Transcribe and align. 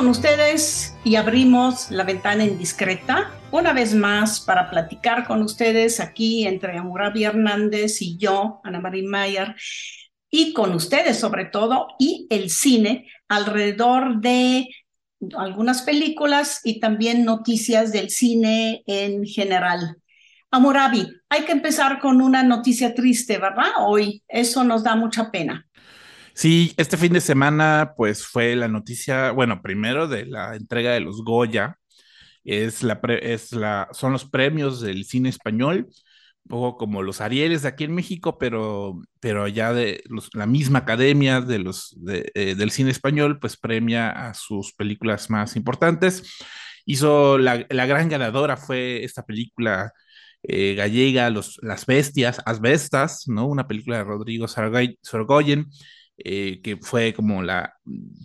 Con 0.00 0.08
ustedes 0.08 0.96
y 1.04 1.16
abrimos 1.16 1.90
la 1.90 2.04
ventana 2.04 2.42
indiscreta 2.42 3.34
una 3.50 3.74
vez 3.74 3.94
más 3.94 4.40
para 4.40 4.70
platicar 4.70 5.26
con 5.26 5.42
ustedes 5.42 6.00
aquí 6.00 6.46
entre 6.46 6.78
Amurabi 6.78 7.24
Hernández 7.24 8.00
y 8.00 8.16
yo, 8.16 8.62
Ana 8.64 8.80
María 8.80 9.06
Mayer, 9.06 9.54
y 10.30 10.54
con 10.54 10.72
ustedes 10.72 11.18
sobre 11.18 11.44
todo, 11.44 11.88
y 11.98 12.26
el 12.30 12.48
cine 12.48 13.08
alrededor 13.28 14.22
de 14.22 14.70
algunas 15.36 15.82
películas 15.82 16.62
y 16.64 16.80
también 16.80 17.26
noticias 17.26 17.92
del 17.92 18.08
cine 18.08 18.82
en 18.86 19.26
general. 19.26 19.98
Amurabi, 20.50 21.06
hay 21.28 21.44
que 21.44 21.52
empezar 21.52 21.98
con 21.98 22.22
una 22.22 22.42
noticia 22.42 22.94
triste, 22.94 23.36
¿verdad? 23.36 23.70
Hoy, 23.80 24.22
eso 24.28 24.64
nos 24.64 24.82
da 24.82 24.96
mucha 24.96 25.30
pena. 25.30 25.68
Sí, 26.40 26.72
este 26.78 26.96
fin 26.96 27.12
de 27.12 27.20
semana, 27.20 27.92
pues 27.98 28.26
fue 28.26 28.56
la 28.56 28.66
noticia, 28.66 29.30
bueno, 29.32 29.60
primero 29.60 30.08
de 30.08 30.24
la 30.24 30.56
entrega 30.56 30.92
de 30.92 31.00
los 31.00 31.22
Goya, 31.22 31.76
es 32.44 32.82
la, 32.82 32.98
es 33.20 33.52
la, 33.52 33.88
son 33.92 34.12
los 34.12 34.24
premios 34.24 34.80
del 34.80 35.04
cine 35.04 35.28
español, 35.28 35.88
un 36.44 36.48
poco 36.48 36.78
como 36.78 37.02
los 37.02 37.20
Arieles 37.20 37.60
de 37.60 37.68
aquí 37.68 37.84
en 37.84 37.94
México, 37.94 38.38
pero, 38.38 39.02
pero 39.20 39.48
ya 39.48 39.74
de 39.74 40.02
la 40.32 40.46
misma 40.46 40.78
academia 40.80 41.42
de 41.42 41.58
los, 41.58 41.94
eh, 42.08 42.54
del 42.54 42.70
cine 42.70 42.90
español, 42.90 43.38
pues 43.38 43.58
premia 43.58 44.08
a 44.10 44.32
sus 44.32 44.72
películas 44.72 45.28
más 45.28 45.56
importantes. 45.56 46.22
Hizo 46.86 47.36
la, 47.36 47.66
la 47.68 47.84
gran 47.84 48.08
ganadora 48.08 48.56
fue 48.56 49.04
esta 49.04 49.26
película 49.26 49.92
eh, 50.42 50.74
gallega, 50.74 51.28
los, 51.28 51.58
Las 51.62 51.84
Bestias, 51.84 52.40
Asbestas, 52.46 53.24
¿no? 53.28 53.46
Una 53.46 53.68
película 53.68 53.98
de 53.98 54.04
Rodrigo 54.04 54.46
Sorgoyen 54.48 55.68
eh, 56.24 56.60
que 56.62 56.76
fue 56.76 57.14
como 57.14 57.42
la, 57.42 57.74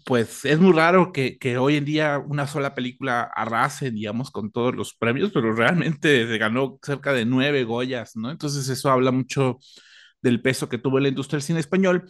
pues 0.06 0.46
es 0.46 0.60
muy 0.60 0.74
raro 0.74 1.12
que, 1.12 1.38
que, 1.38 1.58
hoy 1.58 1.78
en 1.78 1.86
día 1.86 2.20
una 2.20 2.48
sola 2.48 2.76
película 2.76 3.24
arrase, 3.36 3.92
digamos, 3.92 4.32
con 4.32 4.52
todos 4.52 4.76
los 4.76 4.94
premios, 4.96 5.32
pero 5.34 5.54
realmente 5.54 6.28
se 6.28 6.38
ganó 6.38 6.80
cerca 6.84 7.14
de 7.14 7.26
nueve 7.26 7.64
Goyas, 7.64 8.16
¿no? 8.16 8.32
Entonces 8.32 8.68
eso 8.70 8.92
habla 8.92 9.12
mucho 9.12 9.60
del 10.22 10.42
peso 10.42 10.70
que 10.70 10.78
tuvo 10.78 11.00
la 11.00 11.10
industria 11.10 11.38
del 11.38 11.44
cine 11.44 11.60
español. 11.60 12.06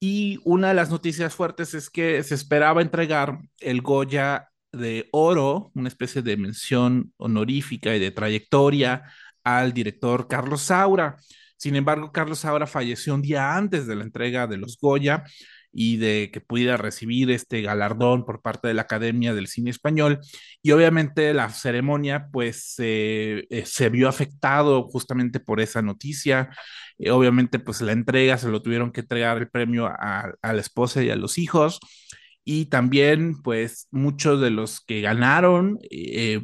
Y 0.00 0.38
una 0.44 0.68
de 0.68 0.74
las 0.74 0.90
noticias 0.90 1.34
fuertes 1.34 1.74
es 1.74 1.90
que 1.90 2.22
se 2.22 2.34
esperaba 2.34 2.82
entregar 2.82 3.38
el 3.60 3.82
Goya 3.82 4.48
de 4.72 5.08
oro, 5.12 5.72
una 5.74 5.88
especie 5.88 6.22
de 6.22 6.36
mención 6.36 7.12
honorífica 7.16 7.94
y 7.94 7.98
de 7.98 8.10
trayectoria 8.10 9.04
al 9.44 9.72
director 9.72 10.28
Carlos 10.28 10.62
Saura. 10.62 11.16
Sin 11.60 11.76
embargo, 11.76 12.10
Carlos 12.10 12.46
ahora 12.46 12.66
falleció 12.66 13.14
un 13.14 13.20
día 13.20 13.54
antes 13.54 13.86
de 13.86 13.94
la 13.94 14.02
entrega 14.04 14.46
de 14.46 14.56
los 14.56 14.78
Goya 14.80 15.24
y 15.70 15.98
de 15.98 16.30
que 16.32 16.40
pudiera 16.40 16.78
recibir 16.78 17.30
este 17.30 17.60
galardón 17.60 18.24
por 18.24 18.40
parte 18.40 18.68
de 18.68 18.72
la 18.74 18.82
Academia 18.82 19.34
del 19.34 19.46
Cine 19.46 19.68
Español. 19.68 20.20
Y 20.62 20.70
obviamente 20.70 21.34
la 21.34 21.50
ceremonia 21.50 22.28
pues 22.32 22.76
eh, 22.78 23.46
se 23.66 23.90
vio 23.90 24.08
afectado 24.08 24.84
justamente 24.84 25.38
por 25.38 25.60
esa 25.60 25.82
noticia. 25.82 26.48
Eh, 26.98 27.10
obviamente 27.10 27.58
pues 27.58 27.82
la 27.82 27.92
entrega 27.92 28.38
se 28.38 28.48
lo 28.48 28.62
tuvieron 28.62 28.90
que 28.90 29.02
entregar 29.02 29.36
el 29.36 29.50
premio 29.50 29.86
a, 29.86 30.32
a, 30.40 30.52
la 30.54 30.60
esposa 30.62 31.02
y 31.02 31.10
a 31.10 31.16
los 31.16 31.36
hijos. 31.36 31.78
Y 32.42 32.66
también 32.66 33.42
pues 33.42 33.86
muchos 33.90 34.40
de 34.40 34.50
los 34.50 34.80
que 34.80 35.02
ganaron 35.02 35.78
eh, 35.90 36.40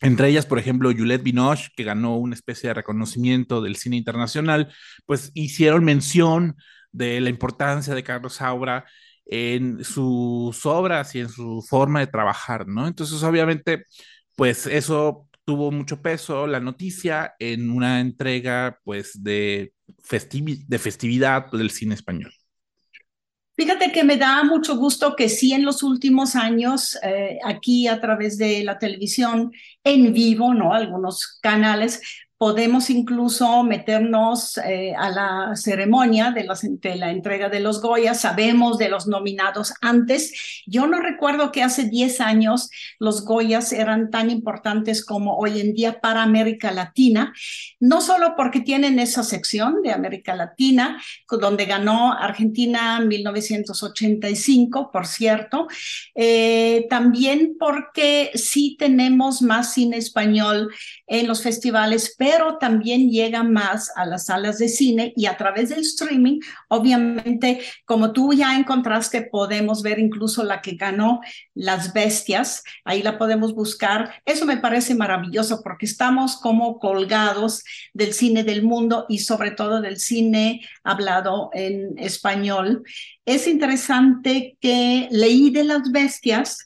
entre 0.00 0.28
ellas, 0.28 0.46
por 0.46 0.58
ejemplo, 0.58 0.92
Juliette 0.92 1.22
Binoche, 1.22 1.70
que 1.76 1.84
ganó 1.84 2.16
una 2.16 2.34
especie 2.34 2.68
de 2.68 2.74
reconocimiento 2.74 3.62
del 3.62 3.76
cine 3.76 3.96
internacional, 3.96 4.72
pues 5.06 5.30
hicieron 5.34 5.84
mención 5.84 6.56
de 6.92 7.20
la 7.20 7.30
importancia 7.30 7.94
de 7.94 8.04
Carlos 8.04 8.34
Saura 8.34 8.84
en 9.26 9.84
sus 9.84 10.66
obras 10.66 11.14
y 11.14 11.20
en 11.20 11.28
su 11.28 11.64
forma 11.68 12.00
de 12.00 12.06
trabajar, 12.06 12.66
¿no? 12.68 12.86
Entonces, 12.86 13.22
obviamente, 13.22 13.84
pues 14.36 14.66
eso 14.66 15.28
tuvo 15.44 15.70
mucho 15.70 16.02
peso, 16.02 16.46
la 16.46 16.60
noticia, 16.60 17.34
en 17.38 17.70
una 17.70 18.00
entrega, 18.00 18.78
pues, 18.84 19.22
de, 19.22 19.72
de 20.10 20.78
festividad 20.78 21.50
del 21.52 21.70
cine 21.70 21.94
español. 21.94 22.32
Fíjate 23.56 23.92
que 23.92 24.02
me 24.02 24.16
da 24.16 24.42
mucho 24.42 24.76
gusto 24.76 25.14
que 25.14 25.28
sí 25.28 25.52
en 25.52 25.64
los 25.64 25.84
últimos 25.84 26.34
años, 26.34 26.98
eh, 27.04 27.38
aquí 27.44 27.86
a 27.86 28.00
través 28.00 28.36
de 28.36 28.64
la 28.64 28.78
televisión 28.78 29.52
en 29.84 30.12
vivo, 30.12 30.52
¿no? 30.54 30.74
Algunos 30.74 31.38
canales, 31.40 32.02
podemos 32.44 32.90
incluso 32.90 33.62
meternos 33.62 34.58
eh, 34.58 34.92
a 34.98 35.08
la 35.08 35.56
ceremonia 35.56 36.30
de, 36.30 36.44
la 36.94 37.10
entrega 37.10 37.48
de 37.48 37.58
los 37.58 37.80
Goya, 37.80 38.12
sabemos 38.12 38.76
de 38.76 38.90
los 38.90 39.06
nominados 39.06 39.72
antes. 39.80 40.62
Yo 40.66 40.86
no 40.86 41.00
recuerdo 41.00 41.52
que 41.52 41.62
hace 41.62 41.84
10 41.84 42.20
años 42.20 42.68
los 42.98 43.24
Goyas 43.24 43.72
eran 43.72 44.10
tan 44.10 44.28
importantes 44.28 45.06
como 45.06 45.38
hoy 45.38 45.58
en 45.58 45.72
día 45.72 46.02
para 46.02 46.22
América 46.22 46.70
Latina, 46.70 47.32
no 47.80 48.02
solo 48.02 48.34
porque 48.36 48.60
tienen 48.60 48.98
esa 48.98 49.22
sección 49.22 49.80
de 49.82 49.92
América 49.92 50.36
Latina, 50.36 51.02
donde 51.30 51.64
ganó 51.64 52.12
Argentina 52.12 52.98
en 53.00 53.08
1985, 53.08 54.90
por 54.92 55.06
cierto, 55.06 55.66
eh, 56.14 56.86
también 56.90 57.56
porque 57.58 58.32
sí 58.34 58.76
tenemos 58.78 59.40
más 59.40 59.72
cine 59.72 59.96
español 59.96 60.70
en 61.06 61.26
los 61.26 61.42
festivales, 61.42 62.14
pero 62.18 62.33
también 62.60 63.10
llega 63.10 63.42
más 63.42 63.90
a 63.96 64.04
las 64.06 64.26
salas 64.26 64.58
de 64.58 64.68
cine 64.68 65.12
y 65.16 65.26
a 65.26 65.36
través 65.36 65.68
del 65.68 65.80
streaming, 65.80 66.40
obviamente, 66.68 67.60
como 67.84 68.12
tú 68.12 68.32
ya 68.32 68.56
encontraste, 68.56 69.22
podemos 69.22 69.82
ver 69.82 69.98
incluso 69.98 70.44
la 70.44 70.60
que 70.60 70.76
ganó 70.76 71.20
Las 71.54 71.92
Bestias, 71.92 72.62
ahí 72.84 73.02
la 73.02 73.18
podemos 73.18 73.54
buscar. 73.54 74.14
Eso 74.24 74.46
me 74.46 74.56
parece 74.56 74.94
maravilloso 74.94 75.60
porque 75.62 75.86
estamos 75.86 76.36
como 76.36 76.78
colgados 76.78 77.64
del 77.92 78.12
cine 78.12 78.44
del 78.44 78.62
mundo 78.62 79.06
y 79.08 79.18
sobre 79.18 79.50
todo 79.50 79.80
del 79.80 79.98
cine 79.98 80.60
hablado 80.82 81.50
en 81.52 81.98
español. 81.98 82.84
Es 83.24 83.46
interesante 83.46 84.56
que 84.60 85.08
leí 85.10 85.50
de 85.50 85.64
Las 85.64 85.90
Bestias, 85.90 86.64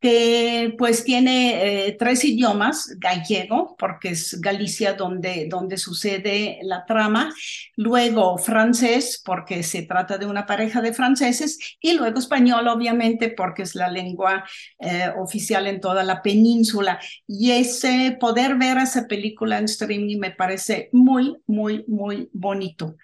que 0.00 0.74
pues 0.78 1.04
tiene 1.04 1.88
eh, 1.88 1.96
tres 1.98 2.24
idiomas, 2.24 2.96
gallego, 2.98 3.76
porque 3.78 4.10
es 4.10 4.40
Galicia 4.40 4.94
donde, 4.94 5.46
donde 5.48 5.76
sucede 5.76 6.58
la 6.62 6.86
trama, 6.86 7.32
luego 7.76 8.38
francés, 8.38 9.20
porque 9.24 9.62
se 9.62 9.82
trata 9.82 10.16
de 10.16 10.26
una 10.26 10.46
pareja 10.46 10.80
de 10.80 10.94
franceses, 10.94 11.58
y 11.80 11.92
luego 11.92 12.18
español, 12.18 12.66
obviamente, 12.68 13.28
porque 13.28 13.62
es 13.62 13.74
la 13.74 13.90
lengua 13.90 14.44
eh, 14.78 15.10
oficial 15.18 15.66
en 15.66 15.80
toda 15.80 16.02
la 16.02 16.22
península. 16.22 16.98
Y 17.26 17.50
ese 17.52 18.16
poder 18.18 18.56
ver 18.56 18.78
esa 18.78 19.06
película 19.06 19.58
en 19.58 19.66
streaming 19.66 20.18
me 20.18 20.30
parece 20.30 20.88
muy, 20.92 21.36
muy, 21.46 21.84
muy 21.86 22.30
bonito. 22.32 22.96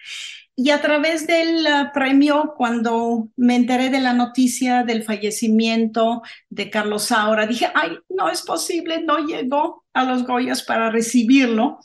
Y 0.59 0.71
a 0.71 0.81
través 0.81 1.27
del 1.27 1.67
uh, 1.67 1.93
premio, 1.93 2.55
cuando 2.57 3.29
me 3.35 3.55
enteré 3.55 3.91
de 3.91 3.99
la 3.99 4.13
noticia 4.13 4.83
del 4.83 5.03
fallecimiento 5.03 6.23
de 6.49 6.71
Carlos 6.71 7.03
Saura, 7.03 7.45
dije, 7.45 7.69
ay, 7.75 7.99
no 8.09 8.27
es 8.27 8.41
posible, 8.41 9.03
no 9.03 9.19
llegó 9.19 9.85
a 9.93 10.03
los 10.03 10.25
Goyas 10.25 10.63
para 10.63 10.89
recibirlo. 10.89 11.77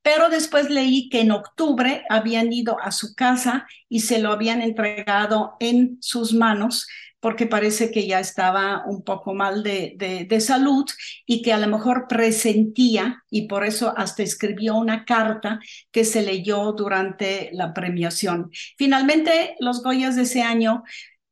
Pero 0.00 0.30
después 0.30 0.70
leí 0.70 1.10
que 1.10 1.20
en 1.20 1.32
octubre 1.32 2.02
habían 2.08 2.50
ido 2.50 2.80
a 2.80 2.92
su 2.92 3.14
casa 3.14 3.66
y 3.90 4.00
se 4.00 4.20
lo 4.20 4.32
habían 4.32 4.62
entregado 4.62 5.58
en 5.60 5.98
sus 6.00 6.32
manos 6.32 6.86
porque 7.20 7.46
parece 7.46 7.90
que 7.90 8.06
ya 8.06 8.20
estaba 8.20 8.84
un 8.86 9.02
poco 9.02 9.34
mal 9.34 9.62
de, 9.62 9.94
de, 10.28 10.40
salud 10.40 10.84
y 11.26 11.42
que 11.42 11.52
a 11.52 11.58
lo 11.58 11.66
mejor 11.66 12.06
presentía 12.08 13.24
y 13.30 13.48
por 13.48 13.64
eso 13.64 13.92
hasta 13.96 14.22
escribió 14.22 14.76
una 14.76 15.04
carta 15.04 15.58
que 15.90 16.04
se 16.04 16.22
leyó 16.22 16.72
durante 16.72 17.50
la 17.52 17.74
premiación. 17.74 18.50
Finalmente, 18.76 19.56
los 19.58 19.82
Goyas 19.82 20.16
de 20.16 20.22
ese 20.22 20.42
año 20.42 20.84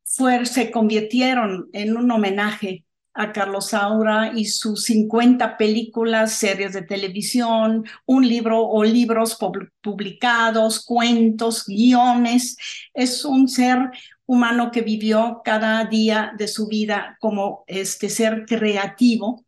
fue, 0.03 0.45
se 0.45 0.71
convirtieron 0.71 1.69
en 1.73 1.95
un 1.95 2.11
homenaje 2.11 2.83
a 3.17 3.33
Carlos 3.33 3.69
Saura 3.69 4.31
y 4.35 4.45
sus 4.45 4.83
50 4.83 5.57
películas, 5.57 6.33
series 6.33 6.73
de 6.73 6.83
televisión, 6.83 7.83
un 8.05 8.27
libro 8.27 8.61
o 8.61 8.83
libros 8.83 9.37
publicados, 9.81 10.85
cuentos, 10.85 11.65
guiones. 11.65 12.57
Es 12.93 13.25
un 13.25 13.47
ser 13.47 13.89
humano 14.27 14.69
que 14.71 14.81
vivió 14.81 15.41
cada 15.43 15.83
día 15.85 16.33
de 16.37 16.47
su 16.47 16.67
vida 16.67 17.17
como 17.19 17.63
este 17.65 18.09
ser 18.09 18.45
creativo 18.45 19.43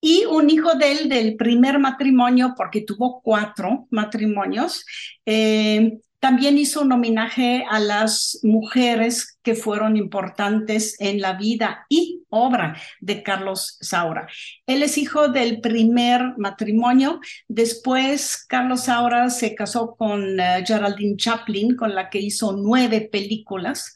y 0.00 0.24
un 0.26 0.50
hijo 0.50 0.74
de 0.74 0.92
él 0.92 1.08
del 1.08 1.36
primer 1.36 1.78
matrimonio, 1.78 2.54
porque 2.56 2.82
tuvo 2.82 3.20
cuatro 3.22 3.86
matrimonios, 3.90 4.84
eh, 5.26 5.98
también 6.20 6.58
hizo 6.58 6.82
un 6.82 6.92
homenaje 6.92 7.64
a 7.68 7.80
las 7.80 8.40
mujeres 8.42 9.38
que 9.42 9.54
fueron 9.54 9.96
importantes 9.96 11.00
en 11.00 11.20
la 11.20 11.32
vida 11.32 11.86
y 11.88 12.24
obra 12.28 12.76
de 13.00 13.22
Carlos 13.22 13.78
Saura. 13.80 14.28
Él 14.66 14.82
es 14.82 14.98
hijo 14.98 15.28
del 15.28 15.62
primer 15.62 16.34
matrimonio. 16.36 17.20
Después, 17.48 18.44
Carlos 18.46 18.84
Saura 18.84 19.30
se 19.30 19.54
casó 19.54 19.96
con 19.96 20.38
eh, 20.38 20.62
Geraldine 20.66 21.16
Chaplin, 21.16 21.74
con 21.74 21.94
la 21.94 22.10
que 22.10 22.20
hizo 22.20 22.52
nueve 22.52 23.08
películas. 23.10 23.94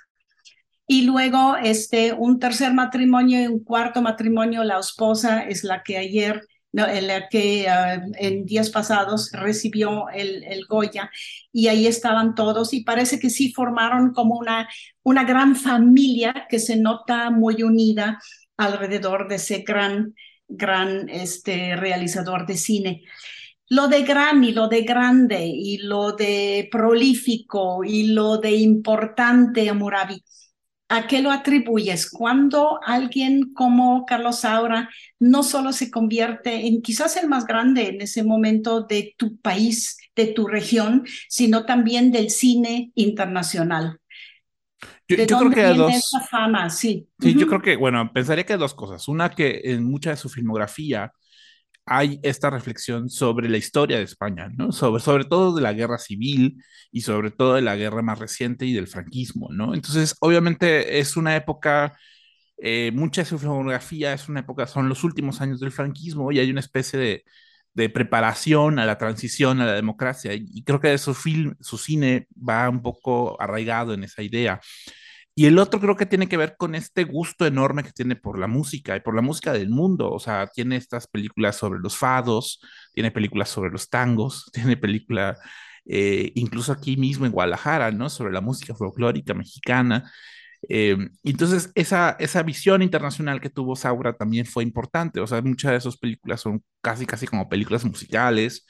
Y 0.86 1.02
luego, 1.02 1.56
este, 1.56 2.12
un 2.12 2.38
tercer 2.38 2.74
matrimonio 2.74 3.40
y 3.42 3.46
un 3.46 3.64
cuarto 3.64 4.02
matrimonio, 4.02 4.64
la 4.64 4.78
esposa 4.78 5.42
es 5.44 5.64
la 5.64 5.82
que 5.82 5.96
ayer, 5.96 6.42
no, 6.72 6.86
la 6.86 7.28
que 7.28 7.68
ah, 7.68 8.02
en 8.18 8.44
días 8.44 8.68
pasados 8.68 9.30
recibió 9.32 10.08
el, 10.10 10.44
el, 10.44 10.66
Goya, 10.66 11.10
y 11.52 11.68
ahí 11.68 11.86
estaban 11.86 12.34
todos, 12.34 12.74
y 12.74 12.84
parece 12.84 13.18
que 13.18 13.30
sí 13.30 13.52
formaron 13.52 14.12
como 14.12 14.36
una, 14.36 14.68
una 15.02 15.24
gran 15.24 15.56
familia 15.56 16.46
que 16.50 16.58
se 16.58 16.76
nota 16.76 17.30
muy 17.30 17.62
unida 17.62 18.20
alrededor 18.56 19.28
de 19.28 19.36
ese 19.36 19.64
gran, 19.66 20.14
gran 20.48 21.08
este, 21.08 21.76
realizador 21.76 22.46
de 22.46 22.56
cine. 22.56 23.02
Lo 23.70 23.88
de 23.88 24.02
gran 24.02 24.44
y 24.44 24.52
lo 24.52 24.68
de 24.68 24.82
grande 24.82 25.46
y 25.46 25.78
lo 25.78 26.12
de 26.12 26.68
prolífico 26.70 27.82
y 27.84 28.08
lo 28.08 28.36
de 28.38 28.52
importante, 28.56 29.68
Amurabi, 29.70 30.22
¿A 30.88 31.06
qué 31.06 31.22
lo 31.22 31.30
atribuyes? 31.30 32.10
Cuando 32.10 32.78
alguien 32.84 33.54
como 33.54 34.04
Carlos 34.04 34.40
Saura 34.40 34.90
no 35.18 35.42
solo 35.42 35.72
se 35.72 35.90
convierte 35.90 36.66
en 36.66 36.82
quizás 36.82 37.16
el 37.16 37.28
más 37.28 37.46
grande 37.46 37.88
en 37.88 38.02
ese 38.02 38.22
momento 38.22 38.82
de 38.82 39.14
tu 39.16 39.38
país, 39.38 39.96
de 40.14 40.26
tu 40.26 40.46
región, 40.46 41.04
sino 41.28 41.64
también 41.64 42.12
del 42.12 42.30
cine 42.30 42.92
internacional. 42.94 43.98
Yo, 45.08 45.16
creo 45.16 45.50
que 45.50 45.62
hay 45.62 45.76
dos. 45.76 46.10
fama, 46.30 46.70
sí. 46.70 47.06
Sí, 47.18 47.34
yo 47.34 47.46
creo 47.46 47.60
que, 47.60 47.76
bueno, 47.76 48.10
pensaría 48.12 48.44
que 48.44 48.54
hay 48.54 48.58
dos 48.58 48.74
cosas. 48.74 49.06
Una, 49.08 49.30
que 49.30 49.60
en 49.64 49.84
mucha 49.84 50.10
de 50.10 50.16
su 50.16 50.28
filmografía 50.28 51.12
hay 51.86 52.20
esta 52.22 52.50
reflexión 52.50 53.10
sobre 53.10 53.48
la 53.48 53.58
historia 53.58 53.98
de 53.98 54.04
España, 54.04 54.48
¿no? 54.56 54.72
Sobre, 54.72 55.02
sobre 55.02 55.24
todo 55.24 55.54
de 55.54 55.62
la 55.62 55.72
guerra 55.72 55.98
civil 55.98 56.62
y 56.90 57.02
sobre 57.02 57.30
todo 57.30 57.54
de 57.54 57.62
la 57.62 57.76
guerra 57.76 58.02
más 58.02 58.18
reciente 58.18 58.66
y 58.66 58.72
del 58.72 58.88
franquismo, 58.88 59.48
¿no? 59.52 59.74
Entonces, 59.74 60.16
obviamente 60.20 60.98
es 61.00 61.16
una 61.16 61.36
época, 61.36 61.96
eh, 62.58 62.90
mucha 62.94 63.22
de 63.22 63.26
su 63.26 63.38
filmografía 63.38 64.14
es 64.14 64.28
una 64.28 64.40
época, 64.40 64.66
son 64.66 64.88
los 64.88 65.04
últimos 65.04 65.40
años 65.40 65.60
del 65.60 65.72
franquismo 65.72 66.32
y 66.32 66.38
hay 66.40 66.50
una 66.50 66.60
especie 66.60 66.98
de, 66.98 67.24
de 67.74 67.90
preparación 67.90 68.78
a 68.78 68.86
la 68.86 68.98
transición 68.98 69.60
a 69.60 69.66
la 69.66 69.72
democracia 69.74 70.32
y, 70.34 70.62
creo 70.64 70.80
que 70.80 70.96
su 70.98 71.14
film, 71.14 71.56
su 71.60 71.76
cine 71.78 72.28
va 72.36 72.68
un 72.70 72.82
poco 72.82 73.40
arraigado 73.40 73.94
en 73.94 74.04
esa 74.04 74.22
idea. 74.22 74.60
Y 75.36 75.46
el 75.46 75.58
otro 75.58 75.80
creo 75.80 75.96
que 75.96 76.06
tiene 76.06 76.28
que 76.28 76.36
ver 76.36 76.56
con 76.56 76.74
este 76.76 77.04
gusto 77.04 77.44
enorme 77.44 77.82
que 77.82 77.90
tiene 77.92 78.14
por 78.14 78.38
la 78.38 78.46
música 78.46 78.96
y 78.96 79.00
por 79.00 79.16
la 79.16 79.22
música 79.22 79.52
del 79.52 79.68
mundo. 79.68 80.10
O 80.12 80.20
sea, 80.20 80.46
tiene 80.46 80.76
estas 80.76 81.08
películas 81.08 81.56
sobre 81.56 81.80
los 81.80 81.96
fados, 81.96 82.60
tiene 82.92 83.10
películas 83.10 83.48
sobre 83.48 83.70
los 83.70 83.88
tangos, 83.90 84.50
tiene 84.52 84.76
película 84.76 85.36
eh, 85.86 86.30
incluso 86.36 86.72
aquí 86.72 86.96
mismo 86.96 87.26
en 87.26 87.32
Guadalajara, 87.32 87.90
¿no? 87.90 88.08
Sobre 88.10 88.32
la 88.32 88.40
música 88.40 88.74
folclórica 88.74 89.34
mexicana. 89.34 90.10
Eh, 90.68 90.96
entonces, 91.24 91.70
esa, 91.74 92.16
esa 92.20 92.42
visión 92.42 92.82
internacional 92.82 93.40
que 93.40 93.50
tuvo 93.50 93.76
Saura 93.76 94.14
también 94.16 94.46
fue 94.46 94.62
importante. 94.62 95.20
O 95.20 95.26
sea, 95.26 95.42
muchas 95.42 95.72
de 95.72 95.78
esas 95.78 95.96
películas 95.96 96.40
son 96.42 96.62
casi, 96.80 97.06
casi 97.06 97.26
como 97.26 97.48
películas 97.48 97.84
musicales 97.84 98.66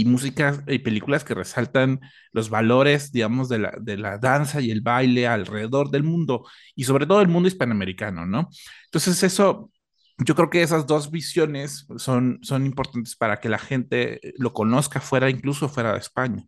y 0.00 0.04
músicas 0.04 0.60
y 0.66 0.78
películas 0.78 1.24
que 1.24 1.34
resaltan 1.34 2.00
los 2.32 2.50
valores, 2.50 3.12
digamos, 3.12 3.48
de 3.48 3.58
la, 3.58 3.74
de 3.80 3.96
la 3.96 4.18
danza 4.18 4.60
y 4.60 4.70
el 4.70 4.80
baile 4.80 5.26
alrededor 5.26 5.90
del 5.90 6.02
mundo 6.02 6.46
y 6.74 6.84
sobre 6.84 7.06
todo 7.06 7.20
el 7.20 7.28
mundo 7.28 7.48
hispanoamericano, 7.48 8.26
¿no? 8.26 8.48
Entonces 8.86 9.22
eso, 9.22 9.70
yo 10.18 10.34
creo 10.34 10.50
que 10.50 10.62
esas 10.62 10.86
dos 10.86 11.10
visiones 11.10 11.86
son, 11.96 12.38
son 12.42 12.66
importantes 12.66 13.16
para 13.16 13.40
que 13.40 13.48
la 13.48 13.58
gente 13.58 14.20
lo 14.38 14.52
conozca 14.52 15.00
fuera, 15.00 15.30
incluso 15.30 15.68
fuera 15.68 15.92
de 15.92 15.98
España. 15.98 16.44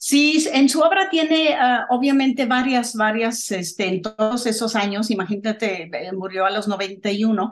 Sí, 0.00 0.48
en 0.52 0.68
su 0.68 0.80
obra 0.80 1.10
tiene 1.10 1.54
ah, 1.54 1.86
obviamente 1.90 2.46
varias, 2.46 2.94
varias, 2.94 3.50
este, 3.50 3.86
en 3.88 4.00
todos 4.00 4.46
esos 4.46 4.76
años, 4.76 5.10
imagínate, 5.10 5.90
eh, 5.92 6.12
murió 6.12 6.46
a 6.46 6.50
los 6.50 6.68
91, 6.68 7.50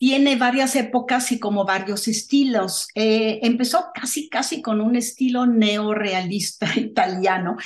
tiene 0.00 0.34
varias 0.36 0.74
épocas 0.76 1.30
y 1.30 1.38
como 1.38 1.66
varios 1.66 2.08
estilos. 2.08 2.88
Eh, 2.94 3.38
empezó 3.42 3.90
casi, 3.92 4.30
casi 4.30 4.62
con 4.62 4.80
un 4.80 4.96
estilo 4.96 5.44
neorealista 5.44 6.66
italiano. 6.76 7.58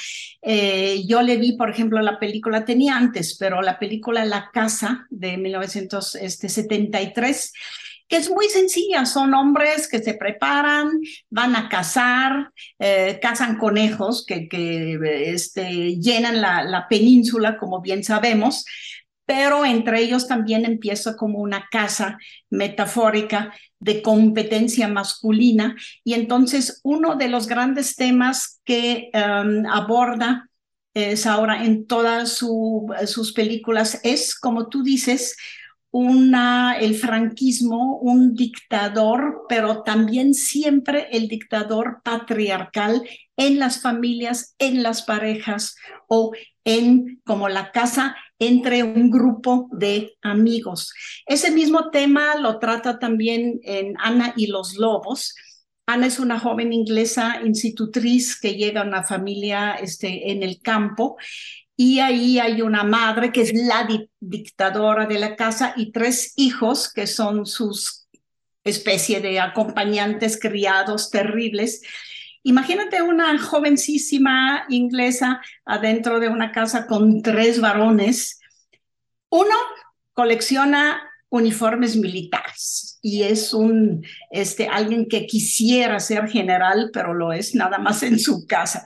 Eh, 0.43 1.05
yo 1.07 1.23
le 1.23 1.37
vi, 1.37 1.53
por 1.53 1.71
ejemplo, 1.71 2.03
la 2.03 2.19
película, 2.19 2.65
tenía 2.65 2.97
antes, 2.97 3.37
pero 3.39 3.63
la 3.63 3.79
película 3.79 4.25
La 4.25 4.51
Casa 4.53 5.07
de 5.11 5.37
1973 5.37 7.53
que 8.07 8.19
es 8.19 8.31
muy 8.31 8.51
sencilla, 8.51 9.07
son 9.07 9.33
hombres 9.33 9.89
que 9.89 9.99
se 9.99 10.13
preparan, 10.13 10.91
van 11.31 11.57
a 11.57 11.71
cazar, 11.71 12.51
eh, 12.79 13.19
cazan 13.23 13.57
conejos 13.57 14.27
que, 14.27 14.47
que 14.47 15.33
este, 15.33 15.97
llenan 15.97 16.43
la, 16.43 16.65
la 16.65 16.87
península, 16.87 17.57
como 17.57 17.81
bien 17.81 18.05
sabemos, 18.05 18.67
pero 19.27 19.65
entre 19.65 20.01
ellos 20.03 20.29
también 20.29 20.65
empieza 20.65 21.17
como 21.17 21.39
una 21.39 21.67
casa 21.71 22.19
metafórica 22.51 23.53
de 23.79 24.03
competencia 24.03 24.89
masculina. 24.89 25.77
Y 26.05 26.15
entonces 26.15 26.81
uno 26.83 27.17
de 27.17 27.29
los 27.29 27.47
grandes 27.47 27.97
temas 27.97 28.61
que 28.65 29.11
um, 29.15 29.67
aborda 29.67 30.49
es 30.95 31.27
ahora 31.27 31.65
en 31.65 31.87
todas 31.87 32.39
sus 33.07 33.33
películas 33.33 34.01
es, 34.05 34.39
como 34.39 34.69
tú 34.69 34.83
dices, 34.83 35.37
una, 35.91 36.77
el 36.79 36.97
franquismo, 36.97 37.99
un 37.99 38.35
dictador, 38.35 39.45
pero 39.49 39.83
también 39.83 40.35
siempre 40.35 41.09
el 41.13 41.29
dictador 41.29 42.01
patriarcal 42.03 43.03
en 43.37 43.59
las 43.61 43.81
familias, 43.81 44.57
en 44.59 44.83
las 44.83 45.03
parejas 45.03 45.77
o 46.09 46.33
en 46.65 47.21
como 47.25 47.49
la 47.49 47.71
casa 47.71 48.17
entre 48.39 48.83
un 48.83 49.11
grupo 49.11 49.69
de 49.73 50.17
amigos. 50.23 50.93
Ese 51.27 51.51
mismo 51.51 51.91
tema 51.91 52.37
lo 52.37 52.59
trata 52.59 52.99
también 52.99 53.61
en 53.63 53.95
Ana 53.99 54.35
y 54.37 54.49
los 54.49 54.77
Lobos. 54.77 55.35
Ana 55.87 56.07
es 56.07 56.19
una 56.19 56.39
joven 56.39 56.73
inglesa 56.73 57.41
institutriz 57.45 58.39
que 58.41 58.55
llega 58.55 58.81
a 58.81 58.87
una 58.87 59.03
familia 59.03 59.75
este, 59.75 60.31
en 60.33 60.43
el 60.43 60.61
campo 60.61 61.17
y 61.77 61.99
ahí 61.99 62.39
hay 62.39 62.63
una 62.63 62.85
madre 62.85 63.33
que 63.33 63.43
es 63.43 63.53
la 63.53 63.89
dictadora 64.21 65.07
de 65.07 65.19
la 65.19 65.37
casa 65.37 65.75
y 65.77 65.91
tres 65.93 66.33
hijos 66.37 66.93
que 66.93 67.07
son 67.07 67.47
sus 67.47 68.05
especie 68.65 69.21
de 69.21 69.41
acompañantes 69.41 70.39
criados 70.41 71.11
terribles 71.11 71.83
Imagínate 72.45 73.01
una 73.01 73.39
jovencísima 73.39 74.67
inglesa 74.69 75.41
adentro 75.65 76.21
de 76.21 76.29
una 76.29 76.53
casa 76.53 76.87
con 76.87 77.23
tres 77.23 77.59
varones. 77.59 78.39
Uno 79.31 79.55
colecciona 80.13 81.11
uniformes 81.31 81.97
militares 81.97 82.99
y 83.03 83.23
es 83.23 83.55
un 83.55 84.05
este 84.31 84.69
alguien 84.69 85.09
que 85.09 85.27
quisiera 85.27 85.99
ser 85.99 86.29
general, 86.29 86.91
pero 86.93 87.15
lo 87.15 87.33
es 87.33 87.55
nada 87.55 87.79
más 87.79 88.03
en 88.03 88.19
su 88.19 88.47
casa. 88.47 88.85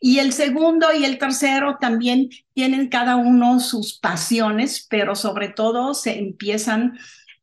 Y 0.00 0.18
el 0.18 0.32
segundo 0.32 0.86
y 0.94 1.04
el 1.04 1.18
tercero 1.18 1.76
también 1.78 2.30
tienen 2.54 2.88
cada 2.88 3.16
uno 3.16 3.60
sus 3.60 3.98
pasiones, 3.98 4.86
pero 4.88 5.14
sobre 5.14 5.50
todo 5.50 5.92
se 5.92 6.18
empiezan 6.18 6.98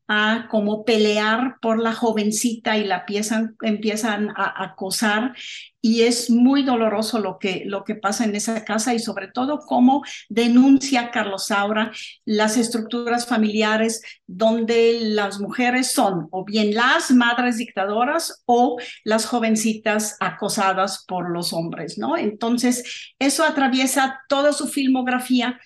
a 0.08 0.48
como 0.50 0.84
pelear 0.84 1.58
por 1.62 1.80
la 1.80 1.94
jovencita 1.94 2.78
y 2.78 2.86
la 2.86 3.00
empiezan, 3.00 3.56
empiezan 3.62 4.30
a 4.36 4.64
acosar 4.64 5.34
y 5.82 6.04
es 6.04 6.30
muy 6.30 6.64
doloroso 6.64 7.20
lo 7.20 7.38
que, 7.40 7.64
lo 7.66 7.84
que 7.84 7.96
pasa 7.96 8.24
en 8.24 8.36
esa 8.36 8.64
casa 8.64 8.94
y 8.94 9.00
sobre 9.00 9.28
todo 9.28 9.60
cómo 9.60 10.04
denuncia 10.30 11.12
Carlos 11.12 11.48
Saura 11.48 11.92
las 12.26 12.58
estructuras 12.58 13.28
familiares 13.28 14.02
donde 14.26 15.00
las 15.02 15.40
mujeres 15.40 15.92
son 15.92 16.28
o 16.32 16.46
bien 16.46 16.74
las 16.74 17.12
madres 17.12 17.58
dictadoras 17.58 18.44
o 18.46 18.78
las 19.04 19.26
jovencitas 19.26 20.18
acosadas 20.20 21.04
por 21.08 21.30
los 21.30 21.54
hombres, 21.54 21.98
¿no? 21.98 22.18
Entonces, 22.18 23.12
eso 23.20 23.44
atraviesa 23.44 24.22
toda 24.30 24.54
su 24.54 24.68
filmografía 24.68 25.60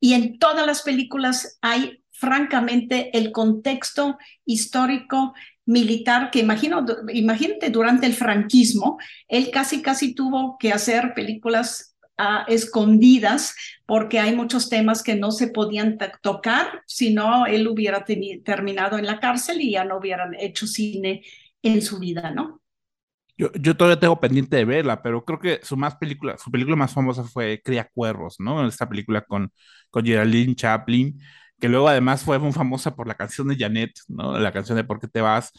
y 0.00 0.14
en 0.14 0.38
todas 0.38 0.66
las 0.66 0.82
películas 0.82 1.58
hay 1.60 2.02
francamente 2.18 3.16
el 3.16 3.32
contexto 3.32 4.18
histórico 4.44 5.34
militar 5.66 6.30
que 6.30 6.40
imagino, 6.40 6.84
imagínate 7.12 7.70
durante 7.70 8.06
el 8.06 8.14
franquismo, 8.14 8.98
él 9.28 9.50
casi 9.52 9.82
casi 9.82 10.14
tuvo 10.14 10.56
que 10.58 10.72
hacer 10.72 11.12
películas 11.14 11.96
a 12.16 12.44
escondidas 12.48 13.54
porque 13.86 14.18
hay 14.18 14.34
muchos 14.34 14.68
temas 14.68 15.02
que 15.02 15.14
no 15.14 15.30
se 15.30 15.48
podían 15.48 15.96
tocar 16.20 16.82
si 16.86 17.14
no 17.14 17.46
él 17.46 17.68
hubiera 17.68 18.04
terminado 18.04 18.98
en 18.98 19.06
la 19.06 19.20
cárcel 19.20 19.60
y 19.60 19.72
ya 19.72 19.84
no 19.84 19.98
hubieran 19.98 20.34
hecho 20.34 20.66
cine 20.66 21.22
en 21.62 21.80
su 21.80 21.98
vida, 21.98 22.30
¿no? 22.30 22.60
Yo, 23.36 23.52
yo, 23.52 23.76
todavía 23.76 24.00
tengo 24.00 24.18
pendiente 24.18 24.56
de 24.56 24.64
verla, 24.64 25.00
pero 25.00 25.24
creo 25.24 25.38
que 25.38 25.60
su 25.62 25.76
más 25.76 25.94
película, 25.94 26.36
su 26.38 26.50
película 26.50 26.74
más 26.74 26.92
famosa 26.92 27.22
fue 27.22 27.62
Cría 27.64 27.88
Cuervos, 27.94 28.40
¿no? 28.40 28.66
Esta 28.66 28.88
película 28.88 29.20
con, 29.20 29.52
con 29.90 30.04
Geraldine 30.04 30.56
Chaplin, 30.56 31.20
que 31.60 31.68
luego 31.68 31.88
además 31.88 32.22
fue 32.24 32.38
muy 32.38 32.52
famosa 32.52 32.94
por 32.94 33.06
la 33.08 33.14
canción 33.14 33.48
de 33.48 33.56
Janet, 33.56 33.92
¿no? 34.08 34.38
La 34.38 34.52
canción 34.52 34.76
de 34.76 34.84
¿Por 34.84 35.00
qué 35.00 35.08
te 35.08 35.20
vas? 35.20 35.52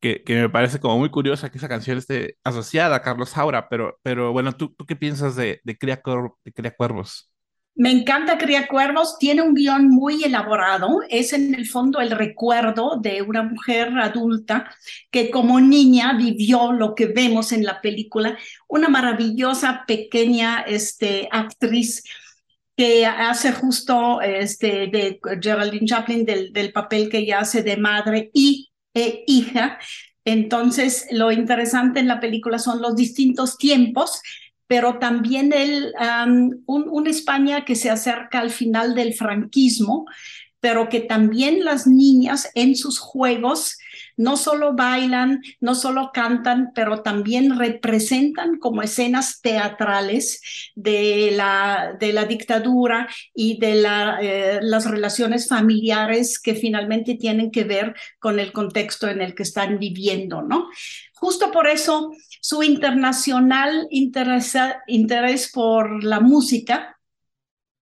Que, 0.00 0.22
que 0.24 0.34
me 0.34 0.48
parece 0.48 0.80
como 0.80 0.98
muy 0.98 1.10
curiosa 1.10 1.50
que 1.50 1.58
esa 1.58 1.68
canción 1.68 1.98
esté 1.98 2.36
asociada 2.44 2.96
a 2.96 3.02
Carlos 3.02 3.30
Saura, 3.30 3.68
pero, 3.68 3.98
pero 4.02 4.32
bueno, 4.32 4.52
¿tú, 4.52 4.74
tú 4.74 4.86
qué 4.86 4.96
piensas 4.96 5.36
de, 5.36 5.60
de, 5.64 5.76
Cría, 5.76 6.02
de 6.44 6.52
Cría 6.52 6.74
Cuervos? 6.74 7.30
Me 7.74 7.90
encanta 7.90 8.36
Cría 8.36 8.66
Cuervos, 8.66 9.16
tiene 9.18 9.42
un 9.42 9.54
guion 9.54 9.88
muy 9.88 10.22
elaborado, 10.24 11.00
es 11.08 11.32
en 11.32 11.54
el 11.54 11.66
fondo 11.66 12.00
el 12.00 12.10
recuerdo 12.10 12.98
de 13.00 13.22
una 13.22 13.42
mujer 13.42 13.96
adulta 13.98 14.70
que 15.10 15.30
como 15.30 15.60
niña 15.60 16.14
vivió 16.14 16.72
lo 16.72 16.94
que 16.94 17.06
vemos 17.06 17.52
en 17.52 17.64
la 17.64 17.80
película, 17.80 18.36
una 18.68 18.88
maravillosa 18.88 19.84
pequeña 19.86 20.60
este, 20.60 21.28
actriz 21.30 22.04
que 22.80 23.04
hace 23.04 23.52
justo 23.52 24.22
este, 24.22 24.86
de 24.86 25.20
Geraldine 25.38 25.84
Chaplin 25.84 26.24
del, 26.24 26.50
del 26.50 26.72
papel 26.72 27.10
que 27.10 27.18
ella 27.18 27.40
hace 27.40 27.62
de 27.62 27.76
madre 27.76 28.30
y 28.32 28.70
e 28.94 29.22
hija. 29.26 29.78
Entonces, 30.24 31.06
lo 31.10 31.30
interesante 31.30 32.00
en 32.00 32.08
la 32.08 32.20
película 32.20 32.58
son 32.58 32.80
los 32.80 32.96
distintos 32.96 33.58
tiempos, 33.58 34.22
pero 34.66 34.98
también 34.98 35.52
el, 35.52 35.92
um, 36.00 36.52
un, 36.64 36.88
una 36.88 37.10
España 37.10 37.66
que 37.66 37.76
se 37.76 37.90
acerca 37.90 38.40
al 38.40 38.48
final 38.48 38.94
del 38.94 39.12
franquismo, 39.12 40.06
pero 40.60 40.88
que 40.88 41.00
también 41.00 41.64
las 41.64 41.86
niñas 41.86 42.50
en 42.54 42.76
sus 42.76 42.98
juegos 42.98 43.78
no 44.16 44.36
solo 44.36 44.74
bailan, 44.74 45.42
no 45.60 45.74
solo 45.74 46.10
cantan, 46.12 46.72
pero 46.74 47.02
también 47.02 47.58
representan 47.58 48.58
como 48.58 48.82
escenas 48.82 49.40
teatrales 49.40 50.42
de 50.74 51.32
la, 51.34 51.96
de 51.98 52.12
la 52.12 52.26
dictadura 52.26 53.08
y 53.34 53.58
de 53.58 53.76
la, 53.76 54.18
eh, 54.20 54.58
las 54.60 54.84
relaciones 54.84 55.48
familiares 55.48 56.38
que 56.38 56.54
finalmente 56.54 57.14
tienen 57.14 57.50
que 57.50 57.64
ver 57.64 57.94
con 58.18 58.38
el 58.38 58.52
contexto 58.52 59.08
en 59.08 59.22
el 59.22 59.34
que 59.34 59.42
están 59.42 59.78
viviendo, 59.78 60.42
¿no? 60.42 60.68
Justo 61.14 61.50
por 61.50 61.66
eso 61.66 62.12
su 62.42 62.62
internacional 62.62 63.86
interés, 63.90 64.54
interés 64.86 65.50
por 65.50 66.04
la 66.04 66.20
música 66.20 66.99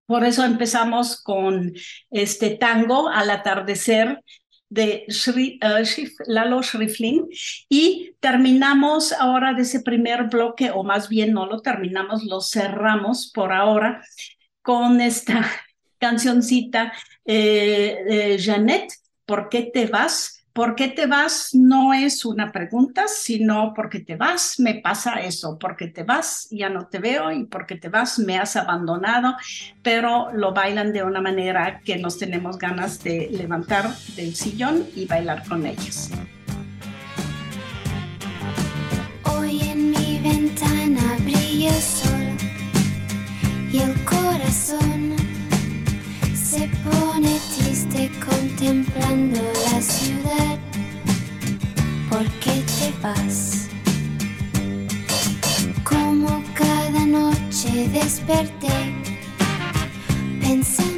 por 0.08 0.24
eso 0.24 0.42
empezamos 0.42 1.22
con 1.22 1.74
este 2.10 2.56
tango 2.56 3.10
al 3.10 3.28
atardecer 3.28 4.24
de 4.70 5.04
uh, 5.06 6.32
Lalo 6.32 6.62
Schrifflin 6.62 7.26
y 7.68 8.12
terminamos 8.18 9.12
ahora 9.12 9.52
de 9.52 9.62
ese 9.62 9.80
primer 9.80 10.24
bloque, 10.24 10.70
o 10.70 10.82
más 10.82 11.10
bien 11.10 11.34
no 11.34 11.44
lo 11.44 11.60
terminamos, 11.60 12.24
lo 12.24 12.40
cerramos 12.40 13.30
por 13.34 13.52
ahora 13.52 14.02
con 14.62 15.02
esta 15.02 15.46
cancioncita 15.98 16.90
eh, 17.26 18.38
Jeannette, 18.40 18.94
¿por 19.26 19.50
qué 19.50 19.64
te 19.70 19.88
vas? 19.88 20.37
¿Por 20.58 20.74
qué 20.74 20.88
te 20.88 21.06
vas? 21.06 21.54
No 21.54 21.94
es 21.94 22.24
una 22.24 22.50
pregunta, 22.50 23.04
sino 23.06 23.72
porque 23.76 24.00
te 24.00 24.16
vas, 24.16 24.58
me 24.58 24.74
pasa 24.74 25.20
eso, 25.20 25.56
porque 25.56 25.86
te 25.86 26.02
vas, 26.02 26.48
ya 26.50 26.68
no 26.68 26.88
te 26.88 26.98
veo 26.98 27.30
y 27.30 27.44
porque 27.44 27.76
te 27.76 27.88
vas, 27.88 28.18
me 28.18 28.36
has 28.38 28.56
abandonado, 28.56 29.36
pero 29.84 30.32
lo 30.32 30.52
bailan 30.52 30.92
de 30.92 31.04
una 31.04 31.20
manera 31.20 31.80
que 31.84 31.96
nos 31.98 32.18
tenemos 32.18 32.58
ganas 32.58 33.04
de 33.04 33.28
levantar 33.30 33.88
del 34.16 34.34
sillón 34.34 34.84
y 34.96 35.06
bailar 35.06 35.46
con 35.46 35.64
ellos. 35.64 36.10
Hoy 39.32 39.60
en 39.60 39.92
mi 39.92 40.18
ventana 40.18 41.18
brilla 41.20 41.68
el 41.68 41.82
sol 41.82 42.36
y 43.72 43.78
el 43.78 44.04
corazón 44.04 45.14
se 46.34 46.68
pone 46.82 47.47
contemplando 48.24 49.40
la 49.64 49.80
ciudad. 49.80 50.58
¿Por 52.10 52.24
qué 52.40 52.62
te 52.78 52.92
vas? 53.02 53.68
Como 55.84 56.42
cada 56.54 57.06
noche 57.06 57.88
desperté 57.92 58.94
pensando 60.40 60.97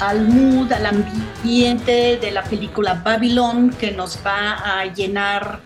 Al 0.00 0.26
mood, 0.28 0.72
al 0.72 0.86
ambiente 0.86 2.18
de 2.20 2.30
la 2.30 2.42
película 2.42 2.94
Babylon 2.94 3.70
que 3.70 3.92
nos 3.92 4.18
va 4.24 4.80
a 4.80 4.86
llenar. 4.86 5.60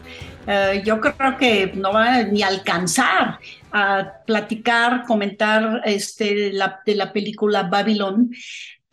Eh, 0.46 0.82
yo 0.84 1.00
creo 1.00 1.36
que 1.38 1.72
no 1.74 1.92
va 1.92 2.22
ni 2.24 2.42
a 2.42 2.48
alcanzar 2.48 3.38
a 3.72 4.22
platicar, 4.26 5.04
comentar 5.06 5.82
este, 5.84 6.52
la, 6.52 6.80
de 6.84 6.94
la 6.96 7.12
película 7.12 7.62
Babylon, 7.62 8.30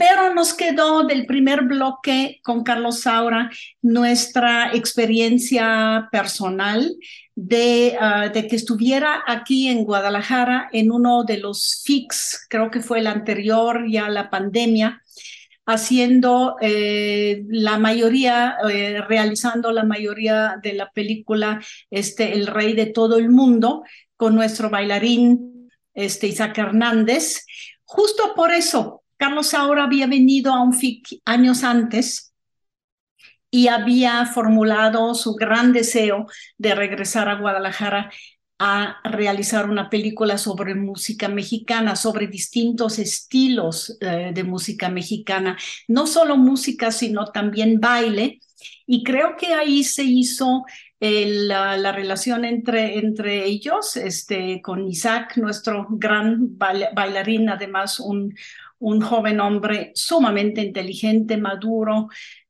pero 0.01 0.33
nos 0.33 0.55
quedó 0.55 1.03
del 1.03 1.27
primer 1.27 1.61
bloque 1.61 2.39
con 2.41 2.63
Carlos 2.63 3.01
Saura 3.01 3.51
nuestra 3.83 4.73
experiencia 4.73 6.09
personal 6.11 6.95
de, 7.35 7.95
ah, 8.01 8.29
de, 8.29 8.47
que 8.47 8.55
estuviera 8.55 9.21
aquí 9.27 9.67
en 9.67 9.83
Guadalajara 9.83 10.69
en 10.73 10.91
uno 10.91 11.23
de 11.23 11.37
los 11.37 11.83
FIX, 11.85 12.47
creo 12.49 12.71
que 12.71 12.81
fue 12.81 12.97
el 12.97 13.05
anterior 13.05 13.85
ya 13.87 14.09
la 14.09 14.31
pandemia, 14.31 15.03
haciendo 15.67 16.55
eh, 16.61 17.43
la 17.49 17.77
mayoría, 17.77 18.57
eh, 18.71 19.01
realizando 19.07 19.71
la 19.71 19.83
mayoría 19.83 20.55
de 20.63 20.73
la 20.73 20.89
película 20.89 21.61
este, 21.91 22.33
El 22.33 22.47
Rey 22.47 22.73
de 22.73 22.87
todo 22.87 23.19
el 23.19 23.29
mundo, 23.29 23.83
con 24.17 24.33
nuestro 24.33 24.71
bailarín 24.71 25.69
este, 25.93 26.25
Isaac 26.25 26.57
Hernández. 26.57 27.45
Justo 27.85 28.33
por 28.35 28.51
eso, 28.51 29.00
Carlos 29.21 29.49
Saura 29.49 29.83
había 29.83 30.07
venido 30.07 30.51
a 30.51 30.63
un 30.63 30.73
FIC 30.73 31.21
años 31.25 31.63
antes 31.63 32.33
y 33.51 33.67
había 33.67 34.25
formulado 34.25 35.13
su 35.13 35.35
gran 35.35 35.73
deseo 35.73 36.25
de 36.57 36.73
regresar 36.73 37.29
a 37.29 37.35
Guadalajara 37.35 38.09
a 38.57 38.97
realizar 39.03 39.69
una 39.69 39.91
película 39.91 40.39
sobre 40.39 40.73
música 40.73 41.27
mexicana, 41.27 41.95
sobre 41.95 42.25
distintos 42.25 42.97
estilos 42.97 43.95
eh, 44.01 44.31
de 44.33 44.43
música 44.43 44.89
mexicana, 44.89 45.55
no 45.87 46.07
solo 46.07 46.35
música, 46.35 46.89
sino 46.89 47.27
también 47.27 47.79
baile. 47.79 48.39
Y 48.87 49.03
creo 49.03 49.35
que 49.37 49.53
ahí 49.53 49.83
se 49.83 50.01
hizo 50.03 50.65
la, 50.99 51.91
relación 51.91 52.43
entre, 52.43 52.97
entre 52.97 53.45
ellos, 53.45 53.97
este, 53.97 54.61
con 54.63 54.87
Isaac, 54.87 55.37
nuestro 55.37 55.85
gran 55.91 56.57
bailarín, 56.57 57.49
además 57.49 57.99
un, 57.99 58.33
un 58.81 58.99
joven 59.01 59.39
hombre 59.39 59.91
sumamente 59.95 60.61
inteligente, 60.61 61.37
maduro, 61.37 62.09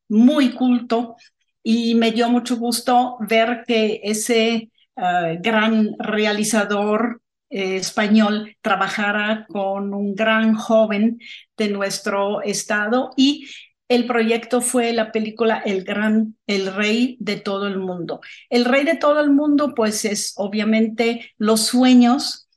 muy 0.10 0.52
culto 0.52 1.16
y 1.64 1.96
me 1.96 2.12
dio 2.12 2.30
mucho 2.30 2.58
gusto 2.58 3.18
ver 3.20 3.64
que 3.68 4.02
ese 4.04 4.72
eh, 4.96 5.38
gran 5.42 5.96
realizador 6.00 7.22
eh, 7.50 7.76
español 7.76 8.56
trabajara 8.62 9.46
con 9.50 9.94
un 9.94 10.16
gran 10.16 10.56
joven 10.56 11.20
de 11.58 11.70
nuestro 11.70 12.42
estado 12.42 13.12
y 13.16 13.48
el 13.90 14.08
proyecto 14.08 14.62
fue 14.62 14.94
la 14.94 15.12
película 15.12 15.62
El 15.66 15.84
Gran, 15.84 16.38
el 16.48 16.74
Rey 16.74 17.18
de 17.20 17.36
todo 17.36 17.68
el 17.68 17.78
mundo. 17.78 18.22
El 18.50 18.64
Rey 18.64 18.86
de 18.86 18.96
todo 18.96 19.20
el 19.20 19.32
mundo, 19.32 19.74
pues 19.76 20.06
es 20.06 20.32
obviamente 20.38 21.34
los 21.38 21.66
sueños 21.66 22.48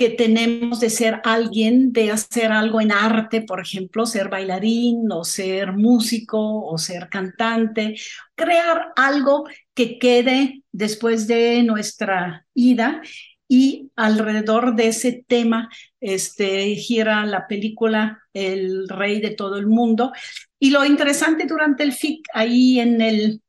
que 0.00 0.08
tenemos 0.08 0.80
de 0.80 0.88
ser 0.88 1.20
alguien, 1.24 1.92
de 1.92 2.10
hacer 2.10 2.52
algo 2.52 2.80
en 2.80 2.90
arte, 2.90 3.42
por 3.42 3.60
ejemplo, 3.60 4.06
ser 4.06 4.30
bailarín 4.30 5.12
o 5.12 5.24
ser 5.24 5.74
músico 5.74 6.64
o 6.64 6.78
ser 6.78 7.10
cantante, 7.10 7.96
crear 8.34 8.94
algo 8.96 9.46
que 9.74 9.98
quede 9.98 10.62
después 10.72 11.26
de 11.26 11.62
nuestra 11.64 12.46
ida 12.54 13.02
y 13.46 13.90
alrededor 13.94 14.74
de 14.74 14.88
ese 14.88 15.22
tema 15.28 15.68
este, 16.00 16.76
gira 16.76 17.26
la 17.26 17.46
película 17.46 18.22
El 18.32 18.88
Rey 18.88 19.20
de 19.20 19.32
todo 19.32 19.58
el 19.58 19.66
mundo. 19.66 20.12
Y 20.58 20.70
lo 20.70 20.82
interesante 20.86 21.44
durante 21.44 21.82
el 21.82 21.92
FIC, 21.92 22.26
ahí 22.32 22.80
en 22.80 23.02
el 23.02 23.42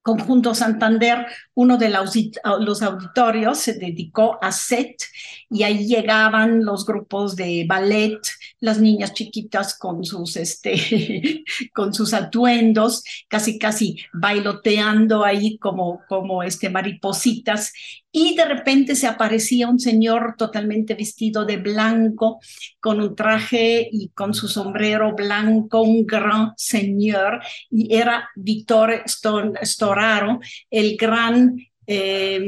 Conjunto 0.00 0.54
Santander, 0.54 1.26
uno 1.56 1.78
de 1.78 1.88
los 1.88 2.82
auditorios 2.82 3.58
se 3.58 3.72
dedicó 3.74 4.38
a 4.42 4.52
set 4.52 5.02
y 5.48 5.62
ahí 5.62 5.86
llegaban 5.86 6.64
los 6.64 6.84
grupos 6.84 7.34
de 7.34 7.64
ballet, 7.66 8.20
las 8.60 8.78
niñas 8.78 9.14
chiquitas 9.14 9.78
con 9.78 10.04
sus, 10.04 10.36
este, 10.36 11.44
con 11.72 11.94
sus 11.94 12.12
atuendos, 12.12 13.04
casi 13.28 13.58
casi 13.58 13.96
bailoteando 14.12 15.24
ahí 15.24 15.56
como, 15.56 16.02
como 16.08 16.42
este, 16.42 16.68
maripositas. 16.68 17.72
Y 18.12 18.34
de 18.34 18.46
repente 18.46 18.94
se 18.94 19.06
aparecía 19.06 19.68
un 19.68 19.78
señor 19.78 20.36
totalmente 20.38 20.94
vestido 20.94 21.44
de 21.44 21.58
blanco, 21.58 22.40
con 22.80 23.00
un 23.00 23.14
traje 23.14 23.88
y 23.92 24.08
con 24.08 24.32
su 24.32 24.48
sombrero 24.48 25.14
blanco, 25.14 25.82
un 25.82 26.06
gran 26.06 26.52
señor, 26.56 27.40
y 27.70 27.94
era 27.94 28.30
Vittore 28.34 29.02
Storaro, 29.06 30.40
el 30.70 30.96
gran 30.96 31.45
eh, 31.86 32.40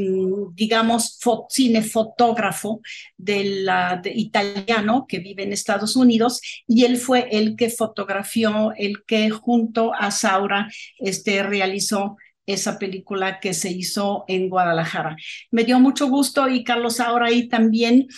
digamos, 0.54 1.18
cinefotógrafo 1.50 2.80
de 3.16 4.00
italiano 4.14 5.06
que 5.08 5.18
vive 5.20 5.42
en 5.44 5.52
Estados 5.52 5.96
Unidos 5.96 6.40
y 6.66 6.84
él 6.84 6.96
fue 6.96 7.28
el 7.30 7.56
que 7.56 7.70
fotografió, 7.70 8.72
el 8.76 9.04
que 9.04 9.30
junto 9.30 9.94
a 9.94 10.10
Saura 10.10 10.68
este, 10.98 11.42
realizó 11.42 12.16
esa 12.48 12.78
película 12.78 13.40
que 13.40 13.52
se 13.52 13.70
hizo 13.70 14.24
en 14.26 14.48
Guadalajara. 14.48 15.16
Me 15.50 15.64
dio 15.64 15.78
mucho 15.80 16.08
gusto 16.08 16.48
y 16.48 16.64
Carlos 16.64 16.98
ahora 16.98 17.26
ahí 17.26 17.46
también. 17.46 18.08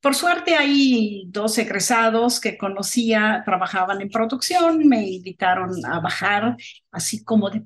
Por 0.00 0.14
suerte 0.14 0.54
hay 0.54 1.24
dos 1.26 1.58
egresados 1.58 2.40
que 2.40 2.56
conocía, 2.56 3.42
trabajaban 3.44 4.00
en 4.00 4.08
producción, 4.08 4.86
me 4.86 5.08
invitaron 5.08 5.84
a 5.84 5.98
bajar 6.00 6.56
así 6.92 7.24
como 7.24 7.50
de 7.50 7.60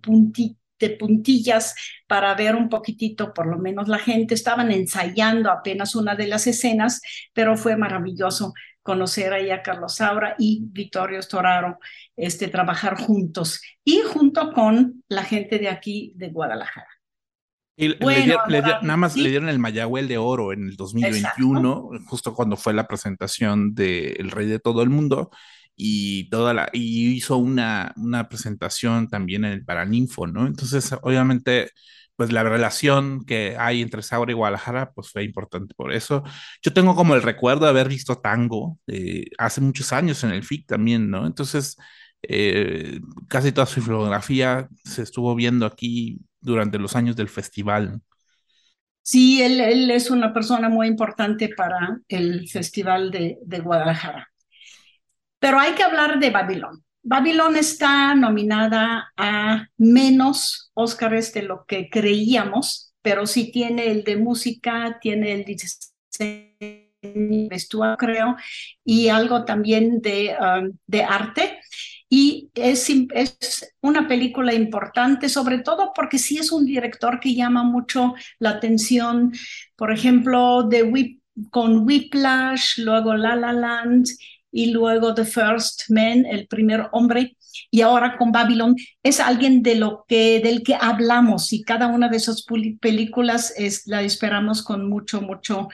de 0.89 0.97
puntillas 0.97 1.75
para 2.07 2.35
ver 2.35 2.55
un 2.55 2.69
poquitito, 2.69 3.33
por 3.33 3.47
lo 3.47 3.59
menos 3.59 3.89
la 3.89 3.99
gente, 3.99 4.35
estaban 4.35 4.71
ensayando 4.71 5.51
apenas 5.51 5.95
una 5.95 6.15
de 6.15 6.27
las 6.27 6.47
escenas, 6.47 7.01
pero 7.33 7.57
fue 7.57 7.77
maravilloso 7.77 8.53
conocer 8.83 9.33
ahí 9.33 9.51
a 9.51 9.63
Carlos 9.63 9.97
Saura 9.97 10.37
y 10.39 10.61
Vittorio 10.63 11.21
Storaro, 11.23 11.79
este, 12.17 12.49
trabajar 12.49 12.97
juntos 12.99 13.63
y 13.83 14.03
junto 14.03 14.53
con 14.53 15.03
la 15.09 15.25
gente 15.25 15.59
de 15.59 15.69
aquí 15.69 16.13
de 16.17 16.29
Guadalajara. 16.29 16.89
Y 17.77 17.97
bueno, 17.97 18.37
nada 18.47 18.97
más 18.97 19.17
le 19.17 19.31
dieron 19.31 19.49
el 19.49 19.59
Mayagüel 19.59 20.07
de 20.07 20.19
Oro 20.19 20.53
en 20.53 20.69
el 20.69 20.77
2021, 20.77 21.91
justo 22.07 22.33
cuando 22.33 22.57
fue 22.57 22.73
la 22.73 22.87
presentación 22.87 23.75
de 23.75 24.11
El 24.13 24.31
Rey 24.31 24.47
de 24.47 24.61
Todo 24.61 24.83
el 24.83 24.91
Mundo, 24.91 25.31
y 25.77 26.29
toda 26.31 26.55
la 26.55 26.69
y 26.73 27.11
hizo 27.15 27.37
una, 27.37 27.93
una 27.97 28.29
presentación 28.29 29.09
también 29.09 29.45
en 29.45 29.53
el 29.53 29.65
Paraninfo, 29.65 30.27
¿no? 30.27 30.47
Entonces, 30.47 30.95
obviamente, 31.03 31.71
pues 32.17 32.33
la 32.33 32.43
relación 32.45 33.25
que 33.25 33.57
hay 33.59 33.83
entre 33.83 34.03
Saura 34.03 34.31
y 34.33 34.35
Guadalajara, 34.35 34.93
pues 34.93 35.11
fue 35.11 35.25
importante 35.25 35.75
por 35.75 35.93
eso. 35.93 36.23
Yo 36.63 36.73
tengo 36.73 36.95
como 36.95 37.15
el 37.15 37.23
recuerdo 37.23 37.65
de 37.65 37.71
haber 37.71 37.89
visto 37.89 38.19
tango 38.19 38.79
eh, 38.87 39.27
hace 39.39 39.61
muchos 39.61 39.93
años 39.93 40.23
en 40.25 40.31
el 40.31 40.45
FIC 40.45 40.67
también, 40.67 41.11
¿no? 41.11 41.27
Entonces, 41.27 41.77
eh, 42.23 43.01
casi 43.29 43.53
toda 43.53 43.67
su 43.67 43.83
filmografía 43.83 44.69
se 44.85 45.03
estuvo 45.03 45.35
viendo 45.35 45.67
aquí 45.67 46.21
durante 46.41 46.79
los 46.79 46.97
años 46.97 47.17
del 47.17 47.29
festival. 47.29 48.01
Sí, 49.03 49.43
él, 49.43 49.91
es 49.91 50.11
una 50.11 50.33
persona 50.33 50.69
muy 50.71 50.87
importante 50.87 51.51
para 51.55 52.01
el 52.09 52.49
Festival 52.49 53.11
de, 53.11 53.39
de 53.45 53.61
Guadalajara. 53.61 54.34
Pero 55.45 55.61
hay 55.61 55.73
que 55.73 55.83
hablar 55.83 56.19
de 56.19 56.31
Babilón. 56.31 56.83
Babilón 57.03 57.55
está 57.57 58.15
nominada 58.15 59.13
a 59.15 59.69
menos 59.77 60.71
Óscares 60.73 61.35
de 61.35 61.43
lo 61.43 61.67
que 61.67 61.91
creíamos, 61.91 62.95
pero 63.03 63.27
sí 63.27 63.53
tiene 63.53 63.89
el 63.89 64.05
de 64.05 64.17
música, 64.17 64.99
tiene 65.03 65.35
el 65.35 65.45
de 65.45 66.89
vestuario, 67.51 67.99
creo, 67.99 68.37
y 68.87 69.11
algo 69.11 69.45
también 69.45 70.01
de, 70.01 70.35
um, 70.41 70.73
de 70.87 71.05
arte. 71.05 71.61
Y 72.09 72.49
es, 72.55 72.89
es, 73.13 73.75
una 73.83 74.09
película 74.09 74.55
importante, 74.55 75.29
sobre 75.29 75.59
todo 75.59 75.93
porque 75.95 76.17
sí 76.17 76.39
es 76.39 76.53
un 76.53 76.65
director 76.65 77.21
que 77.21 77.35
llama 77.35 77.65
mucho 77.65 78.15
la 78.39 78.49
atención, 78.49 79.31
por 79.77 79.93
ejemplo, 79.93 80.63
de 80.63 81.21
con 81.51 81.87
Whiplash, 81.87 82.79
luego 82.79 83.13
La 83.13 83.37
La 83.37 83.53
Land 83.53 84.07
y 84.55 84.71
luego 84.71 85.15
The 85.15 85.25
First 85.25 85.91
Man, 85.91 86.25
el 86.25 86.47
primer 86.47 86.87
hombre, 86.93 87.37
y 87.73 87.81
ahora 87.81 88.17
con 88.17 88.31
Babylon, 88.31 88.77
es 89.03 89.19
alguien 89.19 89.65
de 89.65 89.75
lo 89.75 90.05
que, 90.07 90.41
del 90.41 90.63
que 90.63 90.77
hablamos 90.81 91.53
y 91.53 91.65
cada 91.65 91.89
una 91.89 92.09
de 92.09 92.19
esas 92.19 92.47
películas 92.81 93.53
es, 93.57 93.87
la 93.87 94.03
esperamos 94.03 94.63
con 94.63 94.89
mucho, 94.89 95.21
mucho 95.21 95.69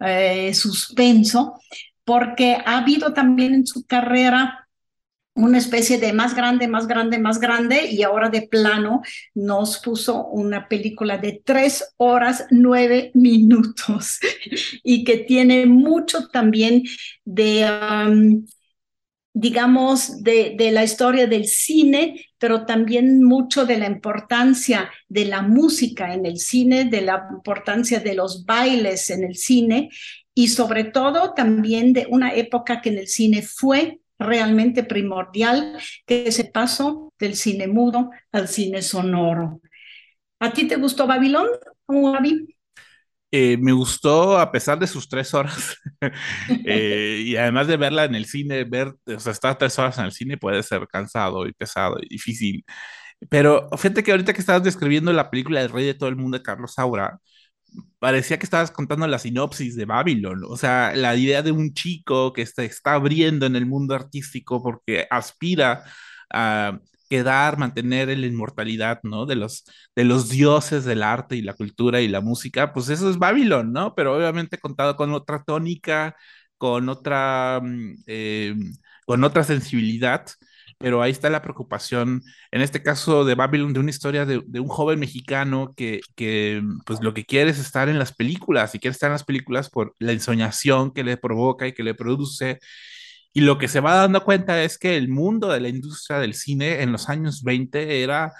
eh, 0.00 0.52
suspenso, 0.52 1.58
porque 2.04 2.58
ha 2.64 2.76
habido 2.76 3.14
también 3.14 3.54
en 3.54 3.66
su 3.66 3.86
carrera 3.86 4.65
una 5.36 5.58
especie 5.58 5.98
de 5.98 6.14
más 6.14 6.34
grande, 6.34 6.66
más 6.66 6.86
grande, 6.86 7.18
más 7.18 7.38
grande, 7.38 7.86
y 7.90 8.02
ahora 8.02 8.30
de 8.30 8.48
plano 8.48 9.02
nos 9.34 9.78
puso 9.78 10.26
una 10.28 10.66
película 10.66 11.18
de 11.18 11.42
tres 11.44 11.94
horas, 11.98 12.46
nueve 12.50 13.10
minutos, 13.14 14.18
y 14.82 15.04
que 15.04 15.18
tiene 15.18 15.66
mucho 15.66 16.28
también 16.28 16.84
de, 17.26 17.66
digamos, 19.34 20.22
de, 20.22 20.54
de 20.56 20.70
la 20.70 20.84
historia 20.84 21.26
del 21.26 21.46
cine, 21.46 22.26
pero 22.38 22.64
también 22.64 23.22
mucho 23.22 23.66
de 23.66 23.76
la 23.76 23.86
importancia 23.86 24.90
de 25.06 25.26
la 25.26 25.42
música 25.42 26.14
en 26.14 26.24
el 26.24 26.38
cine, 26.38 26.86
de 26.86 27.02
la 27.02 27.28
importancia 27.30 28.00
de 28.00 28.14
los 28.14 28.46
bailes 28.46 29.10
en 29.10 29.22
el 29.22 29.36
cine, 29.36 29.90
y 30.32 30.48
sobre 30.48 30.84
todo 30.84 31.34
también 31.34 31.92
de 31.92 32.06
una 32.08 32.34
época 32.34 32.80
que 32.80 32.88
en 32.88 32.98
el 32.98 33.08
cine 33.08 33.42
fue 33.42 34.00
realmente 34.18 34.84
primordial, 34.84 35.78
que 36.06 36.26
es 36.28 36.38
el 36.38 36.50
paso 36.50 37.12
del 37.18 37.36
cine 37.36 37.66
mudo 37.66 38.10
al 38.32 38.48
cine 38.48 38.82
sonoro. 38.82 39.60
¿A 40.40 40.52
ti 40.52 40.66
te 40.68 40.76
gustó 40.76 41.06
Babilón, 41.06 41.48
eh, 43.32 43.56
me 43.58 43.72
gustó 43.72 44.38
a 44.38 44.52
pesar 44.52 44.78
de 44.78 44.86
sus 44.86 45.08
tres 45.08 45.34
horas 45.34 45.76
eh, 46.64 47.22
y 47.24 47.36
además 47.36 47.66
de 47.66 47.76
verla 47.76 48.04
en 48.04 48.14
el 48.14 48.26
cine, 48.26 48.64
ver, 48.64 48.94
o 49.06 49.20
sea, 49.20 49.32
estar 49.32 49.58
tres 49.58 49.78
horas 49.78 49.98
en 49.98 50.04
el 50.06 50.12
cine 50.12 50.38
puede 50.38 50.62
ser 50.62 50.86
cansado 50.88 51.46
y 51.46 51.52
pesado 51.52 51.96
y 52.00 52.08
difícil. 52.08 52.64
Pero 53.28 53.68
fíjate 53.76 54.02
que 54.02 54.12
ahorita 54.12 54.32
que 54.32 54.40
estabas 54.40 54.62
describiendo 54.62 55.12
la 55.12 55.30
película 55.30 55.60
El 55.62 55.70
Rey 55.70 55.86
de 55.86 55.94
todo 55.94 56.08
el 56.08 56.16
mundo 56.16 56.38
de 56.38 56.44
Carlos 56.44 56.74
Saura, 56.74 57.18
parecía 57.98 58.38
que 58.38 58.46
estabas 58.46 58.70
contando 58.70 59.06
la 59.06 59.18
sinopsis 59.18 59.76
de 59.76 59.84
Babylon, 59.84 60.42
o 60.48 60.56
sea, 60.56 60.94
la 60.94 61.16
idea 61.16 61.42
de 61.42 61.52
un 61.52 61.74
chico 61.74 62.32
que 62.32 62.46
se 62.46 62.64
está 62.64 62.94
abriendo 62.94 63.46
en 63.46 63.56
el 63.56 63.66
mundo 63.66 63.94
artístico 63.94 64.62
porque 64.62 65.06
aspira 65.10 65.84
a 66.30 66.78
quedar, 67.08 67.58
mantener 67.58 68.08
la 68.18 68.26
inmortalidad, 68.26 69.00
¿no? 69.02 69.26
De 69.26 69.36
los, 69.36 69.64
de 69.94 70.04
los 70.04 70.28
dioses 70.28 70.84
del 70.84 71.02
arte 71.02 71.36
y 71.36 71.42
la 71.42 71.54
cultura 71.54 72.00
y 72.00 72.08
la 72.08 72.20
música, 72.20 72.72
pues 72.72 72.88
eso 72.88 73.10
es 73.10 73.18
Babylon, 73.18 73.72
¿no? 73.72 73.94
Pero 73.94 74.16
obviamente 74.16 74.58
contado 74.58 74.96
con 74.96 75.12
otra 75.12 75.42
tónica, 75.44 76.16
con 76.58 76.88
otra, 76.88 77.60
mm, 77.62 77.94
eh, 78.06 78.54
con 79.06 79.24
otra 79.24 79.44
sensibilidad 79.44 80.26
pero 80.78 81.02
ahí 81.02 81.10
está 81.10 81.30
la 81.30 81.42
preocupación, 81.42 82.22
en 82.50 82.60
este 82.60 82.82
caso 82.82 83.24
de 83.24 83.34
Babylon, 83.34 83.72
de 83.72 83.80
una 83.80 83.90
historia 83.90 84.26
de, 84.26 84.38
un 84.60 84.68
joven 84.68 84.98
mexicano 84.98 85.72
que, 85.76 86.00
que, 86.14 86.62
pues 86.84 87.00
lo 87.00 87.14
que 87.14 87.24
quiere 87.24 87.50
es 87.50 87.58
estar 87.58 87.88
en 87.88 87.98
las 87.98 88.14
películas 88.14 88.74
y 88.74 88.78
quiere 88.78 88.92
estar 88.92 89.08
en 89.08 89.14
las 89.14 89.24
películas 89.24 89.70
por 89.70 89.94
la 89.98 90.12
ensoñación 90.12 90.92
que 90.92 91.04
le 91.04 91.16
provoca 91.16 91.66
y 91.66 91.72
que 91.72 91.82
le 91.82 91.94
produce. 91.94 92.58
Y 93.32 93.42
lo 93.42 93.58
que 93.58 93.68
se 93.68 93.80
va 93.80 93.94
dando 93.96 94.24
cuenta 94.24 94.62
es 94.62 94.78
que 94.78 94.96
el 94.96 95.08
mundo 95.08 95.48
de 95.48 95.60
la 95.60 95.68
industria 95.68 96.18
del 96.18 96.34
cine 96.34 96.82
en 96.82 96.92
los 96.92 97.08
años 97.08 97.42
20 97.42 98.02
era 98.02 98.32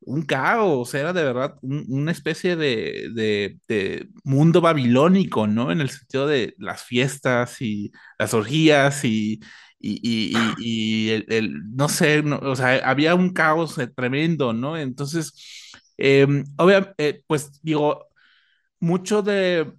un 0.00 0.22
caos, 0.22 0.94
era 0.94 1.12
de 1.12 1.24
verdad 1.24 1.54
una 1.62 2.12
especie 2.12 2.56
de, 2.56 3.10
de, 3.14 3.58
de, 3.68 4.08
mundo 4.24 4.60
babilónico, 4.60 5.46
¿no? 5.46 5.72
En 5.72 5.80
el 5.80 5.90
sentido 5.90 6.26
de 6.26 6.54
las 6.58 6.82
fiestas 6.84 7.60
y 7.62 7.92
las 8.18 8.34
orgías 8.34 9.04
y, 9.04 9.40
y, 9.86 10.32
y, 10.58 11.10
el, 11.28 11.74
no 11.76 11.88
sé, 11.88 12.20
o 12.20 12.56
sea, 12.56 12.76
había 12.88 13.14
un 13.14 13.32
caos 13.32 13.78
eh, 13.78 13.88
tremendo, 13.88 14.52
¿no? 14.52 14.76
Entonces, 14.78 15.32
em, 15.96 16.44
obviamente, 16.56 16.94
eh, 16.98 17.22
pues 17.26 17.60
digo, 17.62 18.08
mucho 18.80 19.22
de, 19.22 19.72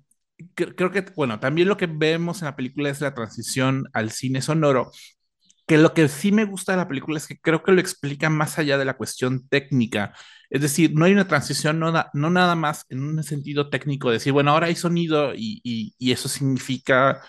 creo 0.56 0.92
que, 0.92 1.06
bueno, 1.16 1.40
también 1.40 1.68
lo 1.70 1.78
que 1.78 1.88
vemos 1.88 2.42
en 2.42 2.48
la 2.48 2.56
película 2.56 2.90
es 2.90 3.02
la 3.02 3.14
transición 3.16 3.88
al 3.94 4.12
cine 4.12 4.42
sonoro, 4.42 4.92
que 5.68 5.78
lo 5.78 5.94
que 5.94 6.08
sí 6.10 6.32
me 6.32 6.46
gusta 6.46 6.74
de 6.74 6.78
la 6.80 6.88
película 6.88 7.18
es 7.18 7.28
que 7.28 7.40
creo 7.40 7.64
que 7.64 7.72
lo 7.72 7.82
explica 7.82 8.30
más 8.30 8.60
allá 8.60 8.78
de 8.78 8.86
la 8.86 8.98
cuestión 8.98 9.48
técnica. 9.50 10.14
Es 10.50 10.62
decir, 10.62 10.94
no 10.96 11.06
hay 11.06 11.14
una 11.14 11.28
transición, 11.28 11.80
no, 11.80 11.92
no 12.14 12.30
nada 12.30 12.56
más 12.56 12.86
en 12.90 13.04
un 13.04 13.24
sentido 13.24 13.70
técnico, 13.70 14.12
decir, 14.12 14.34
bueno, 14.34 14.52
ahora 14.52 14.68
hay 14.68 14.76
sonido 14.76 15.34
y, 15.36 15.62
y 15.98 16.12
eso 16.12 16.30
significa 16.30 17.22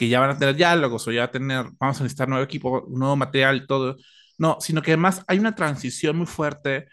que 0.00 0.08
ya 0.08 0.18
van 0.18 0.30
a 0.30 0.38
tener 0.38 0.56
diálogos 0.56 1.06
o 1.06 1.12
ya 1.12 1.24
a 1.24 1.30
tener, 1.30 1.66
vamos 1.78 2.00
a 2.00 2.04
necesitar 2.04 2.26
nuevo 2.26 2.42
equipo, 2.42 2.86
nuevo 2.88 3.16
material, 3.16 3.66
todo. 3.66 3.98
No, 4.38 4.56
sino 4.58 4.80
que 4.80 4.92
además 4.92 5.22
hay 5.28 5.38
una 5.38 5.54
transición 5.54 6.16
muy 6.16 6.26
fuerte 6.26 6.88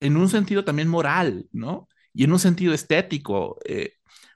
en 0.00 0.16
un 0.16 0.28
sentido 0.28 0.64
también 0.64 0.88
moral, 0.88 1.46
¿no? 1.52 1.88
Y 2.12 2.24
en 2.24 2.32
un 2.32 2.40
sentido 2.40 2.74
estético. 2.74 3.56
Eh, 3.64 3.92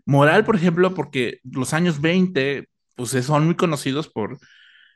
moral, 0.07 0.45
por 0.45 0.55
ejemplo, 0.55 0.95
porque 0.95 1.41
los 1.43 1.75
años 1.75 2.01
20, 2.01 2.69
pues 2.95 3.11
son 3.11 3.47
muy 3.47 3.57
conocidos 3.57 4.09
por, 4.09 4.39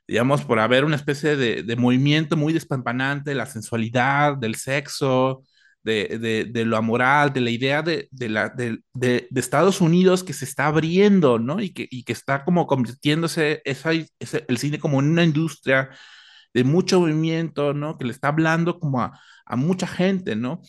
digamos, 0.07 0.44
por 0.44 0.61
haber 0.61 0.85
una 0.85 0.94
especie 0.96 1.37
de, 1.37 1.64
de 1.64 1.76
movimiento 1.76 2.37
muy 2.37 2.52
despampanante, 2.52 3.35
la 3.35 3.46
sensualidad, 3.46 4.37
del 4.37 4.54
sexo, 4.54 5.42
de, 5.82 6.48
de, 6.52 6.64
lo 6.64 6.76
amoral, 6.76 7.32
de 7.32 7.40
la 7.40 7.50
idea 7.50 7.82
de, 7.82 8.08
la, 8.12 8.50
de, 8.50 9.28
Estados 9.34 9.80
Unidos 9.80 10.24
que 10.24 10.32
se 10.32 10.44
está 10.44 10.66
abriendo, 10.66 11.38
¿no? 11.38 11.60
Y 11.60 11.70
que, 11.70 11.86
y 11.90 12.04
que 12.04 12.12
está 12.12 12.44
como 12.44 12.66
convirtiéndose 12.66 13.62
esa, 13.64 13.92
el 13.92 14.58
cine 14.58 14.78
como 14.78 15.00
en 15.00 15.10
una 15.10 15.24
industria 15.24 15.90
de 16.54 16.64
mucho 16.64 17.00
movimiento, 17.00 17.74
¿no? 17.74 17.98
Que 17.98 18.04
le 18.06 18.12
está 18.12 18.28
hablando 18.28 18.78
como 18.80 19.00
a, 19.00 19.18
a 19.46 19.56
mucha 19.56 19.86
gente, 19.86 20.36
¿no? 20.36 20.60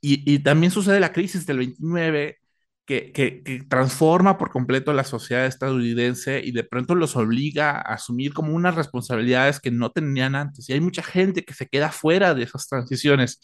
Y, 0.00 0.30
y, 0.32 0.40
también 0.40 0.70
sucede 0.70 1.00
la 1.00 1.12
crisis 1.12 1.46
del 1.46 1.58
29 1.58 2.38
que, 2.86 3.12
que, 3.12 3.64
transforma 3.68 4.36
por 4.38 4.50
completo 4.50 4.92
la 4.92 5.04
sociedad 5.04 5.46
estadounidense 5.46 6.40
y 6.44 6.52
de 6.52 6.64
pronto 6.64 6.94
los 6.94 7.16
obliga 7.16 7.72
a 7.72 7.94
asumir 7.94 8.34
como 8.34 8.54
unas 8.54 8.74
responsabilidades 8.74 9.60
que 9.60 9.70
no 9.70 9.90
tenían 9.90 10.34
antes. 10.34 10.68
Y 10.68 10.74
hay 10.74 10.80
mucha 10.80 11.02
gente 11.02 11.44
que 11.44 11.54
se 11.54 11.66
queda 11.66 11.90
fuera 11.90 12.34
de 12.34 12.44
esas 12.44 12.68
transiciones. 12.68 13.40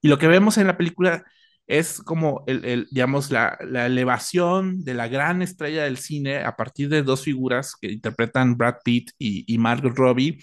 Y 0.00 0.08
lo 0.08 0.18
que 0.18 0.28
vemos 0.28 0.58
en 0.58 0.66
la 0.68 0.76
película 0.76 1.24
es 1.66 2.00
como, 2.02 2.44
el, 2.46 2.64
el 2.64 2.88
digamos, 2.90 3.30
la, 3.30 3.58
la, 3.60 3.86
elevación 3.86 4.84
de 4.84 4.94
la 4.94 5.08
gran 5.08 5.42
estrella 5.42 5.84
del 5.84 5.98
cine 5.98 6.38
a 6.38 6.56
partir 6.56 6.88
de 6.88 7.02
dos 7.02 7.24
figuras 7.24 7.74
que 7.80 7.92
interpretan 7.92 8.56
Brad 8.56 8.76
Pitt 8.84 9.10
y, 9.18 9.44
y 9.52 9.58
Margot 9.58 9.94
Robbie 9.96 10.38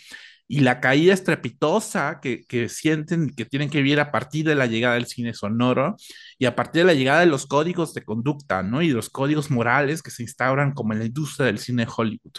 y 0.48 0.60
la 0.60 0.80
caída 0.80 1.14
estrepitosa 1.14 2.20
que, 2.22 2.46
que 2.46 2.70
sienten 2.70 3.30
que 3.32 3.46
tienen 3.46 3.70
que 3.70 3.80
vivir 3.82 4.00
a 4.00 4.12
partir 4.12 4.46
de 4.46 4.56
la 4.56 4.68
llegada 4.68 4.96
del 4.96 5.08
cine 5.08 5.34
sonoro 5.34 5.96
y 6.38 6.46
a 6.46 6.56
partir 6.56 6.82
de 6.84 6.88
la 6.88 6.94
llegada 6.94 7.22
de 7.22 7.26
los 7.26 7.48
códigos 7.48 7.94
de 7.94 8.04
conducta, 8.04 8.62
¿no? 8.64 8.82
Y 8.82 8.90
los 8.90 9.10
códigos 9.10 9.50
morales 9.50 10.04
que 10.04 10.12
se 10.12 10.24
instauran 10.24 10.74
como 10.74 10.94
en 10.94 11.00
la 11.00 11.06
industria 11.06 11.48
del 11.48 11.60
cine 11.60 11.86
de 11.86 11.92
Hollywood. 11.96 12.34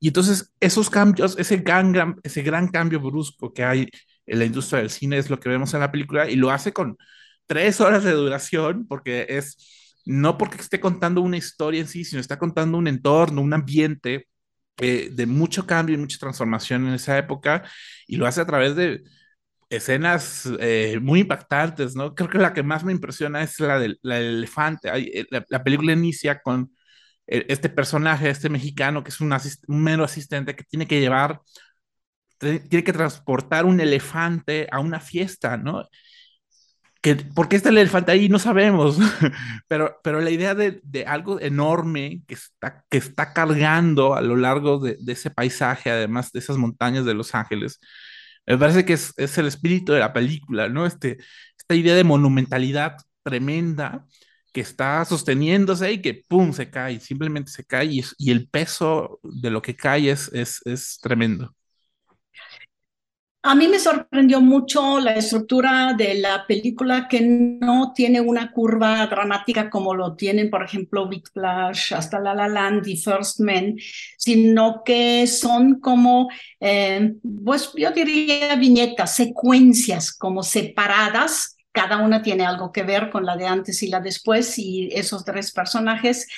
Y 0.00 0.08
entonces 0.08 0.52
esos 0.60 0.90
cambios, 0.90 1.36
ese 1.38 1.58
gran, 1.58 2.16
ese 2.22 2.42
gran 2.42 2.68
cambio 2.68 3.00
brusco 3.00 3.52
que 3.52 3.64
hay 3.64 3.88
en 4.26 4.38
la 4.38 4.44
industria 4.44 4.80
del 4.80 4.90
cine 4.90 5.18
es 5.18 5.30
lo 5.30 5.40
que 5.40 5.48
vemos 5.48 5.74
en 5.74 5.80
la 5.80 5.90
película 5.92 6.30
y 6.30 6.36
lo 6.36 6.50
hace 6.50 6.72
con 6.72 6.96
tres 7.46 7.80
horas 7.80 8.04
de 8.04 8.12
duración 8.12 8.86
porque 8.86 9.26
es, 9.28 9.56
no 10.04 10.38
porque 10.38 10.58
esté 10.60 10.80
contando 10.80 11.20
una 11.20 11.36
historia 11.36 11.80
en 11.80 11.88
sí, 11.88 12.04
sino 12.04 12.20
está 12.20 12.38
contando 12.38 12.78
un 12.78 12.88
entorno, 12.88 13.40
un 13.42 13.54
ambiente 13.54 14.28
eh, 14.78 15.08
de 15.12 15.26
mucho 15.26 15.66
cambio 15.66 15.94
y 15.94 15.98
mucha 15.98 16.18
transformación 16.18 16.88
en 16.88 16.94
esa 16.94 17.16
época 17.18 17.62
y 18.06 18.16
lo 18.16 18.26
hace 18.26 18.40
a 18.40 18.46
través 18.46 18.74
de 18.76 19.02
escenas 19.70 20.48
eh, 20.60 20.98
muy 21.00 21.20
impactantes, 21.20 21.94
¿no? 21.96 22.14
Creo 22.14 22.28
que 22.28 22.38
la 22.38 22.52
que 22.54 22.62
más 22.62 22.84
me 22.84 22.92
impresiona 22.92 23.42
es 23.42 23.60
la 23.60 23.78
del, 23.78 23.98
elefante. 24.02 24.90
Eh, 24.94 25.26
la, 25.30 25.64
película 25.64 25.92
inicia 25.92 26.40
con 26.42 26.72
este 27.26 27.68
personaje, 27.70 28.28
este 28.30 28.50
mexicano, 28.50 29.02
que 29.02 29.10
es 29.10 29.20
un, 29.20 29.32
un 29.68 29.82
mero 29.82 30.04
asistente 30.04 30.54
que 30.56 30.64
tiene 30.64 30.86
que 30.86 31.00
llevar, 31.00 31.40
tiene 32.38 32.84
que 32.84 32.92
transportar 32.92 33.64
un 33.64 33.80
elefante 33.80 34.68
a 34.70 34.80
una 34.80 35.00
fiesta, 35.00 35.56
¿no? 35.56 35.84
Que, 37.04 37.16
¿por 37.16 37.50
qué 37.50 37.56
está 37.56 37.68
el 37.68 37.76
elefante 37.76 38.12
ahí? 38.12 38.30
No 38.30 38.38
sabemos, 38.38 38.96
pero, 39.68 40.00
pero 40.02 40.22
la 40.22 40.30
idea 40.30 40.54
de, 40.54 40.80
de, 40.84 41.04
algo 41.04 41.38
enorme 41.38 42.22
que 42.26 42.32
está, 42.32 42.86
que 42.88 42.96
está 42.96 43.34
cargando 43.34 44.14
a 44.14 44.22
lo 44.22 44.36
largo 44.36 44.78
de, 44.78 44.96
de, 44.98 45.12
ese 45.12 45.30
paisaje, 45.30 45.90
además 45.90 46.32
de 46.32 46.38
esas 46.38 46.56
montañas 46.56 47.04
de 47.04 47.12
Los 47.12 47.34
Ángeles, 47.34 47.78
me 48.46 48.56
parece 48.56 48.86
que 48.86 48.94
es, 48.94 49.12
es 49.18 49.36
el 49.36 49.46
espíritu 49.46 49.92
de 49.92 50.00
la 50.00 50.14
película, 50.14 50.70
¿no? 50.70 50.86
Este, 50.86 51.18
esta 51.58 51.74
idea 51.74 51.94
de 51.94 52.04
monumentalidad 52.04 52.96
tremenda 53.22 54.06
que 54.54 54.62
está 54.62 55.04
sosteniéndose 55.04 55.92
y 55.92 56.00
que 56.00 56.22
¡pum! 56.26 56.54
se 56.54 56.70
cae, 56.70 57.00
simplemente 57.00 57.50
se 57.50 57.64
cae 57.64 57.84
y, 57.86 58.04
y 58.16 58.30
el 58.30 58.48
peso 58.48 59.20
de 59.22 59.50
lo 59.50 59.60
que 59.60 59.76
cae 59.76 60.10
es, 60.10 60.30
es, 60.32 60.62
es 60.64 60.98
tremendo. 61.02 61.54
A 63.46 63.54
mí 63.54 63.68
me 63.68 63.78
sorprendió 63.78 64.40
mucho 64.40 64.98
la 65.00 65.16
estructura 65.16 65.92
de 65.92 66.14
la 66.14 66.46
película 66.46 67.06
que 67.08 67.20
no 67.20 67.92
tiene 67.94 68.18
una 68.22 68.50
curva 68.50 69.06
dramática 69.06 69.68
como 69.68 69.94
lo 69.94 70.16
tienen, 70.16 70.48
por 70.48 70.62
ejemplo, 70.64 71.06
Big 71.10 71.28
Flash, 71.30 71.92
hasta 71.92 72.18
La 72.20 72.34
La 72.34 72.48
Land 72.48 72.88
y 72.88 72.96
First 72.96 73.40
Men, 73.40 73.76
sino 74.16 74.82
que 74.82 75.26
son 75.26 75.78
como, 75.80 76.30
eh, 76.58 77.16
pues 77.44 77.70
yo 77.76 77.90
diría 77.90 78.56
viñetas, 78.56 79.14
secuencias 79.14 80.14
como 80.16 80.42
separadas. 80.42 81.58
Cada 81.70 81.98
una 81.98 82.22
tiene 82.22 82.46
algo 82.46 82.72
que 82.72 82.82
ver 82.82 83.10
con 83.10 83.26
la 83.26 83.36
de 83.36 83.46
antes 83.46 83.82
y 83.82 83.88
la 83.88 84.00
después 84.00 84.58
y 84.58 84.88
esos 84.90 85.22
tres 85.22 85.52
personajes 85.52 86.28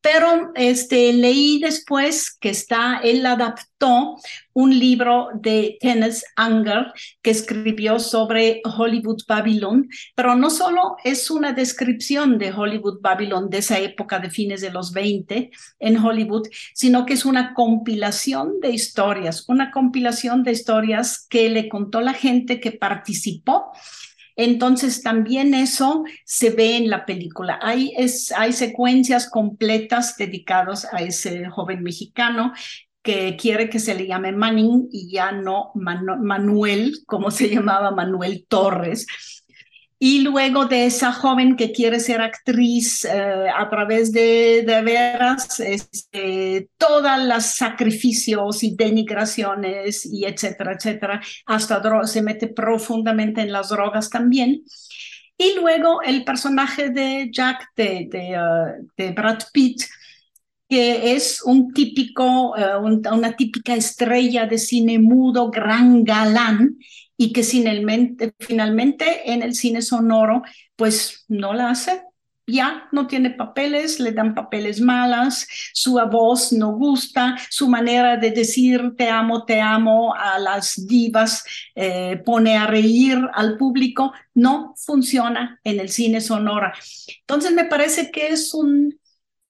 pero 0.00 0.52
este, 0.54 1.12
leí 1.12 1.58
después 1.58 2.36
que 2.38 2.50
está, 2.50 3.00
él 3.02 3.26
adaptó 3.26 4.16
un 4.52 4.78
libro 4.78 5.28
de 5.34 5.76
Kenneth 5.80 6.22
Anger 6.36 6.92
que 7.22 7.30
escribió 7.30 7.98
sobre 7.98 8.62
Hollywood 8.64 9.22
Babylon, 9.26 9.88
pero 10.14 10.36
no 10.36 10.48
solo 10.48 10.96
es 11.02 11.30
una 11.30 11.52
descripción 11.52 12.38
de 12.38 12.52
Hollywood 12.52 13.00
Babylon 13.00 13.50
de 13.50 13.58
esa 13.58 13.78
época 13.78 14.18
de 14.18 14.30
fines 14.30 14.60
de 14.60 14.70
los 14.70 14.92
20 14.92 15.50
en 15.80 15.96
Hollywood, 15.98 16.48
sino 16.72 17.04
que 17.04 17.14
es 17.14 17.24
una 17.24 17.52
compilación 17.52 18.60
de 18.60 18.70
historias, 18.70 19.44
una 19.48 19.70
compilación 19.72 20.42
de 20.44 20.52
historias 20.52 21.26
que 21.28 21.48
le 21.48 21.68
contó 21.68 22.00
la 22.00 22.14
gente 22.14 22.60
que 22.60 22.72
participó 22.72 23.72
entonces 24.36 25.02
también 25.02 25.54
eso 25.54 26.04
se 26.24 26.50
ve 26.50 26.76
en 26.76 26.90
la 26.90 27.06
película. 27.06 27.58
Hay, 27.62 27.92
secuencias 28.52 29.28
completas 29.30 30.16
dedicadas 30.16 30.86
a 30.92 30.98
ese 30.98 31.48
joven 31.48 31.82
mexicano 31.82 32.52
que 33.02 33.36
quiere 33.36 33.70
que 33.70 33.78
se 33.78 33.94
le 33.94 34.06
llame 34.06 34.32
Manning 34.32 34.88
y 34.92 35.10
ya 35.10 35.32
no 35.32 35.72
Manuel, 35.74 36.98
como 37.06 37.30
se 37.30 37.48
llamaba 37.48 37.92
Manuel 37.92 38.44
Torres. 38.46 39.06
Y 39.98 40.20
luego 40.20 40.66
de 40.66 40.84
esa 40.84 41.10
joven 41.10 41.56
que 41.56 41.72
quiere 41.72 42.00
ser 42.00 42.20
actriz 42.20 43.06
eh, 43.06 43.46
a 43.48 43.68
través 43.70 44.12
de, 44.12 44.62
de 44.66 44.82
veras, 44.82 45.58
este, 45.58 46.68
todos 46.76 47.18
los 47.24 47.44
sacrificios 47.44 48.62
y 48.62 48.76
denigraciones 48.76 50.04
y 50.04 50.26
etcétera, 50.26 50.74
etcétera, 50.74 51.22
hasta 51.46 52.06
se 52.06 52.20
mete 52.20 52.48
profundamente 52.48 53.40
en 53.40 53.52
las 53.52 53.70
drogas 53.70 54.10
también. 54.10 54.62
Y 55.38 55.54
luego 55.54 56.02
el 56.02 56.24
personaje 56.24 56.90
de 56.90 57.30
Jack, 57.30 57.70
de, 57.74 58.08
de, 58.10 58.38
uh, 58.38 58.88
de 58.96 59.12
Brad 59.12 59.38
Pitt, 59.52 59.82
que 60.68 61.14
es 61.14 61.42
un 61.42 61.72
típico, 61.72 62.50
uh, 62.50 62.82
un, 62.82 63.02
una 63.10 63.36
típica 63.36 63.74
estrella 63.74 64.46
de 64.46 64.58
cine 64.58 64.98
mudo, 64.98 65.50
gran 65.50 66.04
galán, 66.04 66.76
y 67.16 67.32
que 67.32 67.42
finalmente, 67.42 68.34
finalmente 68.38 69.32
en 69.32 69.42
el 69.42 69.54
cine 69.54 69.82
sonoro 69.82 70.42
pues 70.76 71.24
no 71.28 71.54
la 71.54 71.70
hace. 71.70 72.02
Ya 72.48 72.88
no 72.92 73.08
tiene 73.08 73.30
papeles, 73.30 73.98
le 73.98 74.12
dan 74.12 74.32
papeles 74.32 74.80
malas, 74.80 75.48
su 75.72 76.00
voz 76.08 76.52
no 76.52 76.76
gusta, 76.76 77.36
su 77.50 77.68
manera 77.68 78.18
de 78.18 78.30
decir 78.30 78.94
te 78.96 79.08
amo, 79.08 79.44
te 79.44 79.60
amo 79.60 80.14
a 80.14 80.38
las 80.38 80.86
divas 80.86 81.42
eh, 81.74 82.22
pone 82.24 82.56
a 82.56 82.68
reír 82.68 83.18
al 83.34 83.56
público, 83.56 84.12
no 84.34 84.74
funciona 84.76 85.58
en 85.64 85.80
el 85.80 85.88
cine 85.88 86.20
sonoro. 86.20 86.70
Entonces 87.22 87.52
me 87.52 87.64
parece 87.64 88.12
que 88.12 88.28
es 88.28 88.54
un, 88.54 88.96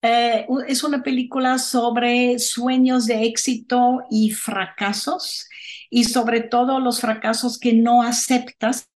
eh, 0.01 0.47
es 0.67 0.83
una 0.83 1.03
película 1.03 1.59
sobre 1.59 2.39
sueños 2.39 3.05
de 3.05 3.25
éxito 3.25 4.05
y 4.11 4.31
fracasos 4.31 5.51
y 5.91 6.05
sobre 6.05 6.41
todo 6.41 6.81
los 6.81 7.01
fracasos 7.01 7.59
que 7.59 7.73
no 7.73 8.03
aceptas 8.03 8.91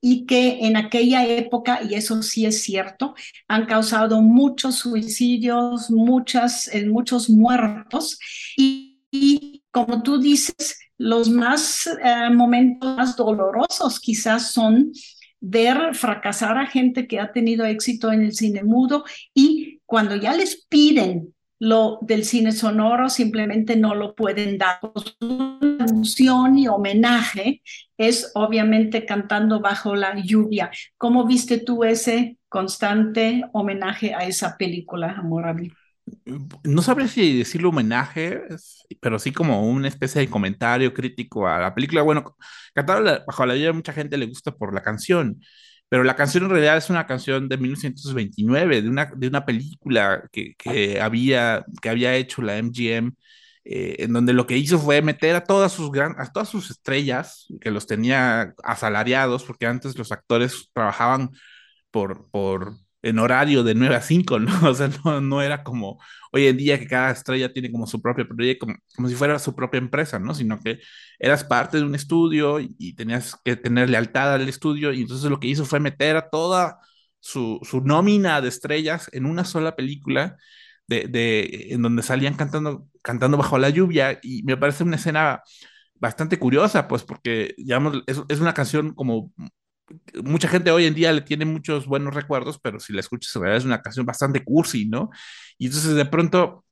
y 0.00 0.26
que 0.26 0.66
en 0.66 0.76
aquella 0.76 1.26
época, 1.26 1.80
y 1.82 1.94
eso 1.94 2.22
sí 2.22 2.44
es 2.44 2.62
cierto, 2.62 3.14
han 3.48 3.66
causado 3.66 4.20
muchos 4.20 4.76
suicidios, 4.76 5.90
muchas, 5.90 6.68
eh, 6.74 6.86
muchos 6.86 7.30
muertos 7.30 8.18
y, 8.56 9.62
como 9.70 10.02
tú 10.02 10.18
dices, 10.18 10.78
los 10.98 11.30
más 11.30 11.86
eh, 11.86 12.30
momentos 12.30 12.96
más 12.96 13.16
dolorosos 13.16 13.98
quizás 13.98 14.52
son 14.52 14.92
ver 15.40 15.94
fracasar 15.94 16.56
a 16.58 16.66
gente 16.66 17.06
que 17.06 17.20
ha 17.20 17.32
tenido 17.32 17.64
éxito 17.66 18.12
en 18.12 18.22
el 18.22 18.34
cine 18.34 18.62
mudo 18.62 19.04
y 19.34 19.80
cuando 19.84 20.16
ya 20.16 20.34
les 20.34 20.64
piden 20.66 21.34
lo 21.58 21.98
del 22.02 22.24
cine 22.24 22.52
sonoro 22.52 23.08
simplemente 23.08 23.76
no 23.76 23.94
lo 23.94 24.14
pueden 24.14 24.58
dar. 24.58 24.80
Función 26.04 26.58
y 26.58 26.68
homenaje 26.68 27.62
es 27.96 28.30
obviamente 28.34 29.06
cantando 29.06 29.60
bajo 29.60 29.96
la 29.96 30.14
lluvia. 30.20 30.70
¿Cómo 30.98 31.26
viste 31.26 31.56
tú 31.56 31.82
ese 31.82 32.36
constante 32.46 33.42
homenaje 33.54 34.12
a 34.12 34.26
esa 34.26 34.58
película, 34.58 35.12
Amor 35.12 35.46
No 36.62 36.82
sabría 36.82 37.08
si 37.08 37.38
decirlo 37.38 37.70
homenaje, 37.70 38.42
pero 39.00 39.18
sí 39.18 39.32
como 39.32 39.66
una 39.66 39.88
especie 39.88 40.20
de 40.20 40.28
comentario 40.28 40.92
crítico 40.92 41.48
a 41.48 41.58
la 41.58 41.74
película. 41.74 42.02
Bueno, 42.02 42.36
Cantado 42.74 43.24
bajo 43.26 43.46
la 43.46 43.54
lluvia 43.54 43.72
mucha 43.72 43.94
gente 43.94 44.18
le 44.18 44.26
gusta 44.26 44.54
por 44.54 44.74
la 44.74 44.82
canción, 44.82 45.40
pero 45.88 46.04
la 46.04 46.16
canción 46.16 46.44
en 46.44 46.50
realidad 46.50 46.76
es 46.76 46.90
una 46.90 47.06
canción 47.06 47.48
de 47.48 47.56
1929, 47.56 48.82
de 48.82 48.88
una, 48.90 49.10
de 49.16 49.26
una 49.26 49.46
película 49.46 50.28
que, 50.30 50.54
que 50.58 51.00
había, 51.00 51.64
que 51.80 51.88
había 51.88 52.14
hecho 52.14 52.42
la 52.42 52.58
MGM, 52.58 53.14
eh, 53.64 53.96
en 54.00 54.12
donde 54.12 54.32
lo 54.34 54.46
que 54.46 54.58
hizo 54.58 54.78
fue 54.78 55.02
meter 55.02 55.36
a 55.36 55.44
todas 55.44 55.72
sus 55.72 55.90
gran, 55.90 56.14
a 56.20 56.30
todas 56.32 56.48
sus 56.48 56.70
estrellas, 56.70 57.46
que 57.60 57.70
los 57.70 57.86
tenía 57.86 58.54
asalariados, 58.62 59.44
porque 59.44 59.66
antes 59.66 59.96
los 59.98 60.12
actores 60.12 60.70
trabajaban 60.74 61.30
por, 61.90 62.30
por, 62.30 62.74
en 63.04 63.18
horario 63.18 63.62
de 63.64 63.74
9 63.74 63.96
a 63.96 64.02
5, 64.02 64.38
¿no? 64.40 64.52
O 64.70 64.74
sea, 64.74 64.90
no, 65.20 65.42
era 65.42 65.62
como 65.62 66.00
hoy 66.32 66.46
en 66.46 66.56
día 66.56 66.78
que 66.78 66.86
cada 66.86 67.10
estrella 67.10 67.52
tiene 67.52 67.70
como 67.70 67.86
su 67.86 68.00
propio 68.02 68.26
proyecto, 68.28 68.66
como, 68.66 68.78
como 68.96 69.08
si 69.08 69.14
fuera 69.14 69.38
su 69.38 69.54
propia 69.54 69.78
empresa, 69.78 70.18
¿no? 70.18 70.34
Sino 70.34 70.58
que 70.60 70.80
eras 71.18 71.44
parte 71.44 71.78
de 71.78 71.84
un 71.84 71.94
estudio 71.94 72.60
y, 72.60 72.94
tenías 72.94 73.36
que 73.44 73.56
tener 73.56 73.90
lealtad 73.90 74.34
al 74.34 74.48
estudio 74.48 74.92
y 74.92 75.02
entonces 75.02 75.30
lo 75.30 75.40
que 75.40 75.48
hizo 75.48 75.64
fue 75.64 75.80
meter 75.80 76.16
a 76.16 76.30
toda 76.30 76.78
su, 77.20 77.60
su 77.62 77.80
nómina 77.82 78.40
de 78.40 78.48
estrellas 78.48 79.08
en 79.12 79.26
una 79.26 79.44
sola 79.44 79.76
película 79.76 80.36
de, 80.86 81.06
de, 81.08 81.68
en 81.70 81.82
donde 81.82 82.02
salían 82.02 82.34
cantando, 82.34 82.88
cantando 83.04 83.36
bajo 83.36 83.58
la 83.58 83.70
lluvia 83.70 84.18
y 84.22 84.42
me 84.44 84.56
parece 84.56 84.82
una 84.84 84.96
escena 84.96 85.42
bastante 85.94 86.38
curiosa, 86.38 86.88
pues 86.88 87.04
porque, 87.04 87.54
digamos, 87.58 88.02
es, 88.06 88.20
es 88.28 88.40
una 88.40 88.54
canción 88.54 88.94
como 88.94 89.32
mucha 90.22 90.48
gente 90.48 90.70
hoy 90.70 90.86
en 90.86 90.94
día 90.94 91.12
le 91.12 91.20
tiene 91.22 91.44
muchos 91.44 91.86
buenos 91.86 92.14
recuerdos, 92.14 92.58
pero 92.62 92.80
si 92.80 92.92
la 92.92 93.00
escuchas 93.00 93.34
en 93.36 93.42
realidad 93.42 93.58
es 93.58 93.66
una 93.66 93.82
canción 93.82 94.06
bastante 94.06 94.42
cursi, 94.44 94.86
¿no? 94.86 95.10
Y 95.58 95.66
entonces 95.66 95.94
de 95.94 96.06
pronto 96.06 96.64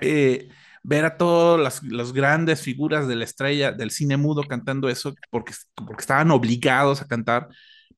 eh, 0.00 0.48
ver 0.82 1.04
a 1.04 1.16
todas 1.16 1.82
las, 1.82 2.12
grandes 2.12 2.62
figuras 2.62 3.08
de 3.08 3.16
la 3.16 3.24
estrella 3.24 3.72
del 3.72 3.90
cine 3.90 4.16
mudo 4.16 4.44
cantando 4.44 4.88
eso 4.88 5.14
porque, 5.30 5.54
porque 5.74 6.02
estaban 6.02 6.30
obligados 6.30 7.02
a 7.02 7.06
cantar, 7.08 7.48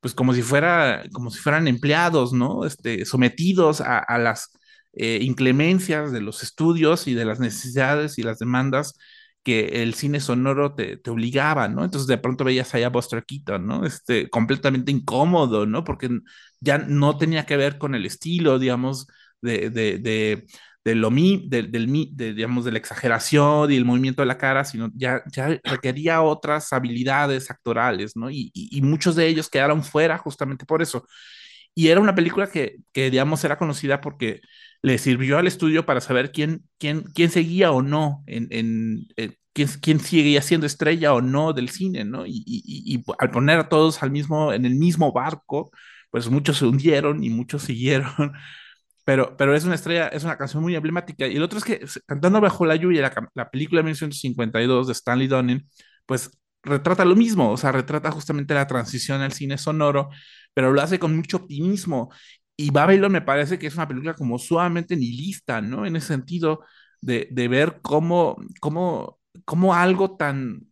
pues 0.01 0.15
como 0.15 0.35
si 0.35 0.43
fuera, 0.43 1.05
como 1.13 1.31
si 1.31 1.39
fueran 1.41 1.69
empleados, 1.69 2.33
¿no? 2.33 2.65
Este, 2.65 3.05
sometidos 3.05 3.81
a, 3.81 3.99
a 3.99 4.19
las 4.19 4.51
eh, 4.95 5.19
inclemencias 5.23 6.13
de 6.13 6.21
los 6.21 6.43
estudios 6.43 7.07
y 7.09 7.15
de 7.15 7.25
las 7.25 7.41
necesidades 7.41 8.19
y 8.19 8.23
las 8.23 8.39
demandas 8.39 8.95
que 9.43 9.83
el 9.83 9.95
cine 9.95 10.21
sonoro 10.21 10.75
te, 10.75 10.97
te, 10.99 11.11
obligaba, 11.11 11.69
¿no? 11.69 11.85
Entonces 11.85 12.07
de 12.07 12.19
pronto 12.19 12.45
veías 12.45 12.75
allá 12.75 12.87
a 12.87 12.91
Buster 12.91 13.25
Keaton, 13.25 13.67
¿no? 13.67 13.85
Este, 13.85 14.29
completamente 14.31 14.93
incómodo, 14.93 15.67
¿no? 15.67 15.83
Porque 15.85 16.09
ya 16.61 16.79
no 16.79 17.19
tenía 17.19 17.45
que 17.47 17.57
ver 17.57 17.79
con 17.79 17.95
el 17.95 18.07
estilo, 18.07 18.59
digamos, 18.59 19.09
de, 19.41 19.71
de, 19.71 19.99
de, 19.99 20.47
de 20.85 20.95
lo 20.95 21.11
mi, 21.11 21.49
del, 21.49 21.71
de, 21.73 22.35
digamos, 22.35 22.65
de 22.65 22.73
la 22.73 22.79
exageración 22.79 23.71
y 23.73 23.77
el 23.77 23.85
movimiento 23.85 24.23
de 24.23 24.27
la 24.27 24.39
cara, 24.39 24.65
sino 24.65 24.91
ya, 24.95 25.23
ya 25.33 25.61
requería 25.65 26.23
otras 26.23 26.73
habilidades 26.73 27.51
actorales, 27.51 28.17
¿no? 28.17 28.31
Y, 28.31 28.51
y, 28.55 28.83
muchos 28.83 29.17
de 29.17 29.27
ellos 29.27 29.49
quedaron 29.51 29.83
fuera 29.83 30.19
justamente 30.19 30.65
por 30.67 30.83
eso. 30.83 31.07
Y 31.75 31.89
era 31.89 32.01
una 32.01 32.15
película 32.15 32.49
que, 32.49 32.77
que 32.93 33.11
digamos, 33.11 33.45
era 33.45 33.59
conocida 33.59 34.01
porque 34.01 34.41
le 34.83 34.99
sirvió 34.99 35.39
al 35.39 35.47
estudio 35.47 35.87
para 35.87 36.01
saber 36.01 36.33
quién, 36.33 36.65
quién, 36.79 37.03
quién 37.15 37.31
seguía 37.31 37.71
o 37.73 37.83
no, 37.83 38.25
en, 38.27 38.49
en, 38.51 39.07
quién, 39.53 39.69
quién, 39.81 40.01
seguía 40.01 40.43
siendo 40.43 40.67
estrella 40.67 41.15
o 41.15 41.21
no 41.21 41.53
del 41.53 41.69
cine, 41.71 42.05
¿no? 42.05 42.27
Y, 42.27 42.43
y, 42.47 42.95
y, 42.97 43.05
al 43.19 43.31
poner 43.31 43.59
a 43.61 43.69
todos 43.69 44.03
al 44.03 44.11
mismo, 44.11 44.53
en 44.53 44.67
el 44.67 44.75
mismo 44.75 45.13
barco, 45.13 45.71
pues 46.11 46.29
muchos 46.29 46.59
se 46.59 46.67
hundieron 46.67 47.23
y 47.25 47.31
muchos 47.31 47.63
siguieron. 47.65 48.33
Pero, 49.05 49.37
pero 49.37 49.55
es 49.55 49.65
una 49.65 49.75
estrella, 49.75 50.09
es 50.09 50.25
una 50.25 50.39
canción 50.39 50.63
muy 50.63 50.75
emblemática. 50.77 51.27
Y 51.27 51.37
el 51.37 51.43
otro 51.43 51.59
es 51.59 51.65
que 51.65 51.81
Cantando 52.07 52.41
bajo 52.41 52.67
la 52.67 52.77
lluvia, 52.77 53.03
la, 53.03 53.31
la 53.35 53.51
película 53.51 53.81
de 53.81 53.85
1952 53.85 54.87
de 54.87 54.93
Stanley 54.93 55.29
Donen, 55.29 55.69
pues 56.07 56.31
retrata 56.63 57.05
lo 57.05 57.17
mismo, 57.17 57.51
o 57.51 57.57
sea, 57.57 57.73
retrata 57.73 58.11
justamente 58.13 58.55
la 58.55 58.67
transición 58.67 59.21
al 59.21 59.33
cine 59.33 59.59
sonoro, 59.59 60.11
pero 60.55 60.73
lo 60.73 60.81
hace 60.81 60.99
con 60.99 61.17
mucho 61.17 61.39
optimismo 61.39 62.11
y 62.57 62.71
Babylon 62.71 63.13
me 63.13 63.23
parece 63.23 63.59
que 63.59 63.67
es 63.67 63.75
una 63.75 63.89
película 63.89 64.15
como 64.15 64.39
sumamente 64.39 64.97
nihilista, 64.97 65.61
¿no? 65.61 65.87
En 65.87 65.97
ese 65.97 66.09
sentido 66.09 66.65
de, 67.01 67.29
de 67.31 67.49
ver 67.49 67.81
cómo, 67.83 68.37
cómo, 68.61 69.19
cómo 69.45 69.75
algo 69.75 70.17
tan 70.17 70.67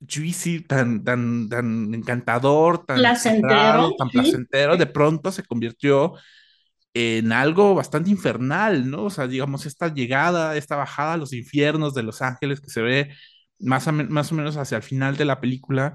juicy, 0.00 0.60
tan, 0.60 1.02
tan, 1.02 1.48
tan 1.48 1.94
encantador, 1.94 2.84
tan 2.84 2.98
placentero, 2.98 3.94
tan 3.96 4.08
placentero, 4.10 4.76
de 4.76 4.86
pronto 4.86 5.32
se 5.32 5.42
convirtió 5.42 6.14
en 6.94 7.32
algo 7.32 7.74
bastante 7.74 8.10
infernal, 8.10 8.90
¿no? 8.90 9.04
O 9.04 9.10
sea, 9.10 9.26
digamos, 9.26 9.66
esta 9.66 9.92
llegada, 9.92 10.56
esta 10.56 10.76
bajada 10.76 11.14
a 11.14 11.16
los 11.16 11.32
infiernos 11.32 11.94
de 11.94 12.02
Los 12.02 12.22
Ángeles 12.22 12.60
que 12.60 12.70
se 12.70 12.82
ve 12.82 13.14
más, 13.58 13.86
más 13.92 14.32
o 14.32 14.34
menos 14.34 14.56
hacia 14.56 14.76
el 14.76 14.82
final 14.82 15.16
de 15.16 15.24
la 15.24 15.40
película, 15.40 15.94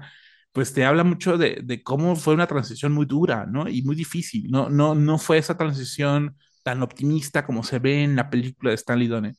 pues 0.54 0.72
te 0.72 0.84
habla 0.84 1.02
mucho 1.02 1.36
de, 1.36 1.82
cómo 1.82 2.14
fue 2.14 2.32
una 2.32 2.46
transición 2.46 2.92
muy 2.92 3.06
dura, 3.06 3.44
¿no? 3.44 3.68
Y 3.68 3.82
muy 3.82 3.96
difícil. 3.96 4.48
No, 4.52 4.70
no, 4.70 4.94
no 4.94 5.18
fue 5.18 5.36
esa 5.38 5.56
transición 5.56 6.36
tan 6.62 6.80
optimista 6.80 7.44
como 7.44 7.64
se 7.64 7.80
ve 7.80 8.04
en 8.04 8.14
la 8.14 8.30
película 8.30 8.70
de 8.70 8.76
Stanley 8.76 9.08
Donen. 9.08 9.36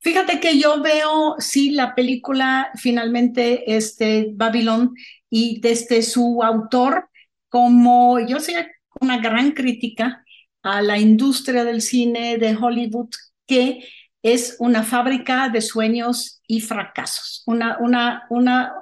Fíjate 0.00 0.40
que 0.40 0.58
yo 0.58 0.80
veo, 0.80 1.34
sí, 1.38 1.70
la 1.72 1.94
película 1.94 2.70
finalmente, 2.76 3.76
este, 3.76 4.30
Babylon, 4.32 4.94
y 5.28 5.60
desde 5.60 6.00
su 6.00 6.42
autor, 6.42 7.10
como 7.50 8.18
yo 8.20 8.40
soy 8.40 8.54
una 9.02 9.18
gran 9.18 9.52
crítica 9.52 10.24
a 10.62 10.80
la 10.80 10.98
industria 10.98 11.62
del 11.62 11.82
cine 11.82 12.38
de 12.38 12.56
Hollywood, 12.56 13.10
que 13.46 13.86
es 14.22 14.56
una 14.60 14.82
fábrica 14.82 15.50
de 15.50 15.60
sueños 15.60 16.40
y 16.46 16.62
fracasos, 16.62 17.42
una, 17.44 17.76
una, 17.80 18.24
una, 18.30 18.72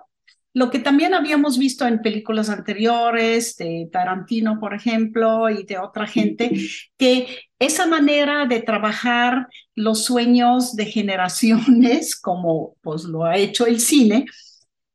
lo 0.54 0.70
que 0.70 0.78
también 0.78 1.14
habíamos 1.14 1.58
visto 1.58 1.86
en 1.86 2.02
películas 2.02 2.50
anteriores, 2.50 3.56
de 3.56 3.88
Tarantino, 3.90 4.60
por 4.60 4.74
ejemplo, 4.74 5.48
y 5.48 5.64
de 5.64 5.78
otra 5.78 6.06
gente, 6.06 6.50
que 6.98 7.38
esa 7.58 7.86
manera 7.86 8.46
de 8.46 8.60
trabajar 8.60 9.48
los 9.74 10.04
sueños 10.04 10.76
de 10.76 10.86
generaciones, 10.86 12.16
como 12.20 12.76
pues 12.82 13.04
lo 13.04 13.24
ha 13.24 13.36
hecho 13.36 13.66
el 13.66 13.80
cine, 13.80 14.26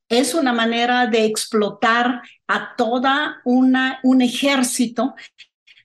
es 0.10 0.34
una 0.34 0.54
manera 0.54 1.08
de 1.08 1.26
explotar 1.26 2.22
a 2.48 2.76
toda 2.78 3.42
una 3.44 4.00
un 4.04 4.22
ejército 4.22 5.16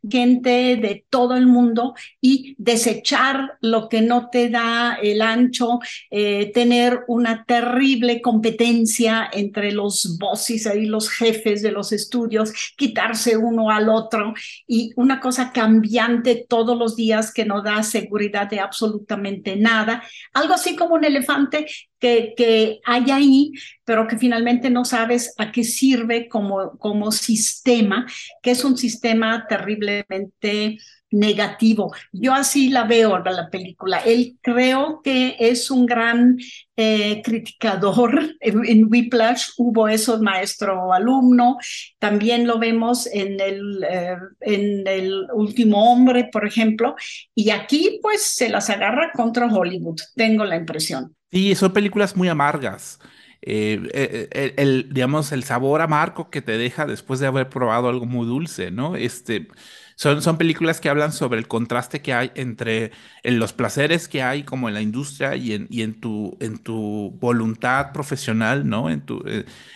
gente 0.08 0.76
de 0.76 1.04
todo 1.08 1.36
el 1.36 1.46
mundo 1.46 1.94
y 2.20 2.54
desechar 2.58 3.58
lo 3.60 3.88
que 3.88 4.00
no 4.00 4.28
te 4.30 4.48
da 4.48 4.98
el 5.02 5.22
ancho, 5.22 5.80
eh, 6.10 6.50
tener 6.52 7.00
una 7.08 7.44
terrible 7.44 8.20
competencia 8.20 9.28
entre 9.32 9.72
los 9.72 10.18
bosses 10.18 10.68
y 10.74 10.86
los 10.86 11.08
jefes 11.10 11.62
de 11.62 11.72
los 11.72 11.92
estudios, 11.92 12.52
quitarse 12.76 13.36
uno 13.36 13.70
al 13.70 13.88
otro 13.88 14.34
y 14.66 14.92
una 14.96 15.20
cosa 15.20 15.52
cambiante 15.52 16.46
todos 16.48 16.76
los 16.78 16.96
días 16.96 17.32
que 17.32 17.44
no 17.44 17.62
da 17.62 17.82
seguridad 17.82 18.48
de 18.48 18.60
absolutamente 18.60 19.56
nada. 19.56 20.02
Algo 20.32 20.54
así 20.54 20.76
como 20.76 20.94
un 20.94 21.04
elefante 21.04 21.66
que, 22.02 22.80
hay 22.84 23.10
ahí, 23.10 23.52
pero 23.84 24.08
que 24.08 24.18
finalmente 24.18 24.70
no 24.70 24.84
sabes 24.84 25.34
a 25.38 25.52
qué 25.52 25.62
sirve 25.62 26.28
como, 26.28 26.76
como 26.78 27.12
sistema, 27.12 28.06
que 28.42 28.50
es 28.50 28.64
un 28.64 28.76
sistema 28.76 29.46
terriblemente 29.48 30.78
negativo. 31.10 31.92
Yo 32.10 32.32
así 32.32 32.70
la 32.70 32.84
veo 32.84 33.18
la 33.18 33.50
película. 33.50 33.98
Él 33.98 34.38
creo 34.40 35.02
que 35.02 35.36
es 35.38 35.70
un 35.70 35.86
gran 35.86 36.38
eh, 36.76 37.22
criticador. 37.22 38.36
En, 38.40 38.64
en, 38.66 38.88
Whiplash 38.90 39.50
hubo 39.58 39.88
eso, 39.88 40.20
maestro-alumno. 40.20 41.58
También 41.98 42.46
lo 42.46 42.58
vemos 42.58 43.06
en 43.06 43.38
el, 43.40 43.84
eh, 43.88 44.16
en 44.40 44.86
el 44.86 45.26
último 45.34 45.92
hombre, 45.92 46.28
por 46.32 46.46
ejemplo. 46.46 46.96
Y 47.34 47.50
aquí 47.50 48.00
pues 48.02 48.22
se 48.22 48.48
las 48.48 48.68
agarra 48.70 49.12
contra 49.12 49.46
Hollywood, 49.46 50.00
tengo 50.16 50.44
la 50.44 50.56
impresión. 50.56 51.14
Sí, 51.32 51.54
son 51.54 51.72
películas 51.72 52.16
muy 52.16 52.28
amargas. 52.28 53.00
Eh, 53.40 53.80
eh, 53.94 54.28
eh, 54.32 54.54
el, 54.58 54.88
digamos, 54.92 55.32
el 55.32 55.44
sabor 55.44 55.80
amargo 55.80 56.30
que 56.30 56.42
te 56.42 56.58
deja 56.58 56.86
después 56.86 57.20
de 57.20 57.26
haber 57.26 57.48
probado 57.48 57.88
algo 57.88 58.06
muy 58.06 58.26
dulce, 58.26 58.70
¿no? 58.70 58.96
Este, 58.96 59.48
son, 59.96 60.20
son 60.22 60.36
películas 60.38 60.80
que 60.80 60.90
hablan 60.90 61.12
sobre 61.12 61.38
el 61.40 61.48
contraste 61.48 62.02
que 62.02 62.12
hay 62.14 62.30
entre 62.34 62.92
en 63.22 63.38
los 63.38 63.52
placeres 63.54 64.08
que 64.08 64.22
hay 64.22 64.44
como 64.44 64.68
en 64.68 64.74
la 64.74 64.82
industria 64.82 65.34
y 65.36 65.54
en, 65.54 65.66
y 65.70 65.82
en, 65.82 66.00
tu, 66.00 66.36
en 66.40 66.58
tu 66.58 67.12
voluntad 67.18 67.92
profesional, 67.92 68.68
¿no? 68.68 68.90
En 68.90 69.00
tu, 69.04 69.24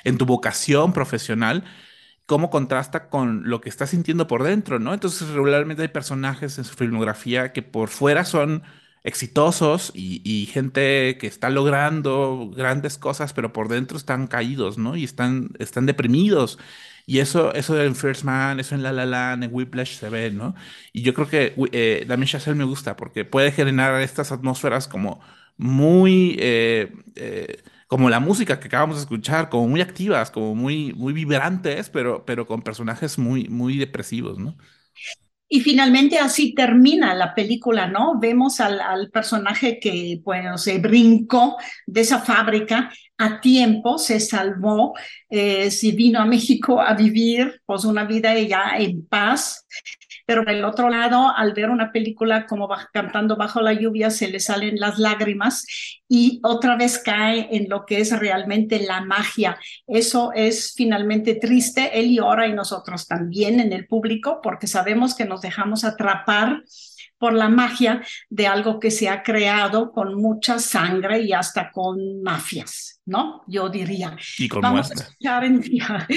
en 0.04 0.18
tu 0.18 0.26
vocación 0.26 0.92
profesional 0.92 1.64
cómo 2.26 2.50
contrasta 2.50 3.08
con 3.08 3.48
lo 3.48 3.60
que 3.60 3.68
estás 3.68 3.90
sintiendo 3.90 4.26
por 4.26 4.42
dentro, 4.42 4.78
¿no? 4.78 4.94
Entonces, 4.94 5.28
regularmente 5.28 5.82
hay 5.82 5.88
personajes 5.88 6.58
en 6.58 6.64
su 6.64 6.74
filmografía 6.74 7.52
que 7.52 7.62
por 7.62 7.88
fuera 7.88 8.24
son 8.24 8.62
exitosos 9.06 9.92
y, 9.94 10.20
y, 10.24 10.46
gente 10.46 11.16
que 11.18 11.28
está 11.28 11.48
logrando 11.48 12.50
grandes 12.54 12.98
cosas, 12.98 13.32
pero 13.32 13.52
por 13.52 13.68
dentro 13.68 13.96
están 13.96 14.26
caídos, 14.26 14.78
¿no? 14.78 14.96
Y 14.96 15.04
están, 15.04 15.50
están 15.60 15.86
deprimidos. 15.86 16.58
Y 17.06 17.20
eso, 17.20 17.54
eso 17.54 17.80
en 17.80 17.94
First 17.94 18.24
Man, 18.24 18.58
eso 18.58 18.74
en 18.74 18.82
La 18.82 18.92
La 18.92 19.06
Land, 19.06 19.44
en 19.44 19.50
Whiplash 19.54 19.96
se 19.98 20.08
ve, 20.10 20.32
¿no? 20.32 20.54
Y 20.92 21.02
yo 21.02 21.14
creo 21.14 21.28
que 21.28 21.54
eh, 21.72 22.04
Damien 22.08 22.26
Chazelle 22.28 22.56
me 22.58 22.64
gusta 22.64 22.96
porque 22.96 23.24
puede 23.24 23.52
generar 23.52 24.00
estas 24.02 24.32
atmósferas 24.32 24.88
como 24.88 25.20
muy... 25.56 26.36
Eh, 26.40 26.92
eh, 27.14 27.62
como 27.88 28.10
la 28.10 28.18
música 28.20 28.58
que 28.58 28.66
acabamos 28.66 28.96
de 28.96 29.02
escuchar, 29.02 29.48
como 29.48 29.68
muy 29.68 29.80
activas, 29.80 30.32
como 30.32 30.56
muy, 30.56 30.92
muy 30.94 31.12
vibrantes, 31.12 31.88
pero, 31.90 32.24
pero 32.26 32.46
con 32.46 32.62
personajes 32.62 33.16
muy, 33.18 33.48
muy 33.48 33.76
depresivos, 33.78 34.38
¿no? 34.38 34.56
Y 35.48 35.60
finalmente 35.60 36.18
así 36.18 36.54
termina 36.54 37.14
la 37.14 37.34
película, 37.34 37.86
¿no? 37.86 38.18
Vemos 38.18 38.58
al, 38.60 39.10
personaje 39.10 39.78
que, 39.78 40.20
bueno, 40.24 40.58
se 40.58 40.78
brincó 40.78 41.56
de 41.86 42.00
esa 42.00 42.18
fábrica 42.20 42.90
a 43.16 43.40
tiempo, 43.40 43.96
se 43.98 44.18
salvó, 44.18 44.94
eh, 45.30 45.70
se 45.70 45.92
vino 45.92 46.20
a 46.20 46.26
México 46.26 46.80
a 46.80 46.94
vivir 46.94 47.62
pues 47.64 47.84
una 47.84 48.04
vida 48.04 48.38
ya 48.40 48.76
en 48.76 49.06
paz 49.06 49.64
pero 50.26 50.44
por 50.44 50.52
el 50.52 50.64
otro 50.64 50.90
lado, 50.90 51.32
al 51.34 51.52
ver 51.52 51.70
una 51.70 51.92
película 51.92 52.46
como 52.46 52.68
Cantando 52.92 53.36
bajo 53.36 53.62
la 53.62 53.72
lluvia, 53.72 54.10
se 54.10 54.28
le 54.28 54.40
salen 54.40 54.78
las 54.78 54.98
lágrimas 54.98 55.64
y 56.08 56.40
otra 56.42 56.76
vez 56.76 56.98
cae 56.98 57.48
en 57.52 57.68
lo 57.68 57.86
que 57.86 58.00
es 58.00 58.18
realmente 58.18 58.80
la 58.80 59.00
magia. 59.02 59.58
Eso 59.86 60.32
es 60.34 60.74
finalmente 60.76 61.36
triste. 61.36 61.98
Él 61.98 62.14
llora 62.14 62.48
y 62.48 62.52
nosotros 62.52 63.06
también 63.06 63.60
en 63.60 63.72
el 63.72 63.86
público 63.86 64.40
porque 64.42 64.66
sabemos 64.66 65.14
que 65.14 65.24
nos 65.24 65.40
dejamos 65.40 65.84
atrapar 65.84 66.62
por 67.18 67.32
la 67.32 67.48
magia 67.48 68.02
de 68.28 68.46
algo 68.46 68.78
que 68.78 68.90
se 68.90 69.08
ha 69.08 69.22
creado 69.22 69.92
con 69.92 70.14
mucha 70.14 70.58
sangre 70.58 71.22
y 71.22 71.32
hasta 71.32 71.70
con 71.70 72.22
mafias, 72.22 73.00
¿no? 73.06 73.42
Yo 73.46 73.68
diría. 73.68 74.16
Y 74.38 74.48
con 74.48 74.60
vamos, 74.60 74.90
a 74.90 74.94
escuchar 74.94 75.44
en, 75.44 75.62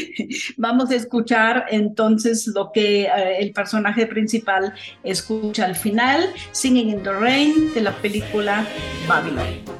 vamos 0.57 0.91
a 0.91 0.95
escuchar 0.95 1.65
entonces 1.69 2.47
lo 2.53 2.71
que 2.71 3.07
uh, 3.07 3.41
el 3.41 3.51
personaje 3.51 4.07
principal 4.07 4.73
escucha 5.03 5.65
al 5.65 5.75
final, 5.75 6.33
Singing 6.51 6.89
in 6.89 7.03
the 7.03 7.13
Rain 7.13 7.73
de 7.73 7.81
la 7.81 7.91
película 7.93 8.65
Babylon. 9.07 9.79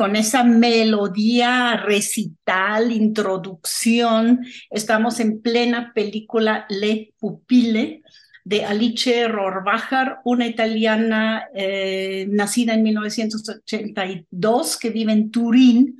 Con 0.00 0.16
esa 0.16 0.44
melodía 0.44 1.76
recital, 1.76 2.90
introducción, 2.90 4.46
estamos 4.70 5.20
en 5.20 5.42
plena 5.42 5.92
película 5.94 6.64
Le 6.70 7.12
Pupille 7.18 8.00
de 8.42 8.64
Alice 8.64 9.28
Rohrbacher, 9.28 10.16
una 10.24 10.46
italiana 10.46 11.48
eh, 11.54 12.26
nacida 12.30 12.72
en 12.72 12.82
1982 12.82 14.78
que 14.78 14.88
vive 14.88 15.12
en 15.12 15.30
Turín, 15.30 15.98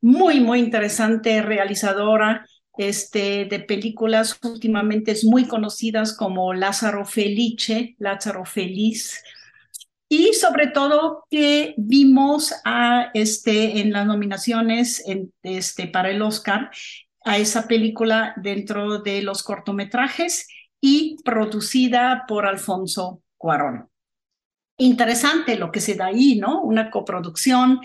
muy, 0.00 0.40
muy 0.40 0.58
interesante 0.60 1.42
realizadora 1.42 2.46
este, 2.78 3.44
de 3.44 3.60
películas. 3.60 4.38
Últimamente 4.42 5.10
es 5.10 5.26
muy 5.26 5.44
conocidas 5.44 6.16
como 6.16 6.54
Lázaro 6.54 7.04
Felice, 7.04 7.96
Lázaro 7.98 8.46
Feliz, 8.46 9.22
y 10.08 10.34
sobre 10.34 10.68
todo 10.68 11.24
que 11.30 11.74
vimos 11.76 12.54
a 12.64 13.10
este 13.14 13.80
en 13.80 13.92
las 13.92 14.06
nominaciones 14.06 15.04
este 15.42 15.88
para 15.88 16.10
el 16.10 16.22
Oscar 16.22 16.70
a 17.24 17.38
esa 17.38 17.66
película 17.66 18.34
dentro 18.36 19.00
de 19.00 19.20
los 19.22 19.42
cortometrajes 19.42 20.46
y 20.80 21.16
producida 21.24 22.24
por 22.28 22.46
Alfonso 22.46 23.20
Cuarón. 23.36 23.88
Interesante 24.78 25.56
lo 25.56 25.72
que 25.72 25.80
se 25.80 25.94
da 25.94 26.06
ahí, 26.06 26.36
¿no? 26.36 26.62
Una 26.62 26.90
coproducción 26.90 27.80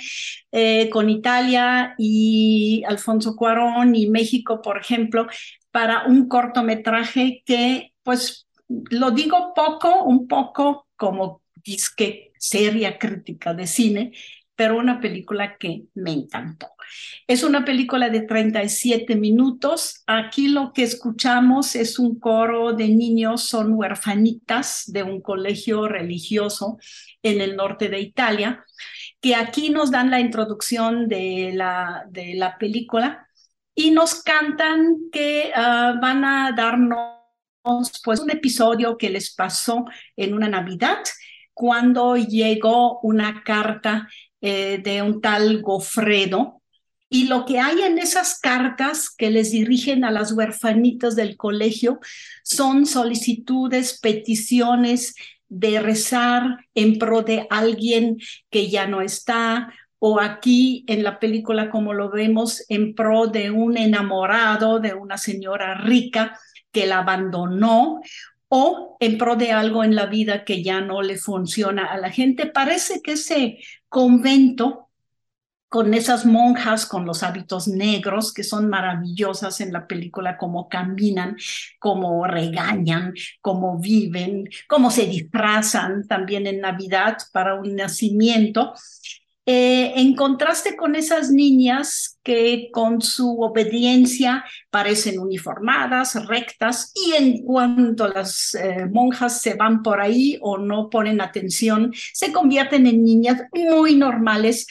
eh, 0.52 0.90
con 0.90 1.10
Italia 1.10 1.96
y 1.98 2.84
Alfonso 2.86 3.36
Cuarón 3.36 3.96
y 3.96 4.10
México, 4.10 4.62
por 4.62 4.78
ejemplo, 4.78 5.28
para 5.72 6.06
un 6.06 6.28
cortometraje 6.28 7.42
que, 7.46 7.94
pues, 8.04 8.48
lo 8.68 9.12
digo 9.12 9.54
poco, 9.56 10.04
un 10.04 10.28
poco 10.28 10.88
como 10.98 11.41
disque 11.64 12.32
seria 12.38 12.98
crítica 12.98 13.54
de 13.54 13.68
cine, 13.68 14.12
pero 14.56 14.78
una 14.78 15.00
película 15.00 15.58
que 15.58 15.86
me 15.96 16.12
encantó. 16.12 16.68
Es 17.26 17.44
una 17.44 17.66
película 17.66 18.10
de 18.10 18.22
37 18.22 19.16
minutos. 19.16 20.04
Aquí 20.06 20.50
lo 20.50 20.72
que 20.72 20.84
escuchamos 20.84 21.76
es 21.76 21.98
un 21.98 22.20
coro 22.20 22.74
de 22.74 22.90
niños, 22.90 23.44
son 23.44 23.74
huerfanitas 23.74 24.84
de 24.86 25.04
un 25.04 25.22
colegio 25.22 25.88
religioso 25.88 26.78
en 27.24 27.42
el 27.42 27.56
norte 27.56 27.90
de 27.90 28.02
Italia, 28.02 28.64
que 29.20 29.36
aquí 29.36 29.70
nos 29.70 29.90
dan 29.90 30.12
la 30.12 30.20
introducción 30.20 31.08
de 31.08 31.54
la, 31.56 32.06
de 32.10 32.36
la 32.36 32.58
película 32.58 33.28
y 33.74 33.92
nos 33.92 34.22
cantan 34.22 35.10
que 35.12 35.52
uh, 35.56 36.00
van 36.00 36.24
a 36.24 36.52
darnos 36.52 37.22
pues 38.04 38.20
un 38.20 38.30
episodio 38.32 38.98
que 38.98 39.10
les 39.10 39.34
pasó 39.34 39.86
en 40.16 40.34
una 40.34 40.50
Navidad 40.50 41.00
cuando 41.62 42.18
llegó 42.18 43.00
una 43.02 43.44
carta 43.44 44.10
eh, 44.42 44.82
de 44.84 45.04
un 45.04 45.22
tal 45.22 45.62
Gofredo. 45.62 46.60
Y 47.08 47.28
lo 47.28 47.46
que 47.46 47.60
hay 47.60 47.84
en 47.84 48.00
esas 48.00 48.40
cartas 48.40 49.12
que 49.16 49.30
les 49.30 49.52
dirigen 49.52 50.04
a 50.04 50.10
las 50.10 50.32
huerfanitas 50.32 51.16
del 51.16 51.38
colegio 51.38 52.00
son 52.44 52.88
solicitudes, 52.88 54.00
peticiones 54.00 55.14
de 55.50 55.80
rezar 55.80 56.66
en 56.74 56.98
pro 56.98 57.22
de 57.22 57.46
alguien 57.52 58.18
que 58.50 58.72
ya 58.72 58.88
no 58.88 59.02
está, 59.02 59.72
o 60.00 60.20
aquí 60.20 60.84
en 60.88 61.04
la 61.04 61.20
película 61.20 61.70
como 61.70 61.94
lo 61.94 62.10
vemos 62.10 62.66
en 62.70 62.96
pro 62.96 63.28
de 63.28 63.52
un 63.52 63.78
enamorado 63.78 64.80
de 64.80 64.96
una 64.96 65.20
señora 65.20 65.76
rica 65.76 66.40
que 66.72 66.88
la 66.88 67.00
abandonó 67.00 68.02
o 68.54 68.98
en 69.00 69.18
pro 69.18 69.38
de 69.38 69.54
algo 69.54 69.82
en 69.82 69.96
la 69.96 70.08
vida 70.08 70.44
que 70.44 70.62
ya 70.62 70.82
no 70.82 71.02
le 71.02 71.18
funciona 71.18 71.86
a 71.86 71.98
la 71.98 72.10
gente. 72.12 72.48
Parece 72.48 73.02
que 73.02 73.14
ese 73.14 73.60
convento 73.88 74.90
con 75.70 75.94
esas 75.94 76.26
monjas 76.26 76.86
con 76.86 77.06
los 77.06 77.24
hábitos 77.24 77.70
negros 77.70 78.34
que 78.34 78.44
son 78.44 78.68
maravillosas 78.68 79.62
en 79.62 79.72
la 79.72 79.88
película, 79.88 80.36
cómo 80.36 80.68
caminan, 80.68 81.38
cómo 81.80 82.28
regañan, 82.28 83.14
cómo 83.40 83.80
viven, 83.80 84.50
cómo 84.68 84.92
se 84.92 85.06
disfrazan 85.06 86.06
también 86.06 86.46
en 86.46 86.60
Navidad 86.60 87.20
para 87.32 87.56
un 87.56 87.78
nacimiento. 87.78 88.74
Eh, 89.48 89.94
en 89.96 90.16
contraste 90.16 90.76
con 90.76 90.96
esas 90.96 91.32
niñas 91.32 92.20
que 92.22 92.70
con 92.72 93.02
su 93.02 93.42
obediencia 93.42 94.46
parecen 94.70 95.20
uniformadas, 95.20 96.28
rectas, 96.28 96.92
y 96.94 97.14
en 97.14 97.44
cuanto 97.44 98.08
las 98.08 98.54
eh, 98.54 98.86
monjas 98.92 99.42
se 99.42 99.56
van 99.56 99.82
por 99.82 100.00
ahí 100.00 100.38
o 100.42 100.60
no 100.60 100.90
ponen 100.92 101.22
atención, 101.22 101.92
se 102.14 102.32
convierten 102.32 102.86
en 102.86 103.04
niñas 103.04 103.42
muy 103.52 103.96
normales 103.96 104.68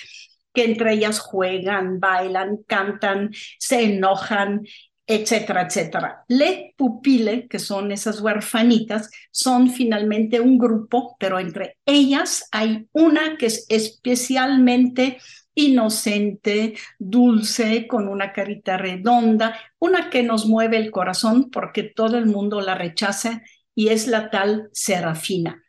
que 0.55 0.65
entre 0.65 0.95
ellas 0.95 1.19
juegan, 1.19 2.01
bailan, 2.01 2.59
cantan, 2.67 3.31
se 3.59 3.83
enojan 3.85 4.63
etcétera, 5.11 5.63
etcétera. 5.63 6.25
Le 6.29 6.73
pupile, 6.77 7.49
que 7.49 7.59
son 7.59 7.91
esas 7.91 8.21
huerfanitas, 8.21 9.11
son 9.33 9.71
finalmente 9.71 10.41
un 10.41 10.57
grupo, 10.57 11.17
pero 11.19 11.41
entre 11.41 11.79
ellas 11.85 12.49
hay 12.53 12.87
una 12.93 13.37
que 13.37 13.47
es 13.47 13.67
especialmente 13.69 15.19
inocente, 15.55 16.75
dulce, 17.01 17.89
con 17.89 18.07
una 18.07 18.33
carita 18.33 18.77
redonda, 18.77 19.59
una 19.81 20.11
que 20.11 20.23
nos 20.23 20.47
mueve 20.47 20.77
el 20.77 20.93
corazón 20.93 21.51
porque 21.51 21.83
todo 21.83 22.17
el 22.17 22.27
mundo 22.27 22.61
la 22.61 22.77
rechaza 22.77 23.43
y 23.75 23.89
es 23.89 24.07
la 24.07 24.31
tal 24.31 24.71
Serafina. 24.73 25.61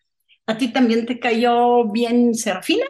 ¿A 0.46 0.58
ti 0.58 0.72
también 0.72 1.08
te 1.08 1.20
cayó 1.20 1.90
bien 1.92 2.36
Serafina 2.36 2.86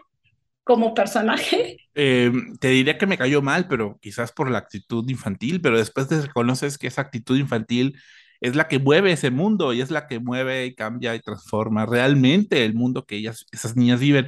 como 0.63 0.93
personaje? 0.93 1.77
Eh, 1.95 2.31
te 2.59 2.69
diría 2.69 2.97
que 2.97 3.07
me 3.07 3.17
cayó 3.17 3.41
mal, 3.41 3.67
pero 3.67 3.97
quizás 4.01 4.31
por 4.31 4.49
la 4.49 4.59
actitud 4.59 5.07
infantil, 5.09 5.61
pero 5.61 5.77
después 5.77 6.07
te 6.07 6.21
reconoces 6.21 6.77
que 6.77 6.87
esa 6.87 7.01
actitud 7.01 7.37
infantil 7.37 7.97
es 8.39 8.55
la 8.55 8.67
que 8.67 8.79
mueve 8.79 9.11
ese 9.11 9.29
mundo 9.29 9.73
y 9.73 9.81
es 9.81 9.91
la 9.91 10.07
que 10.07 10.19
mueve 10.19 10.65
y 10.65 10.75
cambia 10.75 11.15
y 11.15 11.19
transforma 11.19 11.85
realmente 11.85 12.65
el 12.65 12.73
mundo 12.73 13.05
que 13.05 13.17
ellas, 13.17 13.45
esas 13.51 13.75
niñas 13.75 13.99
viven. 13.99 14.27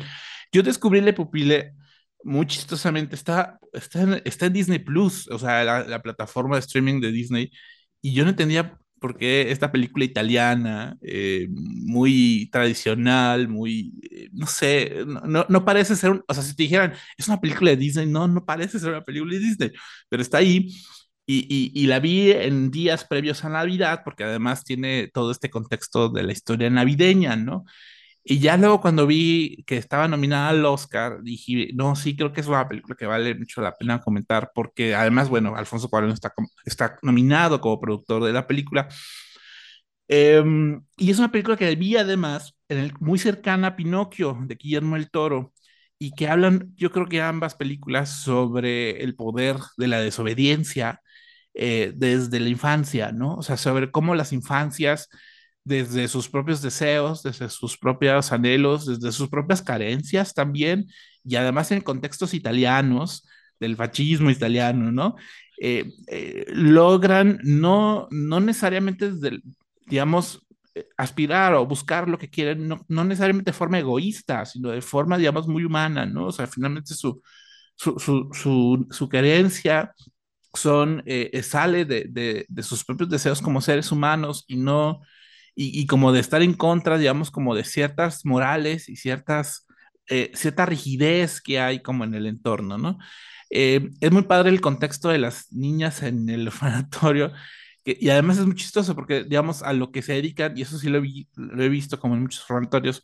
Yo 0.51 0.61
descubrí 0.61 1.01
Le 1.01 1.13
Pupile 1.13 1.73
muy 2.23 2.45
chistosamente, 2.47 3.15
está, 3.15 3.59
está, 3.73 4.01
en, 4.01 4.21
está 4.25 4.45
en 4.45 4.53
Disney 4.53 4.79
Plus, 4.79 5.27
o 5.29 5.39
sea, 5.39 5.63
la, 5.63 5.84
la 5.84 6.01
plataforma 6.01 6.55
de 6.55 6.61
streaming 6.61 7.01
de 7.01 7.11
Disney, 7.11 7.51
y 8.01 8.13
yo 8.13 8.23
no 8.23 8.29
entendía 8.31 8.77
porque 9.03 9.51
esta 9.51 9.69
película 9.69 10.05
italiana, 10.05 10.97
eh, 11.01 11.49
muy 11.51 12.47
tradicional, 12.53 13.49
muy, 13.49 13.91
eh, 14.09 14.29
no 14.31 14.47
sé, 14.47 15.03
no, 15.05 15.45
no 15.49 15.65
parece 15.65 15.97
ser, 15.97 16.11
un, 16.11 16.23
o 16.25 16.33
sea, 16.33 16.41
si 16.41 16.55
te 16.55 16.63
dijeran, 16.63 16.93
es 17.17 17.27
una 17.27 17.41
película 17.41 17.71
de 17.71 17.75
Disney, 17.75 18.05
no, 18.05 18.29
no 18.29 18.45
parece 18.45 18.79
ser 18.79 18.91
una 18.91 19.03
película 19.03 19.33
de 19.33 19.39
Disney, 19.39 19.71
pero 20.07 20.21
está 20.21 20.37
ahí. 20.37 20.69
Y, 21.25 21.39
y, 21.49 21.71
y, 21.83 21.87
la 21.87 21.99
vi 21.99 22.31
en 22.31 22.71
días 22.71 23.03
previos 23.03 23.43
a 23.43 23.49
Navidad, 23.49 24.03
porque 24.05 24.23
además 24.23 24.63
tiene 24.63 25.09
todo 25.13 25.31
este 25.31 25.49
contexto 25.49 26.07
de 26.07 26.23
la 26.23 26.31
historia 26.31 26.69
navideña, 26.69 27.35
¿no? 27.35 27.65
Y 28.24 28.39
ya 28.39 28.55
luego 28.57 28.80
cuando 28.82 29.05
vi 29.05 29.63
que 29.67 29.78
estaba 29.78 30.07
nominada 30.07 30.49
al 30.49 30.65
Oscar, 30.65 31.21
dije, 31.24 31.71
no, 31.74 31.95
sí, 31.95 32.15
creo 32.15 32.32
que 32.32 32.41
es 32.41 32.47
una 32.47 32.67
película 32.67 32.95
que 32.95 33.05
vale 33.05 33.36
mucho 33.36 33.61
la 33.61 33.74
pena 33.76 33.99
comentar, 33.99 34.51
porque 34.55 34.95
además, 34.95 35.30
bueno, 35.30 35.55
Alfonso 35.55 35.89
Cuarón 35.89 36.11
está, 36.11 36.34
está 36.65 36.97
nominado 37.01 37.59
como 37.59 37.80
productor 37.82 38.24
de 38.24 38.34
la 38.34 38.47
película. 38.47 38.88
Eh, 40.07 40.43
y 40.97 41.11
es 41.11 41.19
una 41.19 41.32
película 41.32 41.57
que 41.57 41.76
vi 41.76 41.97
además 41.97 42.55
en 42.69 42.78
el, 42.80 42.93
muy 42.99 43.19
cercana 43.19 43.67
a 43.69 43.76
Pinocchio, 43.76 44.38
de 44.45 44.55
Guillermo 44.55 44.95
el 44.95 45.09
Toro, 45.09 45.53
y 45.99 46.11
que 46.11 46.28
hablan, 46.28 46.74
yo 46.76 46.91
creo 46.91 47.07
que 47.07 47.21
ambas 47.21 47.55
películas, 47.55 48.21
sobre 48.24 49.03
el 49.03 49.15
poder 49.15 49.57
de 49.78 49.88
la 49.88 49.99
desobediencia 50.01 51.01
eh, 51.53 51.93
desde 51.95 52.39
la 52.39 52.49
infancia, 52.49 53.11
¿no? 53.11 53.36
O 53.36 53.43
sea, 53.43 53.57
sobre 53.57 53.91
cómo 53.91 54.15
las 54.15 54.34
infancias 54.34 55.09
desde 55.64 56.07
sus 56.07 56.30
propios 56.30 56.61
deseos, 56.61 57.24
desde 57.24 57.49
sus 57.49 57.78
propios 57.78 58.32
anhelos, 58.32 58.86
desde 58.86 59.11
sus 59.11 59.30
propias 59.30 59.61
carencias 59.61 60.34
también, 60.34 60.88
y 61.24 61.36
además 61.36 61.72
en 61.72 61.82
contextos 61.82 62.34
italianos, 62.34 63.28
del 63.59 63.76
fascismo 63.78 64.30
italiano, 64.30 64.91
¿no? 64.91 65.16
Eh, 65.59 65.89
eh, 66.07 66.45
logran 66.49 67.39
no, 67.43 68.07
no 68.11 68.39
necesariamente 68.39 69.11
desde, 69.11 69.41
digamos, 69.88 70.45
aspirar 70.97 71.53
o 71.53 71.66
buscar 71.66 72.09
lo 72.09 72.18
que 72.18 72.30
quieren, 72.30 72.68
no, 72.68 72.86
no, 72.88 73.03
necesariamente 73.03 73.51
de 73.51 73.57
forma 73.57 73.80
egoísta, 73.80 74.45
sino 74.45 74.70
de 74.72 74.82
forma, 74.82 75.18
digamos, 75.18 75.47
muy 75.47 75.64
humana, 75.64 76.05
¿no? 76.05 76.28
O 76.28 76.32
sea, 76.32 76.47
finalmente 76.47 76.93
su, 76.93 77.22
su, 77.76 77.99
su, 77.99 78.30
su, 78.34 78.88
su 78.89 79.09
querencia 79.09 79.93
son, 80.53 81.03
eh, 81.05 81.41
sale 81.43 81.86
de, 81.86 82.45
de, 82.47 82.64
sus 82.64 82.84
propios 82.84 83.09
deseos 83.09 83.41
como 83.41 83.61
seres 83.61 83.91
humanos 83.91 84.45
y 84.47 84.57
no 84.57 85.01
y, 85.55 85.79
y, 85.79 85.87
como 85.87 86.11
de 86.11 86.19
estar 86.19 86.41
en 86.41 86.53
contra, 86.53 86.97
digamos, 86.97 87.31
como 87.31 87.55
de 87.55 87.63
ciertas 87.63 88.25
morales 88.25 88.89
y 88.89 88.95
ciertas, 88.95 89.67
eh, 90.07 90.31
cierta 90.35 90.65
rigidez 90.65 91.41
que 91.41 91.59
hay 91.59 91.81
como 91.81 92.03
en 92.03 92.13
el 92.15 92.25
entorno, 92.27 92.77
¿no? 92.77 92.97
Eh, 93.55 93.91
es 94.01 94.11
muy 94.11 94.23
padre 94.23 94.49
el 94.49 94.61
contexto 94.61 95.09
de 95.09 95.19
las 95.19 95.51
niñas 95.53 96.01
en 96.03 96.27
el 96.29 96.47
orfanatorio, 96.47 97.31
que, 97.83 97.97
y 97.99 98.09
además 98.09 98.39
es 98.39 98.45
muy 98.45 98.55
chistoso 98.55 98.95
porque, 98.95 99.23
digamos, 99.23 99.61
a 99.63 99.73
lo 99.73 99.91
que 99.91 100.01
se 100.01 100.13
dedican, 100.13 100.57
y 100.57 100.63
eso 100.63 100.79
sí 100.79 100.89
lo, 100.89 101.01
vi, 101.01 101.27
lo 101.35 101.63
he 101.63 101.69
visto 101.69 101.99
como 101.99 102.15
en 102.15 102.21
muchos 102.23 102.41
orfanatorios, 102.49 103.01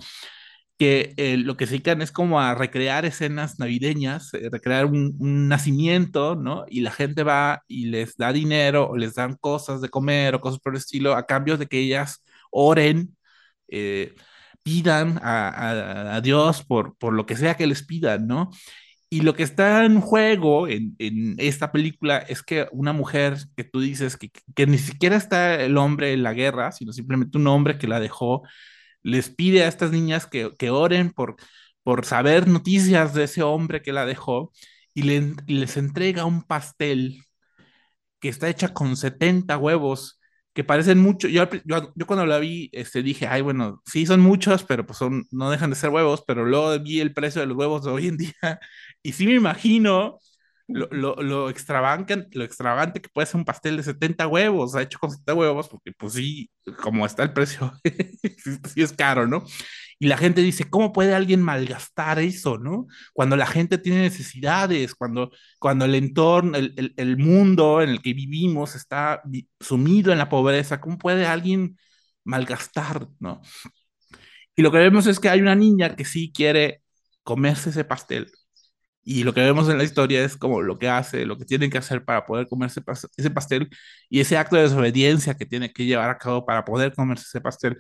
que 0.78 1.14
eh, 1.18 1.38
lo 1.38 1.58
que 1.58 1.66
se 1.66 1.74
dedican 1.74 2.02
es 2.02 2.12
como 2.12 2.40
a 2.40 2.56
recrear 2.56 3.06
escenas 3.06 3.60
navideñas, 3.60 4.34
eh, 4.34 4.50
recrear 4.52 4.86
un, 4.86 5.16
un, 5.20 5.48
nacimiento, 5.50 6.36
¿no? 6.36 6.66
Y 6.70 6.82
la 6.82 6.92
gente 6.92 7.24
va 7.24 7.64
y 7.68 7.88
les 7.88 8.16
da 8.18 8.32
dinero 8.34 8.88
o 8.90 8.98
les 8.98 9.16
dan 9.16 9.36
cosas 9.36 9.82
de 9.82 9.90
comer 9.90 10.36
o 10.36 10.42
cosas 10.42 10.60
por 10.60 10.74
el 10.74 10.78
estilo 10.80 11.16
a 11.16 11.26
cambio 11.26 11.58
de 11.58 11.68
que 11.68 11.80
ellas 11.80 12.24
oren, 12.50 13.18
eh, 13.68 14.16
pidan 14.64 15.20
a, 15.24 16.16
a, 16.16 16.22
Dios 16.22 16.64
por, 16.64 16.98
por 16.98 17.14
lo 17.14 17.26
que 17.26 17.36
sea 17.38 17.56
que 17.56 17.68
les 17.68 17.84
pidan, 17.86 18.28
¿no? 18.28 18.50
Y 19.12 19.22
lo 19.22 19.34
que 19.34 19.44
está 19.44 19.86
en 19.86 20.02
juego 20.02 20.68
en, 20.68 20.96
en, 21.00 21.36
esta 21.40 21.72
película 21.72 22.20
es 22.20 22.44
que 22.44 22.68
una 22.72 22.94
mujer 22.94 23.38
que 23.58 23.64
tú 23.64 23.80
dices 23.82 24.18
que, 24.18 24.32
que, 24.56 24.68
ni 24.68 24.78
siquiera 24.78 25.16
está 25.16 25.56
el 25.64 25.78
hombre 25.78 26.14
en 26.14 26.24
la 26.24 26.34
guerra, 26.34 26.72
sino 26.72 26.94
simplemente 26.94 27.38
un 27.40 27.48
hombre 27.48 27.80
que 27.80 27.88
la 27.88 28.00
dejó, 28.00 28.44
les 29.04 29.30
pide 29.30 29.64
a 29.64 29.68
estas 29.68 29.92
niñas 29.92 30.28
que, 30.28 30.52
que 30.58 30.70
oren 30.70 31.12
por, 31.12 31.38
por 31.84 32.06
saber 32.06 32.48
noticias 32.48 33.14
de 33.14 33.24
ese 33.26 33.42
hombre 33.44 33.82
que 33.82 33.94
la 33.94 34.06
dejó 34.06 34.52
y, 34.94 35.04
le, 35.04 35.34
y 35.48 35.56
les 35.56 35.78
entrega 35.78 36.26
un 36.26 36.44
pastel 36.44 37.24
que 38.20 38.30
está 38.30 38.50
hecha 38.50 38.74
con 38.74 38.98
70 38.98 39.58
huevos 39.58 40.19
que 40.60 40.66
parecen 40.66 41.00
mucho. 41.00 41.30
Yo, 41.30 41.48
yo, 41.64 41.94
yo, 41.96 42.06
cuando 42.06 42.26
la 42.26 42.38
vi, 42.38 42.70
este, 42.74 43.02
dije, 43.02 43.28
ay, 43.28 43.42
bueno, 43.42 43.82
sí 43.86 44.06
son 44.06 44.20
muchos, 44.20 44.66
pero 44.66 44.86
pues 44.86 44.98
son, 44.98 45.26
no 45.32 45.50
dejan 45.50 45.70
de 45.70 45.78
ser 45.78 45.90
huevos, 45.90 46.22
pero 46.28 46.44
luego 46.44 46.78
vi 46.80 47.00
el 47.00 47.14
precio 47.14 47.40
de 47.40 47.48
los 47.48 47.56
huevos 47.56 47.86
de 47.86 47.92
hoy 47.92 48.08
en 48.10 48.18
día 48.18 48.34
y 49.02 49.14
sí 49.14 49.26
me 49.26 49.36
imagino 49.36 50.20
lo, 50.68 50.90
lo, 50.92 51.16
lo, 51.24 51.50
extravagante, 51.50 52.28
lo 52.34 52.44
extravagante 52.44 53.02
que 53.02 53.08
puede 53.08 53.28
ser 53.28 53.38
un 53.38 53.46
pastel 53.46 53.78
de 53.78 53.84
70 53.84 54.28
huevos, 54.28 54.76
hecho 54.76 55.00
con 55.00 55.12
70 55.12 55.34
huevos, 55.34 55.70
porque 55.70 55.94
pues 55.98 56.12
sí, 56.14 56.52
como 56.84 57.06
está 57.06 57.24
el 57.24 57.32
precio, 57.32 57.72
sí 58.74 58.82
es 58.82 58.92
caro, 58.92 59.28
¿no? 59.28 59.46
Y 60.00 60.08
la 60.08 60.18
gente 60.18 60.42
dice, 60.42 60.70
¿cómo 60.70 60.94
puede 60.94 61.14
alguien 61.14 61.42
malgastar 61.42 62.20
eso, 62.20 62.58
no? 62.58 62.88
Cuando 63.14 63.36
la 63.36 63.46
gente 63.46 63.78
tiene 63.78 64.02
necesidades, 64.02 64.96
cuando, 64.96 65.32
cuando 65.60 65.86
el 65.86 65.96
entorno, 65.96 66.58
el, 66.58 66.74
el, 66.78 66.94
el 66.98 67.18
mundo 67.18 67.82
en 67.82 67.90
el 67.90 68.02
que 68.02 68.14
vivimos 68.14 68.76
está 68.76 69.22
sumido 69.60 70.12
en 70.14 70.18
la 70.20 70.30
pobreza, 70.30 70.80
¿cómo 70.82 70.98
puede 70.98 71.26
alguien 71.28 71.78
malgastar, 72.24 73.08
no? 73.20 73.42
Y 74.56 74.62
lo 74.62 74.72
que 74.72 74.78
vemos 74.80 75.08
es 75.08 75.20
que 75.20 75.30
hay 75.30 75.42
una 75.42 75.56
niña 75.56 75.96
que 75.96 76.06
sí 76.06 76.32
quiere 76.34 76.82
comerse 77.24 77.70
ese 77.70 77.86
pastel. 77.86 78.32
Y 79.04 79.24
lo 79.24 79.34
que 79.34 79.42
vemos 79.42 79.70
en 79.70 79.78
la 79.78 79.84
historia 79.84 80.24
es 80.24 80.38
como 80.38 80.62
lo 80.62 80.78
que 80.78 80.90
hace, 80.90 81.26
lo 81.26 81.38
que 81.38 81.46
tiene 81.46 81.70
que 81.70 81.78
hacer 81.80 82.06
para 82.06 82.26
poder 82.26 82.48
comerse 82.48 82.82
ese 83.18 83.32
pastel 83.32 83.70
y 84.10 84.20
ese 84.20 84.38
acto 84.38 84.56
de 84.56 84.64
desobediencia 84.64 85.36
que 85.36 85.46
tiene 85.46 85.72
que 85.74 85.86
llevar 85.86 86.10
a 86.10 86.18
cabo 86.18 86.46
para 86.46 86.66
poder 86.66 86.94
comerse 86.94 87.26
ese 87.28 87.42
pastel. 87.42 87.78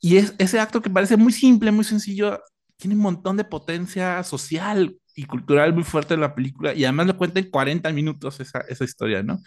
Y 0.00 0.16
es, 0.16 0.34
ese 0.38 0.60
acto 0.60 0.82
que 0.82 0.90
parece 0.90 1.16
muy 1.16 1.32
simple, 1.32 1.70
muy 1.72 1.84
sencillo, 1.84 2.42
tiene 2.76 2.96
un 2.96 3.02
montón 3.02 3.36
de 3.36 3.44
potencia 3.44 4.22
social 4.24 4.96
y 5.14 5.24
cultural 5.24 5.74
muy 5.74 5.84
fuerte 5.84 6.14
en 6.14 6.20
la 6.20 6.34
película 6.34 6.72
y 6.74 6.84
además 6.84 7.06
lo 7.08 7.16
cuenta 7.16 7.40
en 7.40 7.50
40 7.50 7.92
minutos 7.92 8.40
esa, 8.40 8.60
esa 8.68 8.84
historia, 8.84 9.22
¿no? 9.22 9.40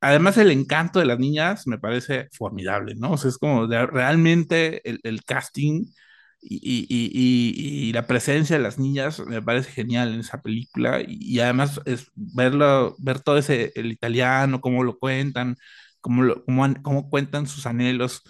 Además, 0.00 0.38
el 0.38 0.52
encanto 0.52 1.00
de 1.00 1.06
las 1.06 1.18
niñas 1.18 1.66
me 1.66 1.78
parece 1.78 2.28
formidable, 2.32 2.94
¿no? 2.94 3.12
O 3.12 3.16
sea, 3.18 3.30
es 3.30 3.38
como 3.38 3.66
de, 3.66 3.84
realmente 3.86 4.88
el, 4.88 5.00
el 5.02 5.24
casting 5.24 5.86
y, 6.40 6.56
y, 6.56 6.86
y, 6.88 7.88
y, 7.88 7.92
la 7.92 8.06
presencia 8.06 8.56
de 8.56 8.62
las 8.62 8.78
niñas 8.78 9.18
me 9.26 9.42
parece 9.42 9.72
genial 9.72 10.14
en 10.14 10.20
esa 10.20 10.40
película 10.40 11.02
y, 11.06 11.40
además 11.40 11.80
es 11.84 12.10
verlo, 12.14 12.94
ver 12.98 13.20
todo 13.20 13.38
ese, 13.38 13.72
el 13.74 13.90
italiano, 13.90 14.60
cómo 14.60 14.84
lo 14.84 14.98
cuentan, 14.98 15.56
cómo, 16.00 16.22
lo, 16.22 16.44
cómo, 16.44 16.74
cómo 16.82 17.10
cuentan 17.10 17.48
sus 17.48 17.66
anhelos 17.66 18.22